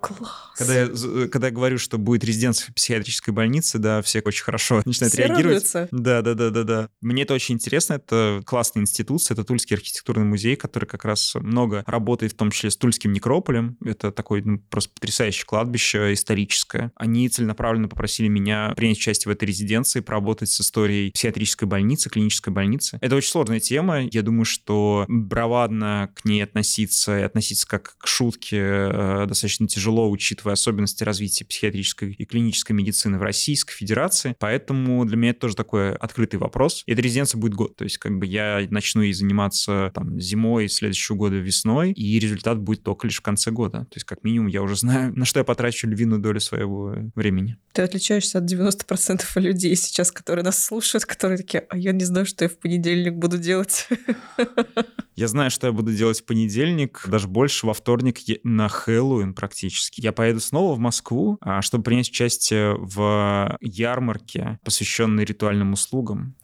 Класс. 0.00 0.48
Когда 0.56 0.74
я, 0.74 0.88
э, 0.88 1.28
когда 1.28 1.48
я 1.48 1.52
говорю, 1.52 1.78
что 1.78 1.98
будет 1.98 2.24
резиденция 2.24 2.72
психиатрической 2.72 3.32
больницы, 3.32 3.78
да, 3.78 4.02
все 4.02 4.20
очень 4.24 4.44
хорошо 4.44 4.82
начинают 4.84 5.12
все 5.12 5.22
реагировать. 5.22 5.74
Радуются. 5.74 5.88
Да, 5.92 6.22
да, 6.22 6.34
да, 6.34 6.50
да, 6.50 6.62
да. 6.64 6.88
Мне 7.00 7.22
это 7.22 7.34
очень 7.34 7.56
интересно. 7.56 7.94
Это 7.94 8.42
классная 8.44 8.82
институция, 8.82 9.34
это 9.34 9.44
Тульский 9.44 9.76
архитектурный 9.76 10.24
музей, 10.24 10.56
который 10.56 10.86
как 10.86 11.04
раз 11.04 11.34
много 11.36 11.84
работает, 11.86 12.32
в 12.32 12.36
том 12.36 12.50
числе 12.50 12.70
с 12.70 12.76
Тульским 12.76 13.12
некрополем. 13.12 13.76
Это 13.84 14.10
такое 14.10 14.42
ну, 14.44 14.58
просто 14.58 14.90
потрясающее 14.94 15.46
кладбище 15.46 16.12
историческое. 16.12 16.92
Они 16.96 17.28
целенаправленно 17.28 17.88
попросили 17.88 18.28
меня 18.28 18.72
принять 18.76 18.98
участие 18.98 19.32
в 19.32 19.36
этой 19.36 19.44
резиденции, 19.44 20.00
поработать 20.00 20.50
с 20.50 20.60
историей 20.60 21.10
психиатрической 21.12 21.68
больницы, 21.68 22.10
клинической 22.10 22.52
больницы. 22.52 22.98
Это 23.00 23.16
очень 23.16 23.30
сложная 23.30 23.60
тема. 23.60 24.02
Я 24.02 24.22
думаю, 24.22 24.44
что 24.44 25.04
бравадно 25.08 26.10
к 26.14 26.24
ней 26.24 26.42
относиться 26.42 27.18
и 27.18 27.22
относиться 27.22 27.66
как 27.66 27.96
к 27.98 28.06
шутке 28.06 28.58
э, 28.58 29.24
достаточно 29.26 29.66
тяжело 29.66 29.87
тяжело, 29.88 30.10
учитывая 30.10 30.52
особенности 30.52 31.02
развития 31.02 31.46
психиатрической 31.46 32.12
и 32.12 32.24
клинической 32.26 32.76
медицины 32.76 33.18
в 33.18 33.22
Российской 33.22 33.74
Федерации. 33.74 34.36
Поэтому 34.38 35.04
для 35.06 35.16
меня 35.16 35.30
это 35.30 35.40
тоже 35.40 35.56
такой 35.56 35.94
открытый 35.94 36.38
вопрос. 36.38 36.82
И 36.84 36.92
эта 36.92 37.00
резиденция 37.00 37.38
будет 37.38 37.54
год. 37.54 37.76
То 37.76 37.84
есть 37.84 37.96
как 37.96 38.18
бы 38.18 38.26
я 38.26 38.66
начну 38.70 39.00
ей 39.00 39.14
заниматься 39.14 39.90
там 39.94 40.20
зимой 40.20 40.68
следующего 40.68 41.16
года 41.16 41.36
весной, 41.36 41.92
и 41.92 42.18
результат 42.18 42.58
будет 42.58 42.82
только 42.82 43.06
лишь 43.06 43.16
в 43.16 43.22
конце 43.22 43.50
года. 43.50 43.80
То 43.80 43.96
есть 43.96 44.04
как 44.04 44.22
минимум 44.24 44.48
я 44.48 44.62
уже 44.62 44.76
знаю, 44.76 45.12
на 45.16 45.24
что 45.24 45.40
я 45.40 45.44
потрачу 45.44 45.88
львиную 45.88 46.20
долю 46.20 46.40
своего 46.40 46.94
времени. 47.14 47.56
Ты 47.72 47.82
отличаешься 47.82 48.38
от 48.38 48.44
90% 48.44 49.22
людей 49.36 49.74
сейчас, 49.74 50.12
которые 50.12 50.44
нас 50.44 50.62
слушают, 50.62 51.06
которые 51.06 51.38
такие, 51.38 51.64
а 51.70 51.78
я 51.78 51.92
не 51.92 52.04
знаю, 52.04 52.26
что 52.26 52.44
я 52.44 52.48
в 52.50 52.58
понедельник 52.58 53.14
буду 53.14 53.38
делать. 53.38 53.88
Я 55.18 55.26
знаю, 55.26 55.50
что 55.50 55.66
я 55.66 55.72
буду 55.72 55.92
делать 55.92 56.20
в 56.20 56.26
понедельник, 56.26 57.02
даже 57.08 57.26
больше 57.26 57.66
во 57.66 57.74
вторник 57.74 58.20
на 58.44 58.68
Хэллоуин 58.68 59.34
практически. 59.34 60.00
Я 60.00 60.12
поеду 60.12 60.38
снова 60.38 60.76
в 60.76 60.78
Москву, 60.78 61.38
а, 61.40 61.60
чтобы 61.60 61.82
принять 61.82 62.08
участие 62.08 62.76
в 62.78 63.58
ярмарке, 63.60 64.60
посвященной 64.62 65.24
ритуальным 65.24 65.72
услугам. 65.72 66.36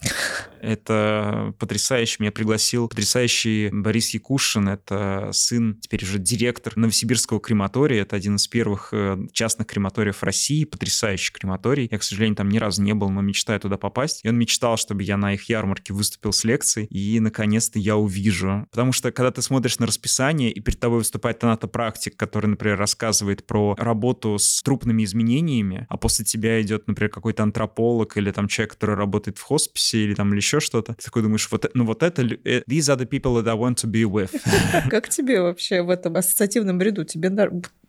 Это 0.61 1.55
потрясающе. 1.61 2.17
Меня 2.19 2.33
пригласил 2.33 2.89
потрясающий 2.89 3.69
Борис 3.71 4.13
Якушин. 4.13 4.69
Это 4.71 5.29
сын, 5.33 5.79
теперь 5.81 6.03
уже 6.03 6.19
директор 6.19 6.77
Новосибирского 6.77 7.39
крематория. 7.39 8.03
Это 8.03 8.17
один 8.17 8.37
из 8.37 8.49
первых 8.49 8.89
э, 8.93 9.19
частных 9.33 9.69
крематориев 9.69 10.23
России. 10.23 10.65
Потрясающий 10.65 11.33
крематорий. 11.33 11.87
Я, 11.91 11.99
к 11.99 12.03
сожалению, 12.03 12.37
там 12.37 12.49
ни 12.49 12.59
разу 12.59 12.83
не 12.83 12.95
был, 12.95 13.11
но 13.11 13.21
мечтаю 13.21 13.61
туда 13.61 13.77
попасть. 13.77 14.25
И 14.25 14.29
он 14.29 14.37
мечтал, 14.37 14.79
чтобы 14.79 15.03
я 15.03 15.17
на 15.17 15.35
их 15.35 15.49
ярмарке 15.49 15.93
выступил 15.93 16.33
с 16.33 16.43
лекцией. 16.45 16.87
И, 16.87 17.21
наконец-то, 17.21 17.79
я 17.79 17.97
увижу 17.97 18.64
Потому 18.71 18.93
что, 18.93 19.13
когда 19.13 19.31
ты 19.31 19.43
смотришь 19.43 19.79
на 19.79 19.87
расписание, 19.87 20.51
и 20.51 20.61
перед 20.61 20.81
тобой 20.81 20.99
выступает 20.99 21.39
тонатопрактик, 21.39 22.17
который, 22.17 22.47
например, 22.47 22.79
рассказывает 22.79 23.47
про 23.47 23.75
работу 23.79 24.39
с 24.39 24.63
трупными 24.63 25.05
изменениями, 25.05 25.87
а 25.89 25.97
после 25.97 26.25
тебя 26.25 26.61
идет, 26.63 26.87
например, 26.87 27.11
какой-то 27.11 27.43
антрополог 27.43 28.17
или 28.17 28.31
там 28.31 28.49
человек, 28.49 28.75
который 28.75 28.97
работает 28.97 29.39
в 29.39 29.43
хосписе 29.43 29.99
или 29.99 30.15
там 30.15 30.31
или 30.31 30.37
еще 30.37 30.61
что-то, 30.61 30.95
ты 30.95 31.05
такой 31.05 31.23
думаешь, 31.23 31.49
вот, 31.51 31.71
ну 31.75 31.85
вот 31.85 32.03
это, 32.03 32.23
э, 32.23 32.63
these 32.69 32.89
are 32.89 32.99
the 32.99 33.09
people 33.09 33.41
that 33.43 33.49
I 33.49 33.57
want 33.57 33.77
to 33.85 33.91
be 33.91 34.05
with. 34.05 34.31
Как 34.91 35.09
тебе 35.09 35.41
вообще 35.41 35.83
в 35.83 35.91
этом 35.91 36.17
ассоциативном 36.17 36.81
ряду? 36.81 37.05
Тебе 37.05 37.31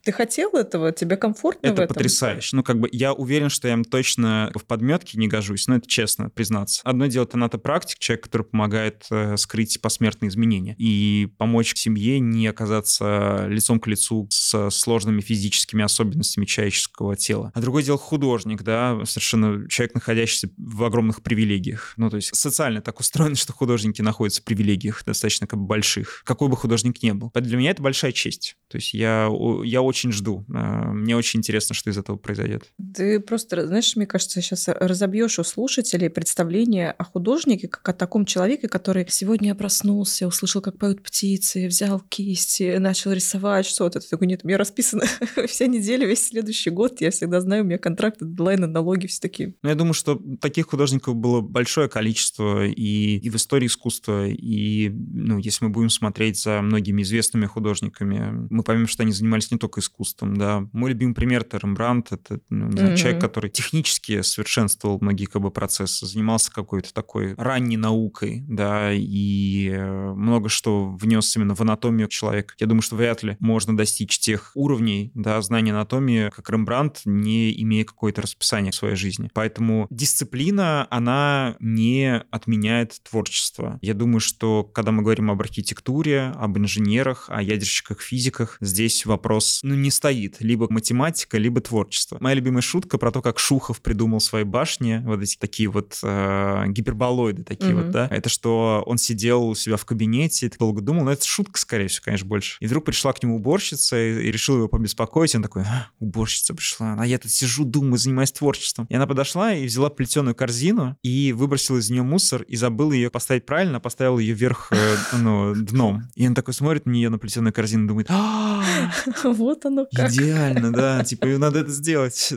ты 0.06 0.12
хотел 0.12 0.52
этого? 0.52 0.92
Тебе 0.92 1.18
комфортно 1.18 1.68
это 1.68 1.76
в 1.76 1.80
этом? 1.80 1.96
потрясающе. 1.96 2.56
Ну, 2.56 2.64
как 2.64 2.80
бы 2.80 2.88
я 2.92 3.12
уверен, 3.12 3.50
что 3.50 3.68
я 3.68 3.74
им 3.74 3.84
точно 3.84 4.52
в 4.54 4.64
подметке 4.64 5.18
не 5.18 5.28
гожусь, 5.28 5.68
но 5.68 5.78
это 5.78 5.88
честно 5.88 6.30
признаться. 6.30 6.82
Одно 6.84 7.08
дело 7.08 7.26
тонатопрактик, 7.26 7.98
человек, 7.98 8.24
который 8.24 8.44
помогает 8.44 9.06
э, 9.10 9.36
скрыть 9.38 9.82
посмертные 9.82 10.30
изменения 10.30 10.76
и 10.78 11.28
помочь 11.38 11.74
семье 11.76 12.20
не 12.20 12.46
оказаться 12.48 13.48
лицом 13.48 13.80
к 13.80 13.88
лицу 13.88 14.28
с 14.30 14.70
сложными 14.70 15.22
физическими 15.22 15.84
особенностями 15.84 16.46
человеческого 16.46 17.16
тела. 17.16 17.52
А 17.56 17.60
другое 17.60 17.84
дело 17.84 17.98
художник, 17.98 18.62
да, 18.62 19.00
совершенно 19.06 19.68
человек, 19.70 19.96
находящийся 19.96 20.50
в 20.58 20.84
огромных 20.84 21.24
привилегиях. 21.24 21.94
Ну, 21.98 22.12
то 22.12 22.18
есть 22.18 22.36
социально 22.36 22.82
так 22.82 23.00
устроено, 23.00 23.36
что 23.36 23.54
художники 23.54 24.04
находятся 24.04 24.42
в 24.42 24.46
привилегиях 24.46 25.04
достаточно 25.04 25.48
как 25.48 25.60
бы 25.60 25.66
больших, 25.66 26.22
какой 26.26 26.48
бы 26.48 26.56
художник 26.56 27.02
ни 27.02 27.12
был. 27.12 27.32
Для 27.34 27.58
меня 27.58 27.72
это 27.72 27.82
большая 27.82 28.12
честь. 28.12 28.56
То 28.68 28.78
есть 28.78 28.94
я, 28.94 29.30
я 29.64 29.82
очень 29.82 30.12
жду. 30.12 30.46
А, 30.54 30.92
мне 30.92 31.16
очень 31.16 31.40
интересно, 31.40 31.76
что 31.76 31.90
из 31.90 31.98
этого 31.98 32.18
произойдет. 32.18 32.72
Ты 32.96 33.20
просто, 33.20 33.68
знаешь, 33.68 33.96
мне 33.96 34.08
кажется, 34.08 34.42
сейчас 34.42 34.68
разобьешь 34.68 35.38
у 35.40 35.44
слушателей 35.44 36.10
представление 36.10 36.92
о 36.92 37.04
художнике 37.04 37.68
как 37.68 37.88
о 37.88 37.94
таком 37.94 38.26
человеке, 38.26 38.68
который 38.68 39.06
сегодня 39.10 39.50
я 39.50 39.56
проснулся, 39.56 40.28
услышал, 40.28 40.62
как 40.62 40.78
поют 40.78 41.04
птицы, 41.04 41.68
взял 41.68 42.00
кисти, 42.00 42.78
начал 42.78 43.12
рисовать 43.12 43.66
что-то. 43.66 44.00
Ты 44.00 44.10
такой, 44.10 44.28
нет, 44.28 44.42
у 44.44 44.48
меня 44.48 44.58
расписано 44.58 45.04
вся 45.48 45.68
неделя, 45.68 46.08
весь 46.08 46.28
следующий 46.28 46.72
год. 46.72 47.02
Я 47.02 47.12
всегда 47.12 47.42
знаю, 47.42 47.64
у 47.64 47.68
меня 47.68 47.78
контракты, 47.78 48.26
дедлайны, 48.26 48.68
налоги, 48.68 49.08
все 49.08 49.22
такие. 49.22 49.56
Ну, 49.62 49.70
я 49.70 49.76
думаю, 49.76 49.94
что 49.94 50.20
таких 50.42 50.68
художников 50.68 51.16
было 51.16 51.42
большое 51.42 51.88
количество 51.88 52.66
и, 52.66 53.18
и 53.18 53.30
в 53.30 53.36
истории 53.36 53.68
искусства, 53.68 54.28
и, 54.28 54.90
ну, 54.90 55.38
если 55.38 55.66
мы 55.66 55.72
будем 55.72 55.90
смотреть 55.90 56.42
за 56.42 56.62
многими 56.62 57.04
известными 57.04 57.46
художниками, 57.46 58.48
мы 58.50 58.64
поймем, 58.66 58.88
что 58.88 59.04
они 59.04 59.12
занимались 59.12 59.52
не 59.52 59.58
только 59.58 59.80
искусством, 59.80 60.36
да. 60.36 60.68
Мой 60.74 60.92
любимый 60.92 61.14
пример— 61.14 61.42
это 61.44 61.58
Рембрандт, 61.58 62.12
это 62.12 62.40
ну, 62.50 62.70
mm-hmm. 62.70 62.98
человек, 62.98 63.22
который 63.22 63.50
технически 63.50 64.22
совершенствовал 64.22 64.98
многие 65.00 65.26
как 65.26 65.42
бы 65.42 65.52
процессы, 65.52 66.06
занимался 66.06 66.52
какой-то 66.52 66.94
такой 66.94 67.36
ранней 67.36 67.78
наукой, 67.78 68.44
да, 68.48 68.92
и 68.92 69.70
э, 69.70 70.14
много 70.14 70.50
что 70.50 70.90
внес 70.90 71.36
именно 71.36 71.56
в 71.56 71.62
анатомию 71.62 72.08
человека. 72.08 72.56
Я 72.60 72.68
думаю, 72.68 72.82
что 72.82 72.96
вряд 72.96 73.24
ли 73.24 73.38
можно 73.40 73.76
достичь 73.78 74.20
тех 74.20 74.52
уровней, 74.56 75.12
да, 75.14 75.42
знания 75.42 75.72
анатомии, 75.72 76.32
как 76.36 76.50
Рембрандт, 76.50 77.02
не 77.06 77.62
имея 77.62 77.86
какое-то 77.86 78.22
расписание 78.22 78.72
в 78.72 78.76
своей 78.76 78.96
жизни. 78.96 79.30
Поэтому 79.34 79.88
дисциплина, 79.90 80.88
она 80.90 81.56
не 81.60 82.24
отменяет 82.32 83.02
творчество. 83.04 83.80
Я 83.82 83.94
думаю, 83.94 84.20
что 84.20 84.64
когда 84.64 84.92
мы 84.92 85.04
говорим 85.04 85.32
об 85.32 85.42
архитектуре, 85.42 86.34
об 86.36 86.58
инженерах, 86.58 87.26
о 87.30 87.42
ядерщиках, 87.42 88.02
физиках, 88.02 88.45
здесь 88.62 89.06
вопрос, 89.06 89.60
ну, 89.64 89.76
не 89.76 89.92
стоит. 89.92 90.38
Либо 90.40 90.68
математика, 90.70 91.38
либо 91.38 91.62
творчество. 91.62 92.18
Моя 92.20 92.36
любимая 92.36 92.62
шутка 92.62 92.98
про 92.98 93.12
то, 93.12 93.22
как 93.22 93.40
Шухов 93.40 93.82
придумал 93.82 94.20
свои 94.20 94.44
башни, 94.44 95.02
вот 95.06 95.22
эти 95.22 95.38
такие 95.38 95.70
вот 95.70 96.00
э, 96.04 96.64
гиперболоиды 96.68 97.44
такие 97.44 97.72
mm-hmm. 97.72 97.84
вот, 97.84 97.92
да, 97.92 98.08
это 98.10 98.30
что 98.30 98.84
он 98.86 98.98
сидел 98.98 99.48
у 99.50 99.56
себя 99.56 99.78
в 99.78 99.86
кабинете, 99.86 100.52
долго 100.58 100.82
думал, 100.82 101.06
но 101.06 101.12
это 101.12 101.26
шутка, 101.26 101.60
скорее 101.60 101.88
всего, 101.88 102.04
конечно, 102.06 102.28
больше. 102.28 102.58
И 102.60 102.68
вдруг 102.68 102.86
пришла 102.86 103.14
к 103.14 103.22
нему 103.22 103.38
уборщица 103.38 103.98
и, 103.98 104.28
и 104.28 104.32
решила 104.32 104.58
его 104.58 104.68
побеспокоить, 104.68 105.36
он 105.36 105.44
такой, 105.44 105.64
а, 105.64 105.90
уборщица 106.00 106.54
пришла, 106.54 106.96
а 107.00 107.06
я 107.06 107.18
тут 107.18 107.32
сижу, 107.32 107.66
думаю, 107.66 107.98
занимаюсь 107.98 108.32
творчеством. 108.32 108.86
И 108.90 108.96
она 108.96 109.08
подошла 109.08 109.54
и 109.54 109.66
взяла 109.66 109.90
плетеную 109.90 110.36
корзину 110.36 110.98
и 111.04 111.34
выбросила 111.34 111.78
из 111.78 111.90
нее 111.90 112.04
мусор 112.04 112.42
и 112.44 112.56
забыла 112.56 112.94
ее 112.94 113.10
поставить 113.10 113.46
правильно, 113.46 113.78
а 113.78 113.80
поставила 113.80 114.20
ее 114.20 114.34
вверх 114.34 114.70
э, 114.72 114.96
ну, 115.14 115.54
дном. 115.56 116.04
И 116.16 116.28
он 116.28 116.34
такой 116.34 116.54
смотрит 116.54 116.86
на 116.86 116.92
нее 116.92 117.10
на 117.10 117.18
плетеную 117.18 117.54
корзину, 117.54 117.88
думает, 117.88 118.08
а 118.10 118.35
Вот 119.24 119.66
оно 119.66 119.88
как. 119.92 120.12
Идеально, 120.12 120.72
да. 120.72 121.04
Типа, 121.04 121.28
надо 121.28 121.60
это 121.60 121.72
сделать. 121.72 122.34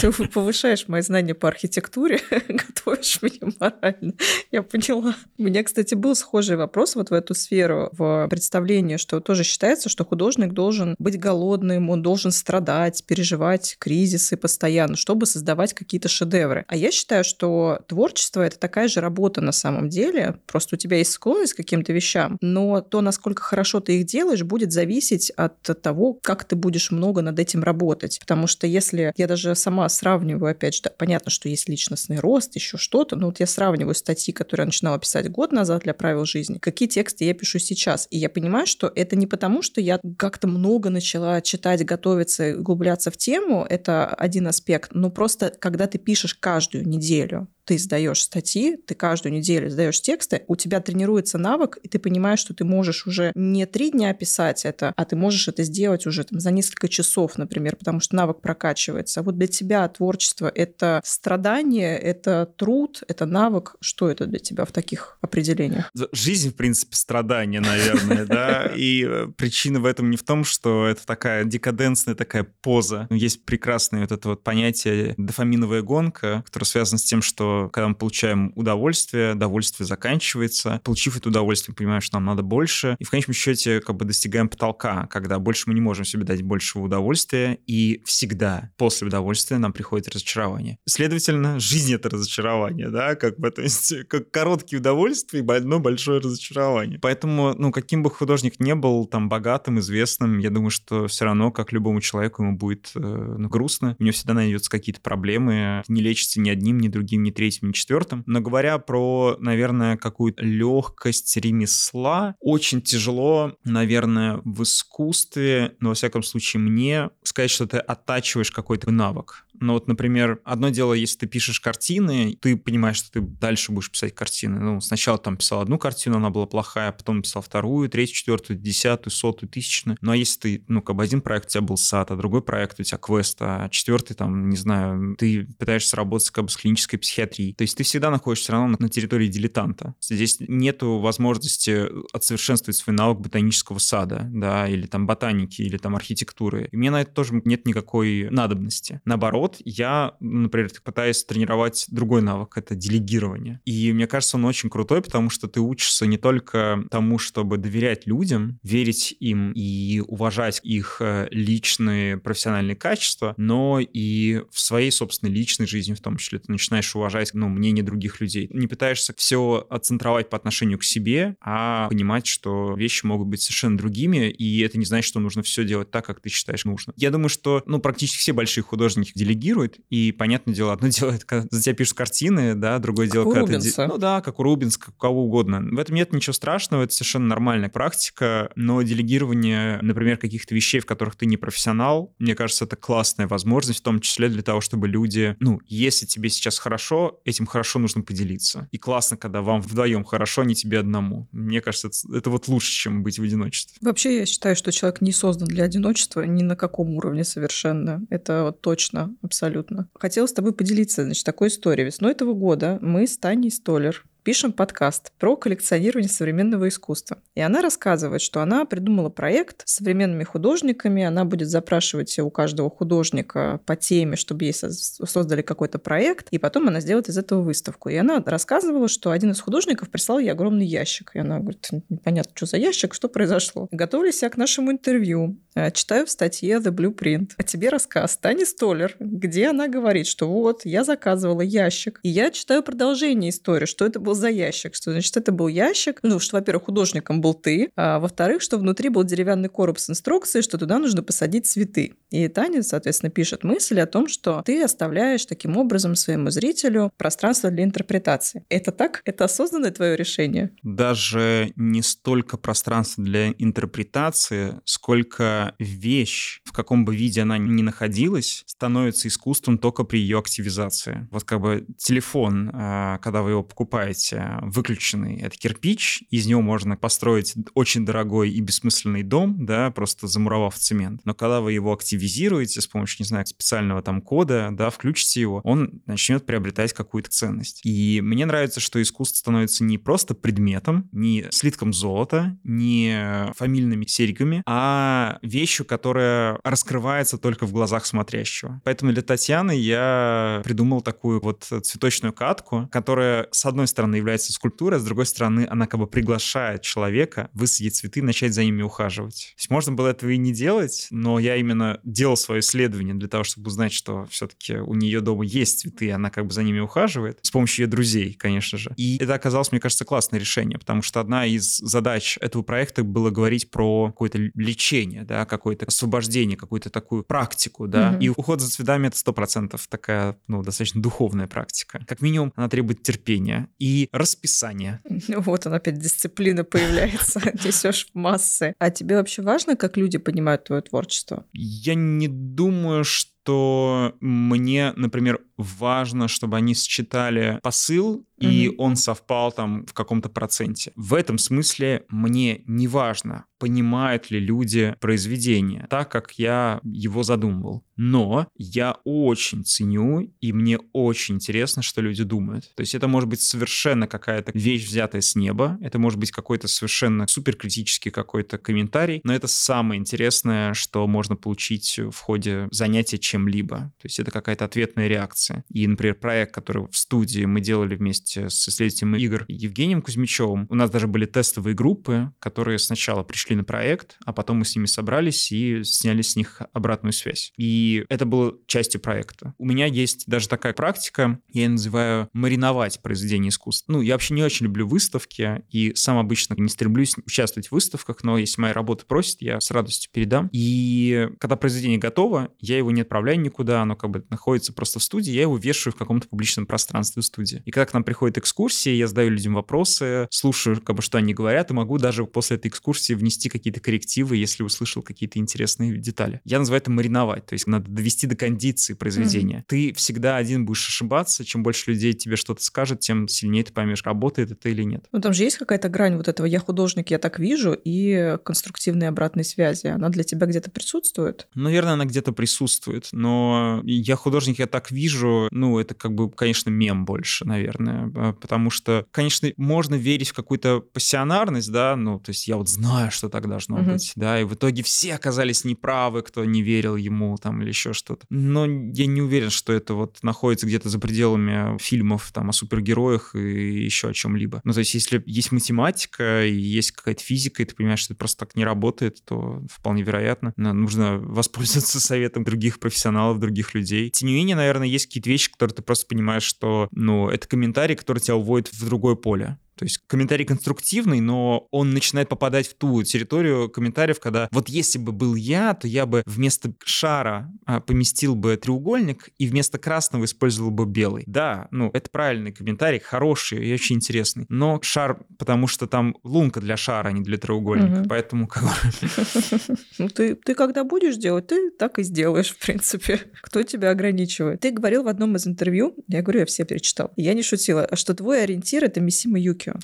Ты 0.00 0.12
повышаешь 0.12 0.88
мои 0.88 1.02
знания 1.02 1.34
по 1.34 1.48
архитектуре, 1.48 2.20
готовишь 2.48 3.20
меня 3.22 3.52
морально. 3.58 4.14
Я 4.50 4.62
поняла. 4.62 5.14
У 5.38 5.42
меня, 5.42 5.62
кстати, 5.64 5.94
был 5.94 6.14
схожий 6.14 6.56
вопрос 6.56 6.96
вот 6.96 7.10
в 7.10 7.12
эту 7.12 7.34
сферу, 7.34 7.90
в 7.92 8.26
представлении, 8.28 8.96
что 8.96 9.20
тоже 9.20 9.44
считается, 9.44 9.88
что 9.88 10.04
художник 10.04 10.52
должен 10.52 10.94
быть 10.98 11.18
голодным, 11.18 11.90
он 11.90 12.02
должен 12.02 12.30
страдать, 12.30 13.04
переживать 13.06 13.76
кризисы 13.78 14.36
постоянно, 14.36 14.96
чтобы 14.96 15.26
создавать 15.26 15.74
какие-то 15.74 16.08
шедевры. 16.08 16.64
А 16.68 16.76
я 16.76 16.90
считаю, 16.90 17.24
что 17.24 17.80
творчество— 17.86 18.42
это 18.42 18.58
такая 18.58 18.88
же 18.88 19.00
работа 19.00 19.40
на 19.40 19.52
самом 19.52 19.88
деле. 19.88 20.36
Просто 20.46 20.76
у 20.76 20.78
тебя 20.78 20.98
есть 20.98 21.12
склонность 21.12 21.54
к 21.54 21.58
каким-то 21.58 21.92
вещам, 21.92 22.38
но 22.40 22.80
то, 22.80 23.00
насколько 23.00 23.42
хорошо 23.42 23.80
ты 23.80 24.00
их 24.00 24.06
делаешь, 24.06 24.42
будет 24.42 24.72
зависеть 24.72 25.29
от 25.30 25.62
того, 25.82 26.14
как 26.22 26.44
ты 26.44 26.56
будешь 26.56 26.90
много 26.90 27.22
над 27.22 27.38
этим 27.38 27.62
работать. 27.62 28.18
Потому 28.20 28.46
что 28.46 28.66
если 28.66 29.12
я 29.16 29.26
даже 29.26 29.54
сама 29.54 29.88
сравниваю, 29.88 30.52
опять 30.52 30.74
же, 30.74 30.82
да, 30.82 30.90
понятно, 30.90 31.30
что 31.30 31.48
есть 31.48 31.68
личностный 31.68 32.18
рост, 32.18 32.54
еще 32.54 32.76
что-то, 32.76 33.16
но 33.16 33.26
вот 33.26 33.40
я 33.40 33.46
сравниваю 33.46 33.94
статьи, 33.94 34.32
которые 34.32 34.64
я 34.64 34.66
начинала 34.66 34.98
писать 34.98 35.30
год 35.30 35.52
назад 35.52 35.82
для 35.82 35.94
правил 35.94 36.24
жизни, 36.24 36.58
какие 36.58 36.88
тексты 36.88 37.24
я 37.24 37.34
пишу 37.34 37.58
сейчас. 37.58 38.06
И 38.10 38.18
я 38.18 38.28
понимаю, 38.28 38.66
что 38.66 38.90
это 38.94 39.16
не 39.16 39.26
потому, 39.26 39.62
что 39.62 39.80
я 39.80 40.00
как-то 40.16 40.48
много 40.48 40.90
начала 40.90 41.40
читать, 41.40 41.84
готовиться, 41.84 42.56
углубляться 42.58 43.10
в 43.10 43.16
тему, 43.16 43.66
это 43.68 44.06
один 44.06 44.46
аспект, 44.46 44.90
но 44.92 45.10
просто 45.10 45.50
когда 45.58 45.86
ты 45.86 45.98
пишешь 45.98 46.34
каждую 46.34 46.88
неделю, 46.88 47.48
ты 47.70 47.78
сдаешь 47.78 48.22
статьи, 48.22 48.76
ты 48.84 48.96
каждую 48.96 49.32
неделю 49.32 49.70
сдаешь 49.70 50.00
тексты, 50.00 50.42
у 50.48 50.56
тебя 50.56 50.80
тренируется 50.80 51.38
навык, 51.38 51.78
и 51.84 51.88
ты 51.88 52.00
понимаешь, 52.00 52.40
что 52.40 52.52
ты 52.52 52.64
можешь 52.64 53.06
уже 53.06 53.30
не 53.36 53.64
три 53.64 53.92
дня 53.92 54.12
писать 54.12 54.64
это, 54.64 54.92
а 54.96 55.04
ты 55.04 55.14
можешь 55.14 55.46
это 55.46 55.62
сделать 55.62 56.04
уже 56.04 56.24
там, 56.24 56.40
за 56.40 56.50
несколько 56.50 56.88
часов, 56.88 57.38
например, 57.38 57.76
потому 57.76 58.00
что 58.00 58.16
навык 58.16 58.40
прокачивается. 58.40 59.20
А 59.20 59.22
вот 59.22 59.38
для 59.38 59.46
тебя 59.46 59.86
творчество— 59.86 60.50
это 60.54 61.00
страдание, 61.04 61.96
это 61.96 62.52
труд, 62.56 63.04
это 63.06 63.24
навык. 63.24 63.76
Что 63.80 64.10
это 64.10 64.26
для 64.26 64.40
тебя 64.40 64.64
в 64.64 64.72
таких 64.72 65.16
определениях? 65.20 65.92
Жизнь, 66.10 66.50
в 66.50 66.56
принципе, 66.56 66.96
страдание, 66.96 67.60
наверное, 67.60 68.26
да, 68.26 68.66
и 68.76 69.04
э, 69.06 69.28
причина 69.36 69.78
в 69.78 69.84
этом 69.84 70.10
не 70.10 70.16
в 70.16 70.24
том, 70.24 70.42
что 70.42 70.88
это 70.88 71.06
такая 71.06 71.44
декаденсная 71.44 72.16
такая 72.16 72.52
поза. 72.62 73.06
Есть 73.10 73.44
прекрасное 73.44 74.00
вот 74.00 74.10
это 74.10 74.30
вот 74.30 74.42
понятие 74.42 75.14
дофаминовая 75.16 75.82
гонка, 75.82 76.42
которая 76.44 76.66
связана 76.66 76.98
с 76.98 77.04
тем, 77.04 77.22
что 77.22 77.59
когда 77.68 77.88
мы 77.88 77.94
получаем 77.94 78.52
удовольствие, 78.56 79.34
удовольствие 79.34 79.86
заканчивается. 79.86 80.80
Получив 80.84 81.16
это 81.16 81.28
удовольствие, 81.28 81.74
понимаем, 81.74 82.00
что 82.00 82.16
нам 82.16 82.24
надо 82.24 82.42
больше. 82.42 82.96
И 82.98 83.04
в 83.04 83.10
конечном 83.10 83.34
счете 83.34 83.80
как 83.80 83.96
бы 83.96 84.04
достигаем 84.04 84.48
потолка, 84.48 85.06
когда 85.08 85.38
больше 85.38 85.64
мы 85.66 85.74
не 85.74 85.80
можем 85.80 86.04
себе 86.04 86.24
дать 86.24 86.42
большего 86.42 86.82
удовольствия. 86.82 87.58
И 87.66 88.02
всегда 88.04 88.70
после 88.76 89.06
удовольствия 89.06 89.58
нам 89.58 89.72
приходит 89.72 90.08
разочарование. 90.08 90.78
Следовательно, 90.86 91.58
жизнь— 91.60 91.94
это 91.94 92.10
разочарование, 92.10 92.88
да, 92.88 93.14
как 93.14 93.38
бы, 93.38 93.50
то 93.50 93.62
есть 93.62 93.94
как 94.08 94.30
короткие 94.30 94.80
удовольствия 94.80 95.40
и 95.40 95.60
одно 95.60 95.78
большое 95.78 96.20
разочарование. 96.20 96.98
Поэтому, 97.00 97.54
ну, 97.56 97.70
каким 97.70 98.02
бы 98.02 98.10
художник 98.10 98.60
не 98.60 98.74
был 98.74 99.06
там 99.06 99.28
богатым, 99.28 99.78
известным, 99.78 100.38
я 100.38 100.50
думаю, 100.50 100.70
что 100.70 101.06
все 101.06 101.24
равно, 101.26 101.50
как 101.50 101.72
любому 101.72 102.00
человеку, 102.00 102.42
ему 102.42 102.56
будет 102.56 102.90
э, 102.94 103.00
ну, 103.00 103.48
грустно. 103.48 103.96
У 103.98 104.02
него 104.02 104.12
всегда 104.12 104.34
найдется 104.34 104.70
какие-то 104.70 105.00
проблемы, 105.00 105.82
не 105.88 106.00
лечится 106.00 106.40
ни 106.40 106.50
одним, 106.50 106.78
ни 106.78 106.88
другим, 106.88 107.22
ни 107.22 107.30
третьим, 107.30 107.49
ни 107.62 107.72
четвертым. 107.72 108.22
Но 108.26 108.40
говоря 108.40 108.78
про, 108.78 109.36
наверное, 109.38 109.96
какую-то 109.96 110.44
легкость 110.44 111.36
ремесла, 111.36 112.34
очень 112.40 112.82
тяжело, 112.82 113.56
наверное, 113.64 114.40
в 114.44 114.62
искусстве, 114.62 115.76
но, 115.80 115.90
во 115.90 115.94
всяком 115.94 116.22
случае, 116.22 116.60
мне 116.60 117.10
сказать, 117.22 117.50
что 117.50 117.66
ты 117.66 117.78
оттачиваешь 117.78 118.50
какой-то 118.50 118.90
навык. 118.90 119.46
Но 119.60 119.74
вот, 119.74 119.88
например, 119.88 120.40
одно 120.44 120.70
дело, 120.70 120.94
если 120.94 121.18
ты 121.18 121.26
пишешь 121.26 121.60
картины, 121.60 122.36
ты 122.40 122.56
понимаешь, 122.56 122.96
что 122.96 123.12
ты 123.12 123.20
дальше 123.20 123.72
будешь 123.72 123.90
писать 123.90 124.14
картины. 124.14 124.58
Ну, 124.58 124.80
сначала 124.80 125.18
там 125.18 125.36
писал 125.36 125.60
одну 125.60 125.78
картину, 125.78 126.16
она 126.16 126.30
была 126.30 126.46
плохая, 126.46 126.92
потом 126.92 127.22
писал 127.22 127.42
вторую, 127.42 127.88
третью, 127.88 128.16
четвертую, 128.16 128.58
десятую, 128.58 129.12
сотую, 129.12 129.48
тысячную. 129.48 129.98
Ну, 130.00 130.12
а 130.12 130.16
если 130.16 130.40
ты, 130.40 130.64
ну, 130.68 130.82
как 130.82 130.96
бы 130.96 131.02
один 131.02 131.20
проект 131.20 131.46
у 131.46 131.50
тебя 131.50 131.62
был 131.62 131.76
сад, 131.76 132.10
а 132.10 132.16
другой 132.16 132.42
проект 132.42 132.80
у 132.80 132.82
тебя 132.82 132.98
квест, 132.98 133.36
а 133.40 133.68
четвертый 133.68 134.14
там, 134.14 134.48
не 134.48 134.56
знаю, 134.56 135.16
ты 135.16 135.46
пытаешься 135.58 135.96
работать 135.96 136.30
как 136.30 136.44
бы 136.44 136.50
с 136.50 136.56
клинической 136.56 136.98
психиатрией. 136.98 137.54
То 137.54 137.62
есть 137.62 137.76
ты 137.76 137.84
всегда 137.84 138.10
находишься 138.10 138.44
все 138.44 138.52
равно 138.52 138.76
на 138.78 138.88
территории 138.88 139.28
дилетанта. 139.28 139.94
Здесь 140.00 140.36
нету 140.40 140.98
возможности 140.98 141.86
отсовершенствовать 142.12 142.76
свой 142.76 142.96
навык 142.96 143.20
ботанического 143.20 143.78
сада, 143.78 144.26
да, 144.30 144.68
или 144.68 144.86
там 144.86 145.06
ботаники, 145.06 145.62
или 145.62 145.76
там 145.76 145.94
архитектуры. 145.96 146.68
И 146.72 146.76
мне 146.76 146.90
на 146.90 147.02
это 147.02 147.12
тоже 147.12 147.40
нет 147.44 147.66
никакой 147.66 148.28
надобности. 148.30 149.00
Наоборот, 149.04 149.49
год 149.50 149.60
я, 149.64 150.14
например, 150.20 150.70
пытаюсь 150.84 151.24
тренировать 151.24 151.86
другой 151.88 152.22
навык, 152.22 152.56
это 152.56 152.74
делегирование. 152.74 153.60
И 153.64 153.92
мне 153.92 154.06
кажется, 154.06 154.36
он 154.36 154.44
очень 154.44 154.70
крутой, 154.70 155.02
потому 155.02 155.30
что 155.30 155.48
ты 155.48 155.60
учишься 155.60 156.06
не 156.06 156.18
только 156.18 156.84
тому, 156.90 157.18
чтобы 157.18 157.58
доверять 157.58 158.06
людям, 158.06 158.58
верить 158.62 159.14
им 159.20 159.52
и 159.52 160.00
уважать 160.06 160.60
их 160.62 160.98
э, 161.00 161.28
личные 161.30 162.18
профессиональные 162.18 162.76
качества, 162.76 163.34
но 163.36 163.80
и 163.80 164.42
в 164.50 164.60
своей 164.60 164.90
собственной 164.90 165.32
личной 165.32 165.66
жизни 165.66 165.94
в 165.94 166.00
том 166.00 166.16
числе 166.16 166.38
ты 166.38 166.50
начинаешь 166.50 166.94
уважать 166.94 167.30
ну, 167.34 167.48
мнение 167.48 167.84
других 167.84 168.20
людей. 168.20 168.48
Не 168.52 168.66
пытаешься 168.66 169.14
все 169.16 169.66
отцентровать 169.68 170.30
по 170.30 170.36
отношению 170.36 170.78
к 170.78 170.84
себе, 170.84 171.36
а 171.40 171.88
понимать, 171.88 172.26
что 172.26 172.74
вещи 172.76 173.04
могут 173.04 173.28
быть 173.28 173.42
совершенно 173.42 173.76
другими, 173.76 174.30
и 174.30 174.60
это 174.60 174.78
не 174.78 174.84
значит, 174.84 175.08
что 175.08 175.20
нужно 175.20 175.42
все 175.42 175.64
делать 175.64 175.90
так, 175.90 176.04
как 176.04 176.20
ты 176.20 176.28
считаешь 176.28 176.64
нужно. 176.64 176.92
Я 176.96 177.10
думаю, 177.10 177.28
что 177.28 177.62
ну, 177.66 177.78
практически 177.78 178.18
все 178.18 178.32
большие 178.32 178.62
художники 178.62 179.12
делегируют 179.14 179.39
делегирует, 179.40 179.78
и, 179.88 180.12
понятное 180.12 180.54
дело, 180.54 180.72
одно 180.72 180.88
дело, 180.90 181.12
это 181.12 181.46
за 181.50 181.62
тебя 181.62 181.74
пишут 181.74 181.96
картины, 181.96 182.54
да, 182.54 182.78
другое 182.78 183.06
как 183.06 183.12
дело, 183.14 183.24
у 183.24 183.30
когда 183.30 183.40
Рубенса. 183.40 183.82
ты... 183.82 183.86
Ну 183.88 183.98
да, 183.98 184.20
как 184.20 184.38
у 184.38 184.42
Рубинс, 184.42 184.76
как 184.76 184.94
у 184.94 184.98
кого 184.98 185.24
угодно. 185.24 185.60
В 185.60 185.78
этом 185.78 185.94
нет 185.94 186.12
ничего 186.12 186.32
страшного, 186.32 186.84
это 186.84 186.94
совершенно 186.94 187.26
нормальная 187.26 187.68
практика, 187.68 188.52
но 188.54 188.82
делегирование, 188.82 189.78
например, 189.82 190.18
каких-то 190.18 190.54
вещей, 190.54 190.80
в 190.80 190.86
которых 190.86 191.16
ты 191.16 191.26
не 191.26 191.36
профессионал, 191.36 192.14
мне 192.18 192.34
кажется, 192.34 192.64
это 192.64 192.76
классная 192.76 193.26
возможность, 193.26 193.80
в 193.80 193.82
том 193.82 194.00
числе 194.00 194.28
для 194.28 194.42
того, 194.42 194.60
чтобы 194.60 194.88
люди, 194.88 195.36
ну, 195.40 195.60
если 195.66 196.06
тебе 196.06 196.28
сейчас 196.28 196.58
хорошо, 196.58 197.20
этим 197.24 197.46
хорошо 197.46 197.78
нужно 197.78 198.02
поделиться. 198.02 198.68
И 198.70 198.78
классно, 198.78 199.16
когда 199.16 199.42
вам 199.42 199.60
вдвоем 199.60 200.04
хорошо, 200.04 200.42
а 200.42 200.44
не 200.44 200.54
тебе 200.54 200.78
одному. 200.78 201.28
Мне 201.32 201.60
кажется, 201.60 201.88
это, 201.88 202.16
это 202.16 202.30
вот 202.30 202.48
лучше, 202.48 202.72
чем 202.72 203.02
быть 203.02 203.18
в 203.18 203.22
одиночестве. 203.22 203.76
Вообще, 203.80 204.18
я 204.18 204.26
считаю, 204.26 204.56
что 204.56 204.72
человек 204.72 205.00
не 205.00 205.12
создан 205.12 205.48
для 205.48 205.64
одиночества 205.64 206.22
ни 206.22 206.42
на 206.42 206.56
каком 206.56 206.90
уровне 206.96 207.24
совершенно. 207.24 208.02
Это 208.10 208.44
вот 208.44 208.60
точно, 208.60 209.14
абсолютно. 209.30 209.88
Хотела 209.94 210.26
с 210.26 210.32
тобой 210.32 210.52
поделиться, 210.52 211.04
значит, 211.04 211.24
такой 211.24 211.48
историей. 211.48 211.86
Весной 211.86 212.12
этого 212.12 212.34
года 212.34 212.78
мы 212.82 213.06
с 213.06 213.16
Таней 213.16 213.50
Столер 213.50 214.04
пишем 214.22 214.52
подкаст 214.52 215.12
про 215.18 215.36
коллекционирование 215.36 216.08
современного 216.08 216.68
искусства. 216.68 217.18
И 217.34 217.40
она 217.40 217.62
рассказывает, 217.62 218.22
что 218.22 218.40
она 218.40 218.64
придумала 218.64 219.08
проект 219.08 219.62
с 219.66 219.76
современными 219.76 220.24
художниками. 220.24 221.02
Она 221.02 221.24
будет 221.24 221.48
запрашивать 221.48 222.18
у 222.18 222.30
каждого 222.30 222.70
художника 222.70 223.60
по 223.66 223.76
теме, 223.76 224.16
чтобы 224.16 224.44
ей 224.44 224.52
создали 224.52 225.42
какой-то 225.42 225.78
проект, 225.78 226.28
и 226.30 226.38
потом 226.38 226.68
она 226.68 226.80
сделает 226.80 227.08
из 227.08 227.18
этого 227.18 227.42
выставку. 227.42 227.88
И 227.88 227.96
она 227.96 228.22
рассказывала, 228.24 228.88
что 228.88 229.10
один 229.10 229.30
из 229.32 229.40
художников 229.40 229.90
прислал 229.90 230.18
ей 230.18 230.30
огромный 230.30 230.66
ящик. 230.66 231.12
И 231.14 231.18
она 231.18 231.38
говорит, 231.38 231.68
непонятно, 231.88 232.32
что 232.34 232.46
за 232.46 232.56
ящик, 232.56 232.94
что 232.94 233.08
произошло. 233.08 233.68
Готовились 233.70 234.22
я 234.22 234.30
к 234.30 234.36
нашему 234.36 234.72
интервью. 234.72 235.38
Э, 235.54 235.70
читаю 235.70 236.06
в 236.06 236.10
статье 236.10 236.58
The 236.58 236.70
Blueprint. 236.70 237.32
А 237.36 237.42
тебе 237.42 237.68
рассказ 237.68 238.16
Тани 238.16 238.44
Столер, 238.44 238.96
где 238.98 239.48
она 239.48 239.68
говорит, 239.68 240.06
что 240.06 240.28
вот, 240.28 240.64
я 240.64 240.84
заказывала 240.84 241.40
ящик, 241.40 242.00
и 242.02 242.08
я 242.08 242.30
читаю 242.30 242.62
продолжение 242.62 243.30
истории, 243.30 243.66
что 243.66 243.86
это 243.86 244.00
был 244.10 244.14
за 244.16 244.28
ящик, 244.28 244.74
что, 244.74 244.90
значит, 244.90 245.16
это 245.16 245.30
был 245.30 245.46
ящик, 245.46 246.00
ну, 246.02 246.18
что, 246.18 246.36
во-первых, 246.36 246.64
художником 246.64 247.20
был 247.20 247.32
ты, 247.32 247.70
а 247.76 248.00
во-вторых, 248.00 248.42
что 248.42 248.58
внутри 248.58 248.88
был 248.88 249.04
деревянный 249.04 249.48
короб 249.48 249.78
с 249.78 249.88
инструкцией, 249.88 250.42
что 250.42 250.58
туда 250.58 250.78
нужно 250.78 251.02
посадить 251.02 251.46
цветы. 251.46 251.94
И 252.10 252.26
Таня, 252.26 252.64
соответственно, 252.64 253.10
пишет 253.10 253.44
мысль 253.44 253.78
о 253.78 253.86
том, 253.86 254.08
что 254.08 254.42
ты 254.44 254.62
оставляешь 254.64 255.26
таким 255.26 255.56
образом 255.56 255.94
своему 255.94 256.30
зрителю 256.30 256.90
пространство 256.96 257.50
для 257.50 257.62
интерпретации. 257.62 258.44
Это 258.48 258.72
так? 258.72 259.02
Это 259.04 259.26
осознанное 259.26 259.70
твое 259.70 259.96
решение? 259.96 260.50
Даже 260.64 261.52
не 261.54 261.82
столько 261.82 262.36
пространство 262.36 263.04
для 263.04 263.28
интерпретации, 263.38 264.60
сколько 264.64 265.54
вещь, 265.60 266.40
в 266.44 266.52
каком 266.52 266.84
бы 266.84 266.96
виде 266.96 267.22
она 267.22 267.38
ни 267.38 267.62
находилась, 267.62 268.42
становится 268.46 269.06
искусством 269.06 269.58
только 269.58 269.84
при 269.84 269.98
ее 269.98 270.18
активизации. 270.18 271.06
Вот 271.12 271.22
как 271.22 271.40
бы 271.40 271.64
телефон, 271.78 272.50
а, 272.52 272.98
когда 272.98 273.22
вы 273.22 273.30
его 273.30 273.44
покупаете, 273.44 273.99
выключенный, 274.42 275.20
это 275.20 275.36
кирпич, 275.36 276.02
из 276.10 276.26
него 276.26 276.42
можно 276.42 276.76
построить 276.76 277.34
очень 277.54 277.84
дорогой 277.84 278.30
и 278.30 278.40
бессмысленный 278.40 279.02
дом, 279.02 279.44
да, 279.44 279.70
просто 279.70 280.06
замуровав 280.06 280.56
цемент. 280.56 281.02
Но 281.04 281.14
когда 281.14 281.40
вы 281.40 281.52
его 281.52 281.72
активизируете 281.72 282.60
с 282.60 282.66
помощью, 282.66 282.96
не 283.00 283.06
знаю, 283.06 283.26
специального 283.26 283.82
там 283.82 284.00
кода, 284.00 284.48
да, 284.52 284.70
включите 284.70 285.20
его, 285.20 285.40
он 285.44 285.82
начнет 285.86 286.26
приобретать 286.26 286.72
какую-то 286.72 287.10
ценность. 287.10 287.60
И 287.64 288.00
мне 288.02 288.26
нравится, 288.26 288.60
что 288.60 288.80
искусство 288.80 289.18
становится 289.18 289.64
не 289.64 289.78
просто 289.78 290.14
предметом, 290.14 290.88
не 290.92 291.26
слитком 291.30 291.72
золота, 291.72 292.38
не 292.44 293.32
фамильными 293.36 293.84
серьгами, 293.86 294.42
а 294.46 295.18
вещью, 295.22 295.66
которая 295.66 296.38
раскрывается 296.44 297.18
только 297.18 297.46
в 297.46 297.52
глазах 297.52 297.86
смотрящего. 297.86 298.60
Поэтому 298.64 298.92
для 298.92 299.02
Татьяны 299.02 299.56
я 299.56 300.40
придумал 300.44 300.80
такую 300.82 301.20
вот 301.20 301.44
цветочную 301.44 302.12
катку, 302.12 302.68
которая, 302.70 303.28
с 303.30 303.44
одной 303.46 303.66
стороны, 303.66 303.89
является 303.96 304.32
скульптурой, 304.32 304.78
а 304.78 304.80
с 304.80 304.84
другой 304.84 305.06
стороны, 305.06 305.46
она 305.48 305.66
как 305.66 305.80
бы 305.80 305.86
приглашает 305.86 306.62
человека 306.62 307.30
высадить 307.32 307.76
цветы, 307.76 308.02
начать 308.02 308.34
за 308.34 308.44
ними 308.44 308.62
ухаживать. 308.62 309.32
То 309.36 309.40
есть 309.40 309.50
можно 309.50 309.72
было 309.72 309.88
этого 309.88 310.10
и 310.10 310.16
не 310.18 310.32
делать, 310.32 310.86
но 310.90 311.18
я 311.18 311.36
именно 311.36 311.80
делал 311.84 312.16
свое 312.16 312.40
исследование 312.40 312.94
для 312.94 313.08
того, 313.08 313.24
чтобы 313.24 313.48
узнать, 313.48 313.72
что 313.72 314.06
все-таки 314.10 314.56
у 314.56 314.74
нее 314.74 315.00
дома 315.00 315.24
есть 315.24 315.60
цветы, 315.60 315.86
и 315.86 315.90
она 315.90 316.10
как 316.10 316.26
бы 316.26 316.32
за 316.32 316.42
ними 316.42 316.60
ухаживает, 316.60 317.18
с 317.22 317.30
помощью 317.30 317.64
ее 317.64 317.70
друзей, 317.70 318.14
конечно 318.14 318.58
же. 318.58 318.72
И 318.76 318.98
это 318.98 319.14
оказалось, 319.14 319.52
мне 319.52 319.60
кажется, 319.60 319.84
классное 319.84 320.20
решение, 320.20 320.58
потому 320.58 320.82
что 320.82 321.00
одна 321.00 321.26
из 321.26 321.58
задач 321.58 322.18
этого 322.20 322.42
проекта 322.42 322.84
было 322.84 323.10
говорить 323.10 323.50
про 323.50 323.88
какое-то 323.88 324.18
лечение, 324.34 325.04
да, 325.04 325.24
какое-то 325.24 325.66
освобождение, 325.66 326.36
какую-то 326.36 326.70
такую 326.70 327.04
практику, 327.04 327.66
да. 327.66 327.92
Mm-hmm. 327.92 328.02
И 328.02 328.08
уход 328.08 328.40
за 328.40 328.50
цветами— 328.50 328.86
это 328.88 328.98
сто 328.98 329.12
процентов 329.12 329.66
такая, 329.68 330.18
ну, 330.28 330.42
достаточно 330.42 330.82
духовная 330.82 331.26
практика. 331.26 331.84
Как 331.86 332.00
минимум, 332.00 332.32
она 332.36 332.48
требует 332.48 332.82
терпения 332.82 333.48
и 333.58 333.79
расписания. 333.92 334.80
Вот 335.08 335.46
она 335.46 335.56
опять 335.56 335.78
дисциплина 335.78 336.44
появляется, 336.44 337.20
несешь 337.44 337.88
массы. 337.94 338.54
А 338.58 338.70
тебе 338.70 338.96
вообще 338.96 339.22
важно, 339.22 339.56
как 339.56 339.76
люди 339.76 339.98
понимают 339.98 340.44
твое 340.44 340.62
творчество? 340.62 341.24
Я 341.32 341.74
не 341.74 342.08
думаю, 342.08 342.84
что 342.84 343.94
мне, 344.00 344.72
например, 344.76 345.20
важно, 345.36 346.08
чтобы 346.08 346.36
они 346.36 346.54
считали 346.54 347.38
посыл, 347.42 348.06
и 348.20 348.46
mm-hmm. 348.46 348.54
он 348.58 348.76
совпал 348.76 349.32
там 349.32 349.66
в 349.66 349.72
каком-то 349.72 350.08
проценте. 350.08 350.72
В 350.76 350.94
этом 350.94 351.18
смысле 351.18 351.84
мне 351.88 352.42
не 352.46 352.68
важно, 352.68 353.24
понимают 353.38 354.10
ли 354.10 354.20
люди 354.20 354.76
произведение 354.80 355.66
так, 355.70 355.90
как 355.90 356.12
я 356.18 356.60
его 356.62 357.02
задумывал. 357.02 357.64
Но 357.76 358.28
я 358.36 358.76
очень 358.84 359.42
ценю, 359.42 360.12
и 360.20 360.34
мне 360.34 360.58
очень 360.74 361.14
интересно, 361.14 361.62
что 361.62 361.80
люди 361.80 362.04
думают. 362.04 362.54
То 362.54 362.60
есть 362.60 362.74
это 362.74 362.86
может 362.88 363.08
быть 363.08 363.22
совершенно 363.22 363.86
какая-то 363.86 364.32
вещь, 364.34 364.66
взятая 364.66 365.00
с 365.00 365.16
неба, 365.16 365.58
это 365.62 365.78
может 365.78 365.98
быть 365.98 366.10
какой-то 366.10 366.46
совершенно 366.46 367.06
суперкритический 367.08 367.90
какой-то 367.90 368.36
комментарий, 368.36 369.00
но 369.02 369.14
это 369.14 369.28
самое 369.28 369.80
интересное, 369.80 370.52
что 370.52 370.86
можно 370.86 371.16
получить 371.16 371.78
в 371.78 371.96
ходе 371.98 372.48
занятия 372.50 372.98
чем-либо. 372.98 373.72
То 373.80 373.84
есть 373.84 373.98
это 373.98 374.10
какая-то 374.10 374.44
ответная 374.44 374.88
реакция. 374.88 375.44
И, 375.48 375.66
например, 375.66 375.94
проект, 375.94 376.34
который 376.34 376.66
в 376.70 376.76
студии 376.76 377.24
мы 377.24 377.40
делали 377.40 377.76
вместе 377.76 378.09
с 378.16 378.48
исследователем 378.48 378.96
игр 378.96 379.24
Евгением 379.28 379.82
Кузьмичевым, 379.82 380.46
у 380.48 380.54
нас 380.54 380.70
даже 380.70 380.86
были 380.86 381.06
тестовые 381.06 381.54
группы, 381.54 382.12
которые 382.18 382.58
сначала 382.58 383.02
пришли 383.02 383.36
на 383.36 383.44
проект, 383.44 383.98
а 384.04 384.12
потом 384.12 384.38
мы 384.38 384.44
с 384.44 384.54
ними 384.54 384.66
собрались 384.66 385.32
и 385.32 385.62
сняли 385.64 386.02
с 386.02 386.16
них 386.16 386.42
обратную 386.52 386.92
связь. 386.92 387.32
И 387.36 387.84
это 387.88 388.06
было 388.06 388.34
частью 388.46 388.80
проекта. 388.80 389.34
У 389.38 389.44
меня 389.44 389.66
есть 389.66 390.04
даже 390.06 390.28
такая 390.28 390.52
практика, 390.52 391.20
я 391.28 391.42
ее 391.42 391.50
называю 391.50 392.08
мариновать 392.12 392.80
произведение 392.82 393.30
искусства. 393.30 393.72
Ну, 393.72 393.80
я 393.80 393.94
вообще 393.94 394.14
не 394.14 394.22
очень 394.22 394.46
люблю 394.46 394.66
выставки 394.66 395.42
и 395.50 395.74
сам 395.74 395.98
обычно 395.98 396.34
не 396.34 396.48
стремлюсь 396.48 396.94
участвовать 397.04 397.48
в 397.48 397.52
выставках, 397.52 398.02
но 398.02 398.18
если 398.18 398.40
моя 398.40 398.54
работа 398.54 398.86
просит, 398.86 399.22
я 399.22 399.40
с 399.40 399.50
радостью 399.50 399.90
передам. 399.92 400.28
И 400.32 401.08
когда 401.18 401.36
произведение 401.36 401.78
готово, 401.78 402.28
я 402.38 402.58
его 402.58 402.70
не 402.70 402.82
отправляю 402.82 403.20
никуда, 403.20 403.62
оно 403.62 403.76
как 403.76 403.90
бы 403.90 404.04
находится 404.10 404.52
просто 404.52 404.78
в 404.78 404.82
студии, 404.82 405.12
я 405.12 405.22
его 405.22 405.36
вешаю 405.36 405.72
в 405.72 405.76
каком-то 405.76 406.08
публичном 406.08 406.46
пространстве 406.46 407.02
в 407.02 407.04
студии. 407.04 407.42
И 407.44 407.50
когда 407.50 407.66
к 407.66 407.74
нам 407.74 407.84
приходят 408.00 408.16
экскурсии, 408.16 408.70
я 408.70 408.86
задаю 408.86 409.10
людям 409.10 409.34
вопросы, 409.34 410.08
слушаю, 410.10 410.58
как 410.62 410.74
бы, 410.74 410.80
что 410.80 410.96
они 410.96 411.12
говорят, 411.12 411.50
и 411.50 411.54
могу 411.54 411.76
даже 411.76 412.06
после 412.06 412.38
этой 412.38 412.48
экскурсии 412.48 412.94
внести 412.94 413.28
какие-то 413.28 413.60
коррективы, 413.60 414.16
если 414.16 414.42
услышал 414.42 414.82
какие-то 414.82 415.18
интересные 415.18 415.76
детали. 415.76 416.22
Я 416.24 416.38
называю 416.38 416.62
это 416.62 416.70
мариновать, 416.70 417.26
то 417.26 417.34
есть 417.34 417.46
надо 417.46 417.70
довести 417.70 418.06
до 418.06 418.16
кондиции 418.16 418.72
произведения. 418.72 419.40
Mm-hmm. 419.40 419.48
Ты 419.48 419.74
всегда 419.74 420.16
один 420.16 420.46
будешь 420.46 420.66
ошибаться, 420.66 421.26
чем 421.26 421.42
больше 421.42 421.72
людей 421.72 421.92
тебе 421.92 422.16
что-то 422.16 422.42
скажет, 422.42 422.80
тем 422.80 423.06
сильнее 423.06 423.44
ты 423.44 423.52
поймешь, 423.52 423.82
работает 423.84 424.30
это 424.30 424.48
или 424.48 424.62
нет. 424.62 424.86
Ну 424.92 425.00
там 425.02 425.12
же 425.12 425.24
есть 425.24 425.36
какая-то 425.36 425.68
грань 425.68 425.96
вот 425.96 426.08
этого 426.08 426.24
«я 426.24 426.40
художник, 426.40 426.90
я 426.90 426.98
так 426.98 427.18
вижу» 427.18 427.52
и 427.52 428.16
конструктивной 428.24 428.88
обратной 428.88 429.24
связи. 429.24 429.66
Она 429.66 429.90
для 429.90 430.04
тебя 430.04 430.26
где-то 430.26 430.50
присутствует? 430.50 431.28
Наверное, 431.34 431.74
она 431.74 431.84
где-то 431.84 432.12
присутствует, 432.12 432.88
но 432.92 433.60
«я 433.64 433.96
художник, 433.96 434.38
я 434.38 434.46
так 434.46 434.70
вижу», 434.70 435.28
ну, 435.32 435.58
это 435.58 435.74
как 435.74 435.94
бы, 435.94 436.10
конечно, 436.10 436.48
мем 436.48 436.86
больше, 436.86 437.26
наверное, 437.26 437.89
потому 437.92 438.50
что, 438.50 438.86
конечно, 438.90 439.30
можно 439.36 439.74
верить 439.74 440.10
в 440.10 440.14
какую-то 440.14 440.60
пассионарность, 440.60 441.50
да, 441.50 441.76
ну, 441.76 441.98
то 441.98 442.10
есть 442.10 442.28
я 442.28 442.36
вот 442.36 442.48
знаю, 442.48 442.90
что 442.90 443.08
так 443.08 443.28
должно 443.28 443.56
угу. 443.56 443.72
быть, 443.72 443.92
да, 443.96 444.20
и 444.20 444.24
в 444.24 444.34
итоге 444.34 444.62
все 444.62 444.94
оказались 444.94 445.44
неправы, 445.44 446.02
кто 446.02 446.24
не 446.24 446.42
верил 446.42 446.76
ему 446.76 447.16
там 447.16 447.42
или 447.42 447.48
еще 447.48 447.72
что-то. 447.72 448.06
Но 448.10 448.46
я 448.46 448.86
не 448.86 449.02
уверен, 449.02 449.30
что 449.30 449.52
это 449.52 449.74
вот 449.74 449.98
находится 450.02 450.46
где-то 450.46 450.68
за 450.68 450.78
пределами 450.78 451.58
фильмов 451.58 452.10
там 452.12 452.30
о 452.30 452.32
супергероях 452.32 453.14
и 453.14 453.64
еще 453.64 453.88
о 453.88 453.92
чем-либо. 453.92 454.40
Ну, 454.44 454.52
то 454.52 454.60
есть 454.60 454.74
если 454.74 455.02
есть 455.06 455.32
математика 455.32 456.26
и 456.26 456.34
есть 456.34 456.72
какая-то 456.72 457.02
физика, 457.02 457.42
и 457.42 457.46
ты 457.46 457.54
понимаешь, 457.54 457.80
что 457.80 457.94
это 457.94 457.98
просто 457.98 458.26
так 458.26 458.36
не 458.36 458.44
работает, 458.44 459.04
то 459.04 459.42
вполне 459.50 459.82
вероятно, 459.82 460.32
нужно 460.36 460.98
воспользоваться 460.98 461.80
советом 461.80 462.24
других 462.24 462.58
профессионалов, 462.60 463.20
других 463.20 463.54
людей. 463.54 463.90
Тем 463.90 464.08
не 464.08 464.14
менее, 464.14 464.36
наверное, 464.36 464.66
есть 464.66 464.86
какие-то 464.86 465.10
вещи, 465.10 465.30
которые 465.30 465.54
ты 465.54 465.62
просто 465.62 465.86
понимаешь, 465.86 466.22
что, 466.22 466.68
ну, 466.72 467.08
это 467.08 467.26
комментарий, 467.26 467.69
который 467.74 467.98
тебя 467.98 468.16
уводит 468.16 468.52
в 468.52 468.64
другое 468.64 468.94
поле. 468.94 469.38
То 469.60 469.66
есть 469.66 469.76
комментарий 469.86 470.24
конструктивный, 470.24 471.00
но 471.00 471.46
он 471.50 471.72
начинает 471.74 472.08
попадать 472.08 472.48
в 472.48 472.54
ту 472.54 472.82
территорию 472.82 473.50
комментариев, 473.50 474.00
когда 474.00 474.26
вот 474.32 474.48
если 474.48 474.78
бы 474.78 474.90
был 474.90 475.14
я, 475.16 475.52
то 475.52 475.68
я 475.68 475.84
бы 475.84 476.02
вместо 476.06 476.54
шара 476.64 477.30
а, 477.44 477.60
поместил 477.60 478.14
бы 478.14 478.38
треугольник 478.38 479.10
и 479.18 479.26
вместо 479.26 479.58
красного 479.58 480.06
использовал 480.06 480.50
бы 480.50 480.64
белый. 480.64 481.04
Да, 481.06 481.48
ну, 481.50 481.68
это 481.74 481.90
правильный 481.90 482.32
комментарий, 482.32 482.78
хороший 482.78 483.46
и 483.46 483.52
очень 483.52 483.76
интересный. 483.76 484.24
Но 484.30 484.60
шар, 484.62 485.02
потому 485.18 485.46
что 485.46 485.66
там 485.66 485.94
лунка 486.04 486.40
для 486.40 486.56
шара, 486.56 486.88
а 486.88 486.92
не 486.92 487.02
для 487.02 487.18
треугольника, 487.18 487.80
угу. 487.80 487.88
поэтому 487.90 488.28
как 488.28 488.44
Ну, 489.78 489.88
ты, 489.90 490.14
ты 490.14 490.34
когда 490.34 490.64
будешь 490.64 490.96
делать, 490.96 491.26
ты 491.26 491.50
так 491.50 491.78
и 491.78 491.82
сделаешь, 491.82 492.30
в 492.30 492.38
принципе. 492.38 492.98
Кто 493.20 493.42
тебя 493.42 493.72
ограничивает? 493.72 494.40
Ты 494.40 494.52
говорил 494.52 494.84
в 494.84 494.88
одном 494.88 495.16
из 495.16 495.26
интервью, 495.26 495.74
я 495.86 496.00
говорю, 496.00 496.20
я 496.20 496.26
все 496.26 496.46
перечитал, 496.46 496.94
я 496.96 497.12
не 497.12 497.22
шутила, 497.22 497.68
что 497.74 497.92
твой 497.92 498.22
ориентир— 498.22 498.64
это 498.70 498.80
Мисима 498.80 499.18
Юкио. 499.50 499.56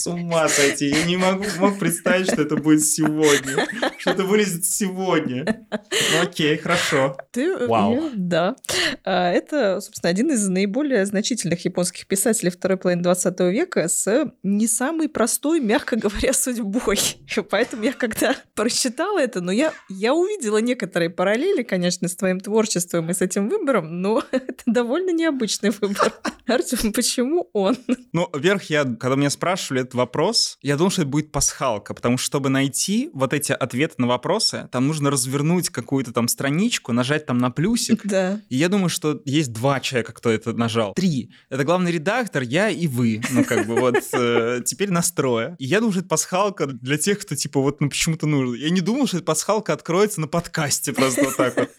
С 0.01 0.07
ума 0.07 0.49
сойти. 0.49 0.87
Я 0.87 1.05
не 1.05 1.19
могу 1.19 1.45
мог 1.59 1.79
представить, 1.79 2.27
что 2.27 2.41
это 2.41 2.57
будет 2.57 2.85
сегодня. 2.85 3.67
Что 3.99 4.13
это 4.13 4.25
вылезет 4.25 4.65
сегодня. 4.65 5.67
Ну, 5.71 6.23
окей, 6.23 6.57
хорошо. 6.57 7.19
Ты, 7.33 7.67
Вау. 7.67 7.95
Я, 7.95 8.11
да. 8.15 8.57
А, 9.05 9.31
это, 9.31 9.81
собственно, 9.83 10.09
один 10.09 10.31
из 10.31 10.49
наиболее 10.49 11.05
значительных 11.05 11.65
японских 11.67 12.07
писателей 12.07 12.51
второй 12.51 12.79
половины 12.79 13.03
20 13.03 13.41
века 13.41 13.89
с 13.89 14.33
не 14.43 14.67
самой 14.67 15.11
простой, 15.11 15.61
мягко 15.61 15.97
говоря, 15.97 16.33
судьбой. 16.33 16.99
Поэтому 17.51 17.85
я 17.85 17.93
когда 17.93 18.35
прочитала 18.55 19.19
это, 19.19 19.43
ну, 19.43 19.53
я, 19.53 19.75
я 19.91 20.15
увидела 20.15 20.59
некоторые 20.59 21.11
параллели, 21.11 21.63
конечно, 21.63 22.09
с 22.09 22.17
твоим 22.17 22.41
творчеством 22.41 23.11
и 23.11 23.15
с 23.15 23.21
этим 23.21 23.51
выбором, 23.51 24.01
но 24.01 24.25
это 24.31 24.63
довольно 24.65 25.11
необычный 25.11 25.71
выбор. 25.71 26.13
Артем, 26.47 26.93
почему 26.93 27.51
он? 27.53 27.77
Ну, 28.13 28.29
вверх 28.35 28.65
я 28.65 28.85
когда 28.85 29.17
меня 29.17 29.31
спрашивали 29.31 29.83
этот 29.91 29.95
вопрос, 29.95 30.59
я 30.63 30.77
думал, 30.77 30.91
что 30.91 31.03
это 31.03 31.11
будет 31.11 31.33
пасхалка, 31.33 31.95
потому 31.95 32.17
что, 32.17 32.27
чтобы 32.27 32.49
найти 32.49 33.11
вот 33.13 33.33
эти 33.33 33.53
ответы 33.53 33.95
на 33.99 34.07
вопросы, 34.07 34.69
там 34.71 34.87
нужно 34.87 35.11
развернуть 35.11 35.69
какую-то 35.69 36.13
там 36.13 36.29
страничку, 36.29 36.93
нажать 36.93 37.27
там 37.27 37.39
на 37.39 37.51
плюсик. 37.51 38.07
Да. 38.07 38.41
И 38.49 38.57
я 38.57 38.69
думаю, 38.69 38.89
что 38.89 39.21
есть 39.25 39.53
два 39.53 39.81
человека, 39.81 40.13
кто 40.13 40.31
это 40.31 40.53
нажал. 40.53 40.95
Три. 40.95 41.31
Это 41.49 41.65
главный 41.65 41.91
редактор, 41.91 42.43
я 42.43 42.71
и 42.71 42.87
вы. 42.87 43.21
Ну, 43.31 43.45
как 43.45 43.67
бы 43.67 43.75
вот 43.75 43.97
э, 44.13 44.63
теперь 44.65 44.91
настроя. 44.91 45.57
И 45.59 45.67
я 45.67 45.79
думаю, 45.79 45.93
что 45.93 46.01
это 46.01 46.09
пасхалка 46.09 46.67
для 46.67 46.99
тех, 46.99 47.19
кто 47.19 47.35
типа 47.35 47.61
вот, 47.61 47.81
ну, 47.81 47.89
почему-то 47.89 48.27
нужно. 48.27 48.55
Я 48.55 48.71
не 48.71 48.81
думал, 48.81 49.07
что 49.07 49.17
эта 49.17 49.27
пасхалка 49.27 49.73
откроется 49.73 50.21
на 50.21 50.29
подкасте 50.29 50.93
просто 50.93 51.25
вот 51.25 51.37
так 51.37 51.57
вот. 51.57 51.71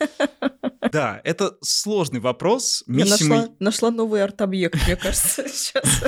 Да, 0.92 1.22
это 1.24 1.58
сложный 1.62 2.20
вопрос. 2.20 2.84
Я 2.88 3.06
нашла, 3.06 3.50
нашла 3.60 3.92
новый 3.92 4.24
арт-объект, 4.24 4.76
мне 4.86 4.96
кажется, 4.96 5.48
сейчас. 5.48 6.04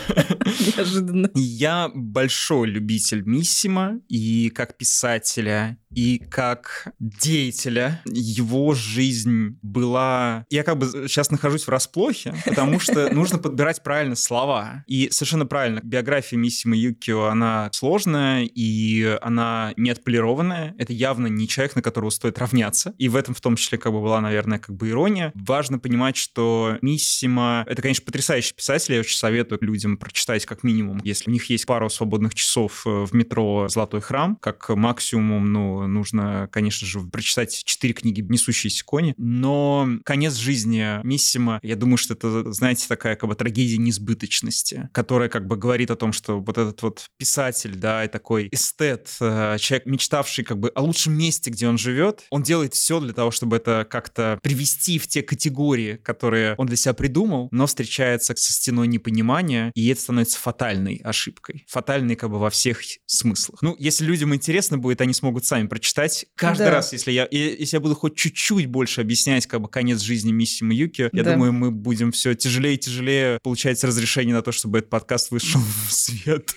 Неожиданно. 0.76 1.30
Я 1.36 1.92
большой 1.94 2.68
любитель 2.70 3.24
Миссима 3.24 4.00
и 4.10 4.50
как 4.50 4.78
писателя, 4.78 5.78
и 5.96 6.18
как 6.18 6.92
деятеля 7.00 8.02
его 8.06 8.74
жизнь 8.74 9.60
была... 9.62 10.46
Я 10.50 10.64
как 10.64 10.78
бы 10.78 10.88
сейчас 11.08 11.30
нахожусь 11.30 11.66
в 11.66 11.70
расплохе, 11.70 12.34
потому 12.46 12.80
что 12.80 13.10
нужно 13.14 13.38
подбирать 13.38 13.84
правильно 13.84 14.16
слова. 14.16 14.84
И 14.88 15.10
совершенно 15.12 15.46
правильно, 15.46 15.82
биография 15.84 16.40
Миссима 16.40 16.76
Юкио, 16.76 17.26
она 17.26 17.70
сложная, 17.74 18.44
и 18.44 19.18
она 19.22 19.74
не 19.78 19.92
отполированная. 19.92 20.76
Это 20.78 20.94
явно 20.94 21.28
не 21.28 21.48
человек, 21.48 21.76
на 21.76 21.82
которого 21.82 22.10
стоит 22.10 22.40
равняться. 22.40 22.94
И 22.98 23.10
в 23.10 23.16
этом 23.16 23.36
в 23.36 23.42
том 23.42 23.56
числе 23.56 23.78
как 23.78 23.92
бы 23.92 24.02
была, 24.02 24.22
наверное, 24.22 24.63
как 24.66 24.76
бы 24.76 24.90
ирония. 24.90 25.32
Важно 25.36 25.80
понимать, 25.80 26.16
что 26.16 26.78
Миссима— 26.82 27.66
это, 27.68 27.82
конечно, 27.82 28.06
потрясающий 28.06 28.54
писатель. 28.54 28.94
Я 28.94 29.02
очень 29.02 29.18
советую 29.18 29.60
людям 29.62 29.98
прочитать 29.98 30.46
как 30.46 30.64
минимум, 30.64 31.00
если 31.04 31.30
у 31.30 31.34
них 31.34 31.50
есть 31.50 31.66
пару 31.66 31.90
свободных 31.90 32.36
часов 32.36 32.84
э, 32.86 32.90
в 32.90 33.14
метро 33.14 33.68
«Золотой 33.70 34.02
храм», 34.02 34.38
как 34.38 34.70
максимум, 34.70 35.52
ну, 35.52 35.88
нужно, 35.88 36.48
конечно 36.52 36.88
же, 36.88 37.02
прочитать 37.02 37.64
четыре 37.64 37.94
книги 37.94 38.22
«Несущиеся 38.22 38.84
кони», 38.86 39.14
но 39.18 39.88
конец 40.06 40.36
жизни 40.36 41.04
Миссима, 41.04 41.60
я 41.64 41.76
думаю, 41.76 41.98
что 41.98 42.14
это, 42.14 42.52
знаете, 42.52 42.88
такая 42.88 43.16
как 43.16 43.30
бы 43.30 43.36
трагедия 43.36 43.78
несбыточности, 43.78 44.90
которая 44.92 45.30
как 45.30 45.48
бы 45.48 45.58
говорит 45.58 45.92
о 45.92 45.96
том, 45.96 46.14
что 46.14 46.40
вот 46.40 46.58
этот 46.58 46.82
вот 46.82 47.08
писатель, 47.18 47.76
да, 47.76 48.06
и 48.06 48.08
такой 48.08 48.50
эстет, 48.52 49.10
э, 49.20 49.58
человек, 49.60 49.86
мечтавший 49.86 50.44
как 50.44 50.60
бы 50.60 50.72
о 50.76 50.82
лучшем 50.82 51.14
месте, 51.14 51.50
где 51.50 51.68
он 51.68 51.78
живет, 51.78 52.24
он 52.30 52.44
делает 52.44 52.74
все 52.74 53.00
для 53.00 53.14
того, 53.14 53.32
чтобы 53.32 53.58
это 53.58 53.86
как-то 53.90 54.40
привести 54.54 55.00
в 55.00 55.08
те 55.08 55.24
категории, 55.24 55.96
которые 56.04 56.54
он 56.58 56.68
для 56.68 56.78
себя 56.78 56.94
придумал, 56.94 57.48
но 57.50 57.66
встречается 57.66 58.36
со 58.36 58.54
стеной 58.54 58.88
непонимания, 58.88 59.72
и 59.74 59.88
это 59.88 60.00
становится 60.00 60.38
фатальной 60.38 61.02
ошибкой. 61.04 61.66
Фатальной 61.68 62.16
как 62.16 62.30
бы 62.30 62.38
во 62.38 62.52
всех 62.52 62.82
смыслах. 63.08 63.64
Ну, 63.64 63.76
если 63.80 64.06
людям 64.06 64.36
интересно 64.36 64.78
будет, 64.78 65.02
они 65.02 65.14
смогут 65.14 65.46
сами 65.46 65.66
прочитать. 65.66 66.28
Каждый 66.36 66.66
да. 66.66 66.72
раз, 66.72 66.94
если 66.94 67.12
я, 67.12 67.28
если 67.32 67.78
я 67.78 67.80
буду 67.80 67.96
хоть 67.96 68.16
чуть-чуть 68.16 68.68
больше 68.68 69.02
объяснять 69.02 69.48
как 69.48 69.60
бы 69.60 69.70
конец 69.70 70.02
жизни 70.02 70.32
Мисси 70.32 70.64
Маюки, 70.64 71.10
я 71.12 71.24
да. 71.24 71.34
думаю, 71.34 71.52
мы 71.52 71.72
будем 71.72 72.12
все 72.12 72.36
тяжелее 72.36 72.76
и 72.76 72.78
тяжелее 72.78 73.40
получать 73.42 73.84
разрешение 73.84 74.36
на 74.36 74.44
то, 74.44 74.52
чтобы 74.52 74.80
этот 74.80 74.92
подкаст 74.92 75.32
вышел 75.32 75.62
в 75.88 75.92
свет. 75.92 76.54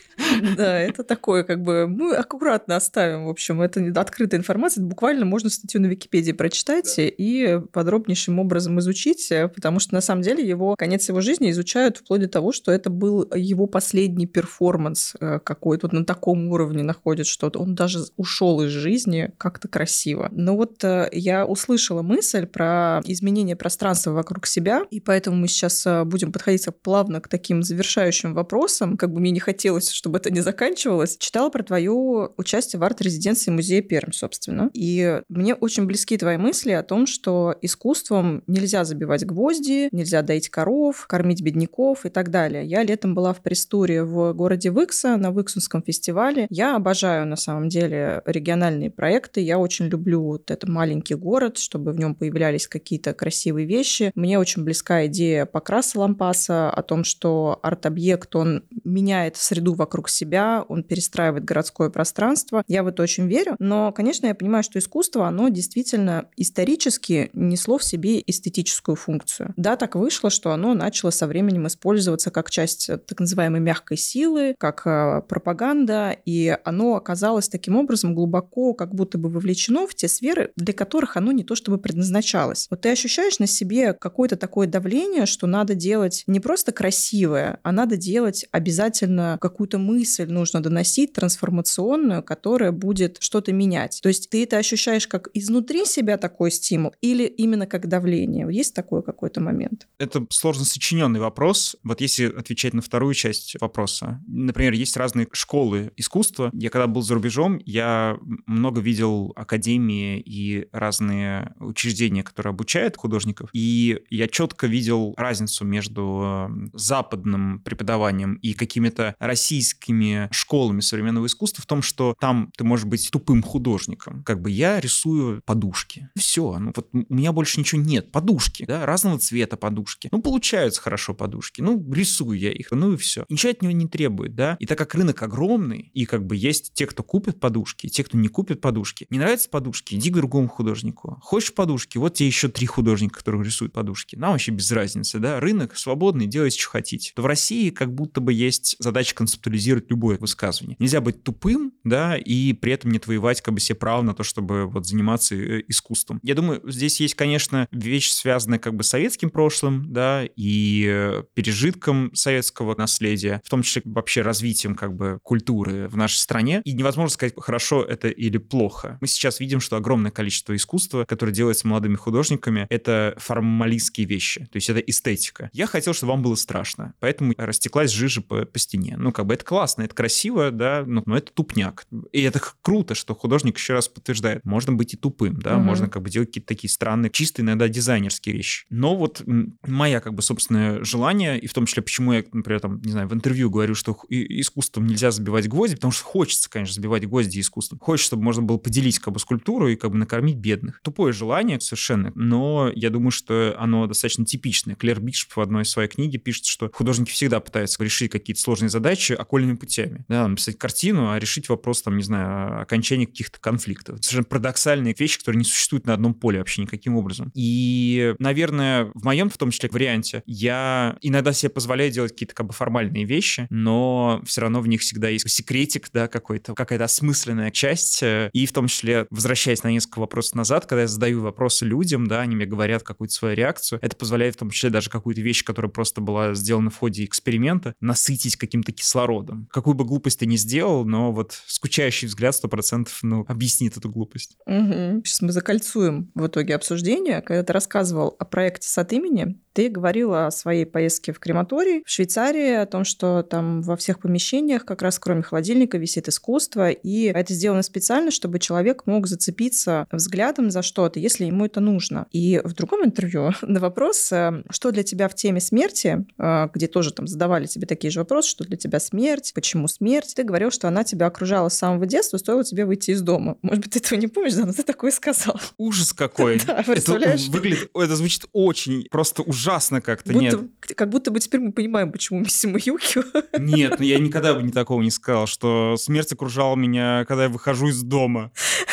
Да, 0.57 0.79
это 0.79 1.03
такое, 1.03 1.45
как 1.45 1.63
бы, 1.63 1.87
мы 1.87 2.15
аккуратно 2.15 2.77
оставим, 2.77 3.25
в 3.25 3.31
общем, 3.31 3.63
это 3.63 3.81
открытая 3.99 4.39
информация, 4.39 4.85
буквально 4.85 5.25
можно 5.25 5.49
статью 5.49 5.81
на 5.81 5.87
Википедии 5.87 6.33
прочитать 6.33 6.95
и 6.99 7.61
подробнейшим 7.87 8.41
образом 8.41 8.81
изучить, 8.81 9.33
потому 9.55 9.79
что 9.79 9.95
на 9.95 10.01
самом 10.01 10.23
деле 10.23 10.47
его 10.47 10.75
конец 10.77 11.09
его 11.09 11.21
жизни 11.21 11.53
изучают 11.53 11.99
вплоть 11.99 12.21
до 12.21 12.29
того, 12.29 12.51
что 12.51 12.73
это 12.73 12.91
был 12.91 13.31
его 13.33 13.69
последний 13.69 14.27
перформанс 14.27 15.15
э, 15.21 15.39
какой-то 15.39 15.87
вот 15.87 15.93
на 15.93 16.05
таком 16.05 16.49
уровне 16.49 16.83
находит 16.83 17.29
что-то. 17.29 17.61
Он 17.61 17.77
даже 17.77 18.01
ушел 18.17 18.61
из 18.63 18.71
жизни 18.71 19.31
как-то 19.39 19.69
красиво. 19.69 20.29
Но 20.33 20.57
вот 20.57 20.83
э, 20.83 21.09
я 21.13 21.47
услышала 21.47 22.03
мысль 22.03 22.47
про 22.47 23.01
изменение 23.05 23.55
пространства 23.55 24.11
вокруг 24.11 24.47
себя, 24.47 24.83
и 24.91 24.99
поэтому 24.99 25.37
мы 25.37 25.47
сейчас 25.47 25.87
э, 25.87 26.03
будем 26.03 26.33
подходить 26.33 26.67
плавно 26.83 27.21
к 27.21 27.29
таким 27.29 27.63
завершающим 27.63 28.35
вопросам, 28.35 28.97
как 28.97 29.13
бы 29.13 29.21
мне 29.21 29.31
не 29.31 29.41
хотелось, 29.41 29.91
чтобы 29.91 30.19
это 30.19 30.33
не 30.33 30.41
заканчивалось. 30.41 31.17
Читала 31.19 31.51
про 31.51 31.63
твое 31.63 32.31
участие 32.37 32.81
в 32.81 32.83
арт-резиденции 32.83 33.53
музея 33.53 33.83
Перм, 33.83 34.13
собственно. 34.13 34.71
И 34.73 35.21
мне 35.29 35.55
очень 35.55 35.85
близки 35.85 36.19
твои 36.19 36.37
мысли 36.37 36.73
о 36.73 36.83
том, 36.83 37.07
что 37.07 37.55
искусством 37.77 38.43
нельзя 38.47 38.85
забивать 38.85 39.27
гвозди, 39.27 39.89
нельзя 39.93 40.23
доить 40.23 40.49
коров, 40.49 41.07
кормить 41.07 41.43
бедняков 41.43 42.07
и 42.07 42.09
так 42.09 42.31
далее. 42.31 42.65
Я 42.65 42.83
летом 42.83 43.15
была 43.15 43.35
в 43.35 43.43
пресс-туре 43.43 44.03
в 44.03 44.33
городе 44.33 44.71
Выкса 44.71 45.17
на 45.17 45.31
Выксунском 45.31 45.83
фестивале. 45.83 46.47
Я 46.49 46.77
обожаю, 46.77 47.27
на 47.27 47.37
самом 47.37 47.69
деле, 47.69 48.23
региональные 48.25 48.91
проекты. 48.91 49.41
Я 49.41 49.59
очень 49.59 49.87
люблю 49.87 50.23
вот 50.23 50.51
этот 50.51 50.71
маленький 50.71 51.15
город, 51.15 51.59
чтобы 51.59 51.93
в 51.93 51.99
нем 51.99 52.15
появлялись 52.15 52.67
какие-то 52.67 53.13
красивые 53.13 53.67
вещи. 53.67 54.11
Мне 54.15 54.39
очень 54.39 54.65
близка 54.65 55.07
идея 55.07 55.45
Покраса 55.45 56.01
Лампаса 56.01 56.71
о 56.71 56.83
том, 56.83 57.05
что 57.05 57.59
арт-объект, 57.63 58.35
он 58.35 58.65
меняет 58.85 59.37
среду 59.37 59.75
вокруг 59.75 60.09
себя, 60.09 60.65
он 60.69 60.83
перестраивает 60.83 61.45
городское 61.45 61.91
пространство. 61.91 62.65
Я 62.69 62.83
в 62.83 62.87
это 62.87 63.03
очень 63.03 63.29
верю. 63.29 63.57
Но, 63.59 63.93
конечно, 63.93 64.27
я 64.27 64.35
понимаю, 64.35 64.65
что 64.65 64.79
искусство, 64.79 65.27
оно 65.27 65.49
действительно 65.49 66.29
исторически 66.37 67.31
несло 67.67 67.79
в 67.79 67.85
себе 67.85 68.23
эстетическую 68.27 68.97
функцию. 68.97 69.53
Да, 69.57 69.77
так 69.77 69.97
вышло, 69.97 70.31
что 70.31 70.53
оно 70.53 70.75
начало 70.75 71.11
со 71.11 71.27
временем 71.27 71.67
использоваться 71.67 72.31
как 72.31 72.51
часть 72.51 72.91
так 73.07 73.21
называемой 73.21 73.61
мягкой 73.61 73.97
силы, 73.97 74.55
как 74.59 74.87
э, 74.87 75.23
пропаганда, 75.29 76.17
и 76.25 76.57
оно 76.65 76.95
оказалось 76.97 77.49
таким 77.49 77.77
образом 77.77 78.15
глубоко 78.15 78.75
как 78.75 78.95
будто 78.95 79.19
бы 79.19 79.29
вовлечено 79.29 79.87
в 79.87 79.95
те 79.95 80.09
сферы, 80.09 80.53
для 80.57 80.73
которых 80.73 81.17
оно 81.17 81.33
не 81.33 81.45
то 81.45 81.55
чтобы 81.55 81.79
предназначалось. 81.79 82.69
Вот 82.71 82.83
ты 82.83 82.91
ощущаешь 82.91 83.39
на 83.39 83.47
себе 83.47 83.93
какое-то 83.93 84.37
такое 84.37 84.67
давление, 84.67 85.27
что 85.27 85.47
надо 85.47 85.75
делать 85.75 86.23
не 86.27 86.41
просто 86.41 86.73
красивое, 86.73 87.59
а 87.63 87.73
надо 87.73 87.97
делать 87.97 88.47
обязательно 88.53 89.39
какую-то 89.41 89.79
мысль 89.79 90.31
нужно 90.31 90.63
доносить 90.63 91.13
трансформационную, 91.13 92.23
которая 92.23 92.73
будет 92.73 93.17
что-то 93.21 93.53
менять. 93.53 94.01
То 94.03 94.09
есть 94.09 94.31
ты 94.31 94.45
это 94.45 94.59
ощущаешь 94.59 95.09
как 95.09 95.29
изнутри 95.35 95.85
себя 95.85 96.17
такой 96.17 96.51
стимул 96.51 96.93
или 97.01 97.25
именно 97.25 97.56
как 97.65 97.89
давление? 97.89 98.47
Есть 98.51 98.75
такой 98.75 99.03
какой-то 99.03 99.41
момент? 99.41 99.89
Это 99.99 100.27
сложно 100.29 100.67
сочиненный 100.67 101.21
вопрос. 101.21 101.77
Вот 101.83 102.03
если 102.03 102.27
отвечать 102.27 102.75
на 102.75 102.83
вторую 102.83 103.15
часть 103.15 103.57
вопроса. 103.61 104.21
Например, 104.27 104.75
есть 104.75 104.97
разные 104.99 105.29
школы 105.33 105.93
искусства. 105.97 106.51
Я 106.53 106.69
когда 106.69 106.87
был 106.87 107.01
за 107.01 107.15
рубежом, 107.15 107.59
я 107.65 108.19
много 108.47 108.81
видел 108.81 109.33
академии 109.37 110.21
и 110.21 110.69
разные 110.73 111.55
учреждения, 111.59 112.23
которые 112.23 112.51
обучают 112.51 112.97
художников, 112.97 113.49
и 113.53 114.01
я 114.11 114.29
четко 114.29 114.67
видел 114.67 115.15
разницу 115.17 115.65
между 115.65 116.51
западным 116.75 117.61
преподаванием 117.61 118.35
и 118.35 118.53
какими-то 118.53 119.15
российскими 119.19 120.29
школами 120.33 120.81
современного 120.81 121.27
искусства 121.27 121.63
в 121.63 121.67
том, 121.67 121.83
что 121.83 122.15
там 122.19 122.51
ты 122.57 122.65
можешь 122.65 122.87
быть 122.87 123.09
тупым 123.11 123.43
художником. 123.43 124.23
Как 124.25 124.41
бы 124.41 124.51
я 124.51 124.81
рисую 124.81 125.43
подушки. 125.45 126.09
Все. 126.17 126.59
Ну 126.59 126.73
вот 126.75 126.89
у 126.93 127.15
меня 127.15 127.33
больше 127.37 127.61
ничего 127.61 127.83
нет. 127.83 128.11
Подушки, 128.11 128.65
да, 128.67 128.87
разного 128.87 129.19
цвета 129.19 129.59
подушки. 129.59 130.09
Ну, 130.11 130.23
получаются 130.23 130.81
хорошо 130.81 131.13
подушки. 131.13 131.61
Ну, 131.61 131.85
рисую 131.93 132.39
я 132.39 132.51
их, 132.51 132.71
ну 132.71 132.95
и 132.95 132.97
все. 132.97 133.27
Ничего 133.29 133.53
от 133.53 133.61
него 133.61 133.73
не 133.73 133.87
требует, 133.87 134.35
да. 134.35 134.57
И 134.59 134.65
так 134.65 134.79
как 134.79 134.95
рынок 134.95 135.23
огромный, 135.23 135.91
и 135.93 136.07
как 136.07 136.25
бы 136.25 136.35
есть 136.35 136.73
те, 136.73 136.87
кто 136.87 137.03
купит 137.03 137.39
подушки, 137.39 137.89
те, 137.89 138.03
кто 138.05 138.17
не 138.17 138.29
купит 138.29 138.63
подушки. 138.63 139.07
Не 139.11 139.19
нравятся 139.19 139.51
подушки, 139.51 139.95
иди 139.95 140.11
к 140.11 140.15
другому 140.15 140.49
художнику. 140.49 141.19
Хочешь 141.21 141.53
подушки, 141.53 141.99
вот 141.99 142.15
тебе 142.15 142.27
еще 142.27 142.49
три 142.49 142.67
художника, 142.67 143.19
которые 143.19 143.45
рисуют 143.45 143.75
подушки. 143.75 144.17
Нам 144.17 144.33
вообще 144.33 144.51
без 144.51 144.73
разницы, 144.73 145.19
да. 145.19 145.39
Рынок 145.39 145.77
свободный, 145.77 146.27
делайте, 146.27 146.59
что 146.59 146.71
хотите. 146.71 147.13
То 147.15 147.21
в 147.21 147.27
России 147.27 147.69
как 147.69 147.95
будто 147.95 148.23
бы 148.23 148.33
есть 148.33 148.77
задача 148.79 149.15
концептуализировать 149.15 149.91
любое 149.91 150.17
высказывание. 150.17 150.77
Нельзя 150.79 151.03
быть 151.03 151.23
тупым, 151.23 151.75
да, 151.85 152.17
и 152.17 152.55
при 152.55 152.73
этом 152.73 152.93
не 152.93 152.97
отвоевать 152.97 153.43
как 153.43 153.53
бы 153.53 153.61
себе 153.61 153.77
право 153.77 154.01
на 154.01 154.15
то, 154.15 154.23
чтобы 154.23 154.65
вот 154.67 154.87
заниматься 154.87 155.35
э, 155.35 155.63
искусством. 155.69 156.19
Я 156.23 156.35
думаю, 156.35 156.63
здесь 156.65 156.99
есть, 156.99 157.15
конечно, 157.15 157.26
вещь, 157.73 158.11
связанная 158.11 158.59
как 158.59 158.75
бы 158.75 158.85
с 158.85 158.89
советским 158.89 159.31
прошлым, 159.31 159.93
да, 159.93 160.25
и 160.37 160.87
э, 160.89 161.23
пережитком 161.35 162.15
советского 162.15 162.75
наследия, 162.77 163.43
в 163.45 163.51
том 163.51 163.63
числе 163.63 163.83
вообще 163.85 164.23
развитием 164.23 164.75
как 164.75 164.95
бы 164.95 165.19
культуры 165.23 165.89
в 165.89 165.97
нашей 165.97 166.17
стране. 166.17 166.63
И 166.65 166.73
невозможно 166.73 167.13
сказать, 167.13 167.35
хорошо 167.37 167.83
это 167.83 168.09
или 168.09 168.39
плохо. 168.39 168.99
Мы 169.01 169.07
сейчас 169.07 169.41
видим, 169.41 169.61
что 169.61 169.77
огромное 169.77 170.11
количество 170.11 170.55
искусства, 170.55 171.05
которое 171.05 171.33
делается 171.33 171.69
молодыми 171.69 171.97
художниками, 171.97 172.67
это 172.71 173.15
формалистские 173.19 174.07
вещи, 174.07 174.47
то 174.51 174.57
есть 174.57 174.71
это 174.71 174.81
эстетика. 174.81 175.51
Я 175.53 175.67
хотел, 175.67 175.93
чтобы 175.93 176.13
вам 176.13 176.23
было 176.23 176.35
страшно, 176.35 176.95
поэтому 177.01 177.35
растеклась 177.37 177.91
жижа 177.91 178.23
по, 178.23 178.45
по 178.45 178.59
стене. 178.59 178.97
Ну, 178.99 179.13
как 179.13 179.27
бы 179.27 179.35
это 179.35 179.45
классно, 179.45 179.83
это 179.83 179.95
красиво, 179.95 180.51
да, 180.51 180.85
но, 180.87 181.03
но 181.07 181.17
это 181.17 181.33
тупняк. 181.33 181.87
И 182.13 182.23
это 182.23 182.41
круто, 182.63 182.95
что 182.95 183.15
художник 183.15 183.57
еще 183.59 183.75
раз 183.75 183.89
подтверждает, 183.89 184.45
можно 184.45 184.73
быть 184.73 184.95
и 184.95 184.97
тупым, 184.97 185.41
да, 185.41 185.57
угу. 185.57 185.65
можно 185.65 185.89
как 185.89 186.03
бы 186.03 186.11
делать 186.11 186.29
какие-то 186.29 186.49
такие 186.49 186.71
странные, 186.71 187.11
чисто 187.17 187.41
иногда 187.41 187.67
дизайнерские 187.67 188.37
вещи. 188.37 188.67
Но 188.69 188.95
вот 188.95 189.23
моя 189.67 190.01
как 190.01 190.13
бы 190.13 190.21
собственное 190.21 190.85
желание, 190.85 191.39
и 191.41 191.47
в 191.47 191.55
том 191.55 191.65
числе 191.65 191.83
почему 191.83 192.13
я, 192.13 192.23
например, 192.31 192.61
там, 192.61 192.83
не 192.83 192.93
знаю, 192.93 193.09
в 193.09 193.15
интервью 193.15 193.49
говорю, 193.49 193.75
что 193.75 193.97
искусством 194.11 194.87
нельзя 194.87 195.11
забивать 195.11 195.49
гвозди, 195.49 195.77
потому 195.77 195.93
что 195.93 196.05
хочется, 196.05 196.51
конечно, 196.51 196.75
забивать 196.75 197.09
гвозди 197.09 197.41
искусством. 197.41 197.79
Хочется, 197.79 198.09
чтобы 198.09 198.23
можно 198.23 198.43
было 198.43 198.59
поделить 198.59 198.99
как 198.99 199.15
бы 199.15 199.19
скульптуру 199.19 199.69
и 199.69 199.77
как 199.77 199.93
бы 199.93 199.97
накормить 199.97 200.37
бедных. 200.37 200.83
Тупое 200.83 201.15
желание 201.15 201.59
совершенно, 201.59 202.13
но 202.15 202.71
я 202.75 202.91
думаю, 202.91 203.13
что 203.13 203.57
оно 203.59 203.87
достаточно 203.87 204.27
типичное. 204.27 204.75
Клэр 204.75 205.01
Бишоп 205.01 205.37
в 205.37 205.41
одной 205.41 205.63
из 205.63 205.71
своей 205.71 205.89
книги 205.89 206.19
пишет, 206.19 206.45
что 206.45 206.71
художники 206.71 207.11
всегда 207.11 207.41
пытаются 207.41 207.83
решить 207.83 208.13
какие-то 208.13 208.43
сложные 208.43 208.69
задачи 208.69 209.15
окольными 209.15 209.57
путями. 209.57 210.05
Да, 210.09 210.29
написать 210.29 210.59
картину, 210.59 211.13
а 211.13 211.19
решить 211.19 211.49
вопрос, 211.49 211.81
там, 211.81 211.97
не 211.97 212.03
знаю, 212.03 212.61
окончания 212.61 213.07
каких-то 213.07 213.41
конфликтов. 213.41 214.01
Совершенно 214.03 214.25
парадоксальные 214.25 214.95
вещи, 214.99 215.19
которые 215.19 215.39
не 215.39 215.45
существуют 215.45 215.87
на 215.87 215.95
одном 215.95 216.13
поле 216.13 216.41
вообще 216.41 216.61
никаким 216.61 216.95
образом. 216.97 217.06
И, 217.35 218.15
наверное, 218.19 218.91
в 218.95 219.05
моем, 219.05 219.31
в 219.31 219.39
том 219.39 219.51
числе, 219.51 219.69
варианте, 219.71 220.23
я 220.27 220.97
иногда 221.03 221.33
себе 221.33 221.51
позволяю 221.51 221.91
делать 221.91 222.13
какие-то 222.13 222.35
как 222.35 222.47
бы 222.47 222.53
формальные 222.53 223.05
вещи, 223.05 223.47
но 223.51 224.23
все 224.25 224.41
равно 224.43 224.61
в 224.61 224.69
них 224.69 224.81
всегда 224.81 225.09
есть 225.09 225.29
секретик, 225.29 225.89
да, 225.93 226.09
какой-то, 226.09 226.55
какая-то 226.55 226.85
осмысленная 226.85 227.51
часть. 227.51 228.03
И 228.03 228.47
в 228.47 228.53
том 228.53 228.69
числе, 228.69 229.07
возвращаясь 229.11 229.63
на 229.63 229.71
несколько 229.71 229.99
вопросов 230.01 230.35
назад, 230.35 230.67
когда 230.67 230.83
я 230.83 230.89
задаю 230.89 231.21
вопросы 231.21 231.65
людям, 231.65 232.07
да, 232.07 232.21
они 232.21 232.37
мне 232.37 232.47
говорят 232.47 232.83
какую-то 232.83 233.15
свою 233.15 233.35
реакцию, 233.35 233.79
это 233.83 233.97
позволяет 233.97 234.35
в 234.35 234.39
том 234.39 234.51
числе 234.51 234.71
даже 234.71 234.91
какую-то 234.91 235.21
вещь, 235.21 235.45
которая 235.45 235.71
просто 235.71 236.01
была 236.01 236.35
сделана 236.35 236.71
в 236.71 236.77
ходе 236.77 237.05
эксперимента, 237.05 237.75
насытить 237.81 238.37
каким-то 238.37 238.73
кислородом. 238.73 239.49
Какую 239.51 239.75
бы 239.75 239.85
глупость 239.85 240.21
ты 240.21 240.27
ни 240.27 240.37
сделал, 240.37 240.85
но 240.85 241.13
вот 241.13 241.43
скучающий 241.47 242.09
взгляд 242.09 242.35
100% 242.43 242.89
ну, 243.03 243.25
объяснит 243.29 243.77
эту 243.77 243.91
глупость. 243.91 244.37
Угу. 244.47 245.03
Сейчас 245.05 245.23
мы 245.23 245.33
закольцуем 245.33 246.11
в 246.15 246.27
итоге 246.27 246.55
обсуждение. 246.55 246.96
Когда 247.05 247.43
ты 247.43 247.53
рассказывал 247.53 248.17
о 248.19 248.25
проекте 248.25 248.69
с 248.69 248.79
от 248.79 248.93
имени, 248.93 249.37
ты 249.57 249.71
говорила 249.71 250.27
о 250.27 250.31
своей 250.31 250.67
поездке 250.67 251.15
в 251.15 251.19
крематорий 251.19 251.83
в 251.87 251.91
Швейцарии, 251.91 252.57
о 252.57 252.67
том, 252.67 252.85
что 252.85 253.23
там 253.23 253.63
во 253.63 253.77
всех 253.77 254.01
помещениях, 254.01 254.67
как 254.67 254.83
раз 254.83 254.99
кроме 254.99 255.23
холодильника, 255.23 255.79
висит 255.79 256.09
искусство, 256.09 256.69
и 256.71 257.05
это 257.05 257.33
сделано 257.33 257.63
специально, 257.63 258.11
чтобы 258.11 258.39
человек 258.39 258.83
мог 258.85 259.07
зацепиться 259.07 259.87
взглядом 259.91 260.51
за 260.51 260.61
что-то, 260.61 261.01
если 261.01 261.25
ему 261.25 261.47
это 261.47 261.61
нужно. 261.61 262.07
И 262.13 262.39
в 262.45 262.53
другом 262.53 262.85
интервью 262.85 263.31
на 263.41 263.59
вопрос, 263.59 264.13
э, 264.13 264.43
что 264.51 264.73
для 264.73 264.83
тебя 264.83 265.09
в 265.09 265.15
теме 265.15 265.41
смерти, 265.41 266.05
э, 266.19 266.49
где 266.53 266.67
тоже 266.67 266.93
там 266.93 267.07
задавали 267.07 267.47
тебе 267.47 267.67
такие 267.67 267.91
же 267.91 268.01
вопросы, 268.01 268.29
что 268.29 268.45
для 268.45 268.59
тебя 268.59 268.79
смерть, 268.79 269.33
почему 269.35 269.69
смерть, 269.69 270.13
ты 270.15 270.23
говорил, 270.23 270.51
что 270.51 270.69
она 270.69 270.85
тебя 270.85 271.07
окружала 271.07 271.49
с 271.49 271.57
самого 271.57 271.87
детства, 271.87 272.19
стоило 272.19 272.45
тебе 272.45 272.67
выйти 272.67 272.91
из 272.91 273.01
дома. 273.01 273.39
Может 273.41 273.65
быть, 273.65 273.73
ты 273.73 273.79
этого 273.79 273.99
не 273.99 274.09
помнишь, 274.09 274.35
да, 274.35 274.45
но 274.45 274.53
ты 274.53 274.63
такое 274.63 274.91
сказал. 274.91 275.41
Ужас 275.57 275.95
какой. 275.95 276.41
Да, 276.47 276.63
представляешь? 276.87 277.23
Это 277.23 277.31
выглядит, 277.33 277.71
это 277.75 277.97
звучит 277.97 278.25
очень 278.33 278.87
просто 278.91 279.23
ужасно 279.23 279.81
как-то, 279.81 280.13
будто, 280.13 280.25
нет. 280.25 280.41
Как 280.77 280.89
будто 280.89 281.11
бы 281.11 281.21
теперь 281.21 281.41
мы 281.41 281.53
понимаем, 281.53 281.93
почему 281.93 282.21
Миссима 282.21 282.59
Юки. 282.63 283.01
Нет, 283.39 283.77
ну 283.79 283.85
я 283.85 283.99
никогда 284.07 284.35
бы 284.35 284.43
не 284.43 284.53
такого 284.53 284.83
не 284.83 284.91
сказал, 284.91 285.27
что 285.27 285.77
смерть 285.77 286.13
окружала 286.13 286.57
меня, 286.57 287.05
когда 287.07 287.25
я 287.25 287.29
выхожу 287.29 287.69
из 287.69 287.83
дома. 287.83 288.33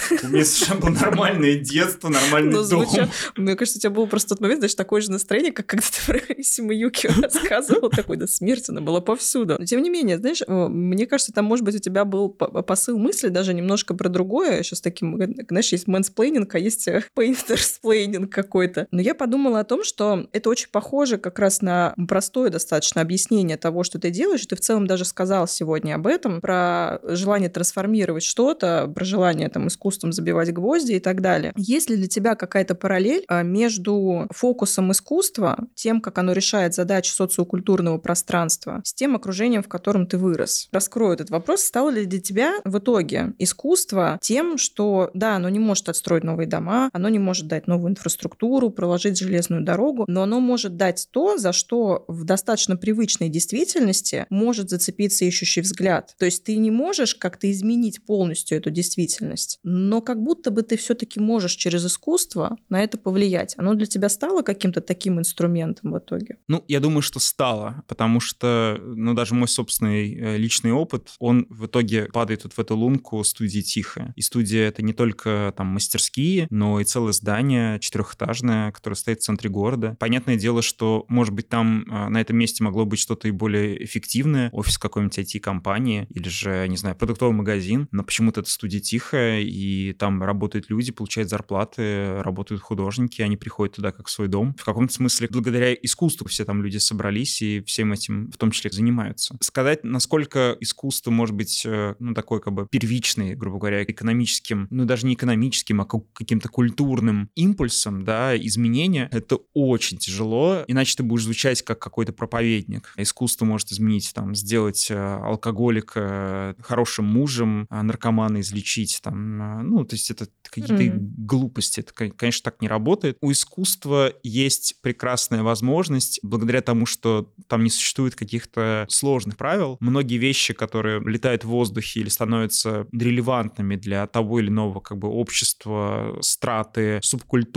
У 0.10 0.28
меня 0.28 0.46
совершенно 0.46 0.80
было 0.80 0.90
нормальное 0.90 1.56
детство, 1.56 2.10
нормальный 2.10 2.54
Но 2.54 2.68
дом. 2.68 2.86
Звуча... 2.86 3.10
Мне 3.36 3.56
кажется, 3.56 3.80
у 3.80 3.82
тебя 3.82 3.90
было 3.90 4.06
просто 4.06 4.30
тот 4.30 4.42
момент, 4.42 4.60
знаешь, 4.60 4.76
такое 4.76 5.02
же 5.02 5.12
настроение, 5.12 5.52
как 5.52 5.66
когда 5.66 5.86
ты 5.88 6.06
про 6.06 6.34
Миссима 6.36 6.74
Юки 6.74 7.08
рассказывал, 7.22 7.90
такой, 7.90 8.18
да 8.18 8.28
смерть, 8.28 8.70
она 8.70 8.82
была 8.82 9.02
повсюду. 9.02 9.56
Но 9.58 9.66
тем 9.66 9.82
не 9.82 9.90
менее, 9.90 10.18
знаешь, 10.18 10.42
мне 10.48 11.08
кажется, 11.08 11.34
там, 11.34 11.46
может 11.46 11.66
быть, 11.66 11.76
у 11.76 11.80
тебя 11.80 12.06
был 12.06 12.30
посыл 12.30 12.98
мысли 12.98 13.30
даже 13.30 13.54
немножко 13.54 13.94
про 13.94 14.10
другое. 14.10 14.64
Сейчас 14.64 14.82
таким, 14.82 15.20
знаешь, 15.48 15.72
есть 15.72 15.88
мэнсплейнинг, 15.88 16.54
а 16.54 16.60
есть 16.60 16.88
пейнтерсплейнинг 17.16 18.03
какой-то. 18.28 18.88
Но 18.92 19.02
я 19.02 19.14
подумала 19.14 19.60
о 19.60 19.64
том, 19.64 19.84
что 19.84 20.28
это 20.32 20.50
очень 20.50 20.64
очень 20.64 20.72
похоже 20.72 21.18
как 21.18 21.40
раз 21.40 21.62
на 21.62 21.94
простое 22.08 22.50
достаточно 22.50 23.02
объяснение 23.02 23.58
того, 23.58 23.84
что 23.84 24.00
ты 24.00 24.12
делаешь. 24.12 24.46
Ты 24.46 24.56
в 24.56 24.62
целом 24.62 24.88
даже 24.88 25.04
сказал 25.04 25.48
сегодня 25.48 25.96
об 25.96 26.08
этом, 26.08 26.40
про 26.40 27.00
желание 27.04 27.50
трансформировать 27.50 28.24
что-то, 28.24 28.92
про 28.94 29.04
желание 29.04 29.50
там 29.50 29.68
искусством 29.68 30.14
забивать 30.14 30.54
гвозди 30.54 30.94
и 30.94 31.00
так 31.00 31.22
далее. 31.22 31.52
Есть 31.58 31.90
ли 31.90 31.98
для 31.98 32.08
тебя 32.08 32.36
какая-то 32.36 32.76
параллель 32.76 33.26
а, 33.28 33.44
между 33.44 34.28
фокусом 34.32 34.92
искусства, 34.92 35.58
тем, 35.76 36.00
как 36.00 36.18
оно 36.18 36.32
решает 36.32 36.74
задачи 36.74 37.12
социокультурного 37.12 37.98
пространства, 37.98 38.82
с 38.86 38.94
тем 38.94 39.16
окружением, 39.16 39.64
в 39.64 39.68
котором 39.68 40.08
ты 40.08 40.18
вырос? 40.18 40.70
Раскрою 40.72 41.14
этот 41.14 41.30
вопрос. 41.30 41.64
Стало 41.64 41.90
ли 41.90 42.06
для 42.06 42.22
тебя 42.22 42.54
в 42.64 42.78
итоге 42.78 43.34
искусство 43.38 44.18
тем, 44.22 44.58
что, 44.58 45.12
да, 45.14 45.36
оно 45.36 45.50
не 45.50 45.60
может 45.60 45.90
отстроить 45.90 46.24
новые 46.24 46.48
дома, 46.48 46.90
оно 46.94 47.10
не 47.10 47.20
может 47.20 47.48
дать 47.48 47.68
новую 47.68 47.90
инфраструктуру, 47.94 48.70
проложить 48.70 49.20
железную 49.20 49.64
дорогу, 49.64 50.06
но 50.08 50.24
оно 50.24 50.40
может 50.40 50.76
дать 50.76 51.08
то, 51.12 51.38
за 51.38 51.54
что 51.54 52.06
в 52.08 52.24
достаточно 52.26 52.76
привычной 52.76 53.30
действительности 53.30 54.26
может 54.30 54.70
зацепиться 54.70 55.26
ищущий 55.26 55.62
взгляд. 55.62 56.16
То 56.18 56.26
есть 56.26 56.44
ты 56.44 56.58
не 56.58 56.72
можешь 56.72 57.16
как-то 57.16 57.52
изменить 57.52 58.04
полностью 58.06 58.58
эту 58.58 58.70
действительность, 58.70 59.60
но 59.64 60.02
как 60.02 60.22
будто 60.22 60.52
бы 60.52 60.64
ты 60.64 60.78
все-таки 60.78 61.20
можешь 61.20 61.56
через 61.56 61.86
искусство 61.86 62.58
на 62.70 62.84
это 62.84 62.98
повлиять. 62.98 63.56
Оно 63.58 63.74
для 63.74 63.86
тебя 63.86 64.10
стало 64.10 64.42
каким-то 64.42 64.82
таким 64.82 65.20
инструментом 65.20 65.92
в 65.92 66.00
итоге? 66.00 66.38
Ну, 66.48 66.64
я 66.68 66.80
думаю, 66.80 67.02
что 67.02 67.20
стало, 67.20 67.84
потому 67.88 68.20
что, 68.20 68.80
ну, 68.82 69.14
даже 69.14 69.36
мой 69.36 69.48
собственный 69.48 70.14
э, 70.14 70.38
личный 70.38 70.72
опыт, 70.72 71.10
он 71.20 71.46
в 71.50 71.68
итоге 71.68 72.06
падает 72.06 72.44
вот 72.44 72.54
в 72.54 72.60
эту 72.60 72.76
лунку 72.76 73.24
студии 73.24 73.62
«Тихо». 73.62 74.14
И 74.16 74.22
студия— 74.22 74.68
это 74.70 74.82
не 74.82 74.94
только 74.94 75.54
там 75.56 75.68
мастерские, 75.68 76.48
но 76.50 76.80
и 76.80 76.84
целое 76.84 77.14
здание 77.14 77.73
четырехэтажное, 77.80 78.72
которое 78.72 78.96
стоит 78.96 79.20
в 79.20 79.24
центре 79.24 79.50
города. 79.50 79.96
Понятно, 80.00 80.24
понятное 80.24 80.38
дело, 80.38 80.62
что, 80.62 81.06
может 81.10 81.34
быть, 81.34 81.50
там 81.50 81.86
а, 81.90 82.10
на 82.10 82.22
этом 82.22 82.38
месте 82.38 82.64
могло 82.64 82.86
быть 82.86 83.00
что-то 83.00 83.28
и 83.28 83.32
более 83.32 83.84
эффективное, 83.84 84.50
офис 84.52 84.78
какой-нибудь 84.78 85.18
IT-компании 85.20 86.08
или 86.10 86.30
же, 86.30 86.66
не 86.70 86.78
знаю, 86.78 86.96
продуктовый 86.96 87.36
магазин, 87.36 87.88
но 87.92 88.04
почему-то 88.04 88.42
эта 88.42 88.50
студия 88.50 88.80
тихая, 88.80 89.42
и 89.42 89.94
там 89.94 90.24
работают 90.24 90.70
люди, 90.70 90.92
получают 90.92 91.30
зарплаты, 91.30 92.22
работают 92.22 92.62
художники, 92.62 93.22
они 93.22 93.36
приходят 93.36 93.76
туда 93.76 93.92
как 93.92 94.08
в 94.08 94.12
свой 94.12 94.28
дом. 94.28 94.56
В 94.58 94.64
каком-то 94.64 94.94
смысле, 94.94 95.28
благодаря 95.30 95.74
искусству 95.74 96.28
все 96.28 96.46
там 96.46 96.64
люди 96.64 96.78
собрались 96.78 97.42
и 97.42 97.62
всем 97.66 97.92
этим 97.92 98.32
в 98.32 98.38
том 98.38 98.52
числе 98.52 98.72
занимаются. 98.72 99.36
Сказать, 99.42 99.84
насколько 99.84 100.56
искусство 100.62 101.12
может 101.12 101.36
быть, 101.36 101.64
э, 101.66 101.96
ну, 102.00 102.14
такой 102.14 102.40
как 102.40 102.54
бы 102.54 102.68
первичный, 102.70 103.36
грубо 103.36 103.58
говоря, 103.58 103.84
экономическим, 103.84 104.68
ну, 104.70 104.86
даже 104.86 105.06
не 105.06 105.16
экономическим, 105.16 105.82
а 105.82 105.86
каким-то 105.86 106.50
культурным 106.50 107.30
импульсом, 107.36 107.63
да, 108.04 108.36
изменения, 108.38 109.10
это 109.12 109.40
очень 109.54 109.98
тяжело 109.98 110.64
иначе 110.68 110.96
ты 110.96 111.04
будешь 111.04 111.24
звучать 111.24 111.62
как 111.62 111.80
какой-то 111.80 112.14
проповедник. 112.14 112.94
Искусство 112.98 113.46
может 113.46 113.72
изменить, 113.72 114.12
там, 114.14 114.36
сделать 114.36 114.88
э, 114.90 114.96
алкоголика 114.96 116.56
хорошим 116.62 117.06
мужем, 117.06 117.68
а 117.70 117.84
наркомана 117.84 118.42
излечить, 118.42 119.00
там, 119.02 119.70
Ну, 119.70 119.86
то 119.86 119.96
есть 119.96 120.12
это 120.12 120.28
какие-то 120.44 120.84
mm-hmm. 120.84 121.14
глупости. 121.18 121.80
Это, 121.80 121.94
конечно, 121.94 122.52
так 122.52 122.62
не 122.62 122.68
работает. 122.68 123.18
У 123.22 123.32
искусства 123.32 124.14
есть 124.24 124.76
прекрасная 124.82 125.44
возможность, 125.44 126.20
благодаря 126.24 126.62
тому, 126.62 126.86
что 126.86 127.32
там 127.48 127.64
не 127.64 127.70
существует 127.70 128.16
каких-то 128.16 128.86
сложных 128.90 129.38
правил, 129.38 129.78
многие 129.80 130.18
вещи, 130.18 130.54
которые 130.54 131.00
летают 131.00 131.44
в 131.44 131.48
воздухе 131.48 132.02
или 132.02 132.10
становятся 132.10 132.88
релевантными 132.92 133.76
для 133.76 134.06
того 134.08 134.40
или 134.40 134.48
иного 134.48 134.80
как 134.80 134.98
бы 134.98 135.08
общества, 135.08 136.18
страты, 136.22 137.00
субкультуры, 137.02 137.53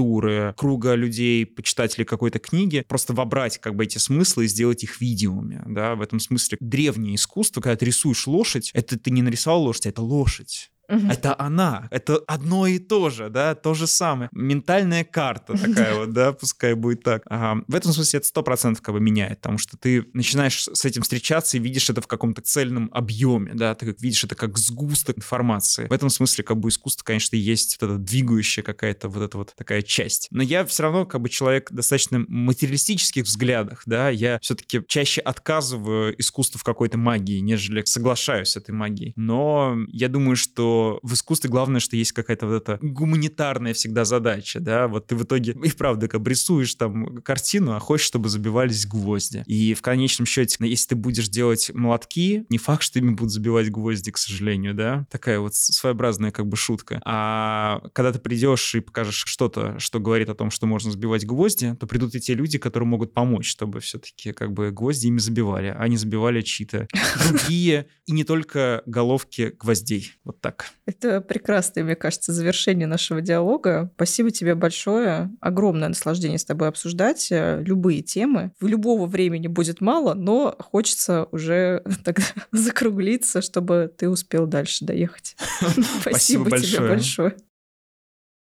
круга 0.56 0.94
людей, 0.94 1.46
почитателей 1.46 2.04
какой-то 2.04 2.38
книги, 2.38 2.84
просто 2.86 3.12
вобрать 3.12 3.58
как 3.58 3.74
бы 3.74 3.84
эти 3.84 3.98
смыслы 3.98 4.44
и 4.44 4.48
сделать 4.48 4.82
их 4.84 5.00
видимыми, 5.00 5.62
да, 5.66 5.94
в 5.94 6.02
этом 6.02 6.20
смысле 6.20 6.58
древнее 6.60 7.14
искусство, 7.14 7.60
когда 7.60 7.76
ты 7.76 7.86
рисуешь 7.86 8.26
лошадь, 8.26 8.70
это 8.74 8.98
ты 8.98 9.10
не 9.10 9.22
нарисовал 9.22 9.62
лошадь, 9.62 9.86
а 9.86 9.88
это 9.90 10.02
лошадь. 10.02 10.70
Угу. 10.88 11.08
Это 11.08 11.38
она. 11.38 11.88
Это 11.90 12.18
одно 12.26 12.66
и 12.66 12.78
то 12.78 13.10
же, 13.10 13.30
да, 13.30 13.54
то 13.54 13.74
же 13.74 13.86
самое. 13.86 14.28
Ментальная 14.32 15.04
карта 15.04 15.56
такая 15.56 15.94
вот, 15.98 16.12
да, 16.12 16.32
пускай 16.32 16.74
будет 16.74 17.02
так. 17.02 17.22
Ага. 17.26 17.62
В 17.66 17.74
этом 17.74 17.92
смысле 17.92 18.18
это 18.18 18.26
сто 18.26 18.42
процентов 18.42 18.82
как 18.82 18.94
бы 18.94 19.00
меняет, 19.00 19.40
потому 19.40 19.58
что 19.58 19.76
ты 19.76 20.06
начинаешь 20.12 20.68
с 20.72 20.84
этим 20.84 21.02
встречаться 21.02 21.56
и 21.56 21.60
видишь 21.60 21.90
это 21.90 22.00
в 22.00 22.06
каком-то 22.06 22.42
цельном 22.42 22.90
объеме, 22.92 23.52
да, 23.54 23.74
ты 23.74 23.86
как 23.86 24.00
видишь 24.00 24.24
это 24.24 24.34
как 24.34 24.58
сгусток 24.58 25.18
информации. 25.18 25.86
В 25.88 25.92
этом 25.92 26.10
смысле 26.10 26.44
как 26.44 26.58
бы 26.58 26.68
искусство, 26.68 27.04
конечно, 27.04 27.36
есть 27.36 27.78
вот 27.80 27.90
эта 27.90 27.98
двигающая 27.98 28.62
какая-то 28.62 29.08
вот 29.08 29.22
эта 29.22 29.38
вот 29.38 29.54
такая 29.56 29.82
часть. 29.82 30.28
Но 30.30 30.42
я 30.42 30.64
все 30.64 30.84
равно 30.84 31.06
как 31.06 31.20
бы 31.20 31.28
человек 31.28 31.70
достаточно 31.72 32.24
материалистических 32.28 33.24
взглядах, 33.24 33.82
да, 33.86 34.10
я 34.10 34.38
все-таки 34.40 34.82
чаще 34.86 35.20
отказываю 35.20 36.18
искусству 36.20 36.58
в 36.58 36.64
какой-то 36.64 36.98
магии, 36.98 37.40
нежели 37.40 37.82
соглашаюсь 37.84 38.50
с 38.50 38.56
этой 38.56 38.72
магией. 38.72 39.12
Но 39.16 39.76
я 39.88 40.08
думаю, 40.08 40.36
что 40.36 40.75
в 41.02 41.14
искусстве 41.14 41.50
главное, 41.50 41.80
что 41.80 41.96
есть 41.96 42.12
какая-то 42.12 42.46
вот 42.46 42.54
эта 42.54 42.78
гуманитарная 42.80 43.74
всегда 43.74 44.04
задача, 44.04 44.60
да, 44.60 44.88
вот 44.88 45.06
ты 45.06 45.16
в 45.16 45.24
итоге 45.24 45.56
и 45.62 45.70
правда 45.70 46.08
как 46.08 46.26
рисуешь 46.26 46.74
там 46.74 47.22
картину, 47.22 47.72
а 47.72 47.80
хочешь, 47.80 48.06
чтобы 48.06 48.28
забивались 48.28 48.86
гвозди. 48.86 49.42
И 49.46 49.74
в 49.74 49.82
конечном 49.82 50.26
счете, 50.26 50.56
если 50.60 50.88
ты 50.88 50.96
будешь 50.96 51.28
делать 51.28 51.70
молотки, 51.74 52.44
не 52.48 52.58
факт, 52.58 52.82
что 52.82 52.98
ими 52.98 53.10
будут 53.10 53.32
забивать 53.32 53.70
гвозди, 53.70 54.10
к 54.10 54.18
сожалению, 54.18 54.74
да, 54.74 55.06
такая 55.10 55.40
вот 55.40 55.54
своеобразная 55.54 56.30
как 56.30 56.46
бы 56.46 56.56
шутка. 56.56 57.00
А 57.04 57.80
когда 57.92 58.12
ты 58.12 58.18
придешь 58.18 58.74
и 58.74 58.80
покажешь 58.80 59.24
что-то, 59.26 59.78
что 59.78 60.00
говорит 60.00 60.28
о 60.28 60.34
том, 60.34 60.50
что 60.50 60.66
можно 60.66 60.90
забивать 60.90 61.26
гвозди, 61.26 61.74
то 61.78 61.86
придут 61.86 62.14
и 62.14 62.20
те 62.20 62.34
люди, 62.34 62.58
которые 62.58 62.88
могут 62.88 63.14
помочь, 63.14 63.48
чтобы 63.48 63.80
все-таки 63.80 64.32
как 64.32 64.52
бы 64.52 64.70
гвозди 64.70 65.06
ими 65.08 65.18
забивали, 65.18 65.74
а 65.76 65.88
не 65.88 65.96
забивали 65.96 66.42
чьи-то 66.42 66.88
другие, 67.28 67.86
и 68.06 68.12
не 68.12 68.24
только 68.24 68.82
головки 68.86 69.52
гвоздей. 69.58 70.12
Вот 70.24 70.40
так. 70.40 70.65
Это 70.86 71.20
прекрасное, 71.20 71.82
мне 71.82 71.96
кажется, 71.96 72.32
завершение 72.32 72.86
нашего 72.86 73.20
диалога. 73.20 73.90
Спасибо 73.96 74.30
тебе 74.30 74.54
большое. 74.54 75.30
Огромное 75.40 75.88
наслаждение 75.88 76.38
с 76.38 76.44
тобой 76.44 76.68
обсуждать 76.68 77.28
э, 77.30 77.62
любые 77.64 78.02
темы. 78.02 78.52
В 78.60 78.66
любого 78.66 79.06
времени 79.06 79.48
будет 79.48 79.80
мало, 79.80 80.14
но 80.14 80.56
хочется 80.58 81.26
уже 81.32 81.82
тогда 82.04 82.24
закруглиться, 82.52 83.42
чтобы 83.42 83.92
ты 83.96 84.08
успел 84.08 84.46
дальше 84.46 84.84
доехать. 84.84 85.36
Спасибо 86.00 86.58
тебе 86.58 86.80
большое. 86.88 87.36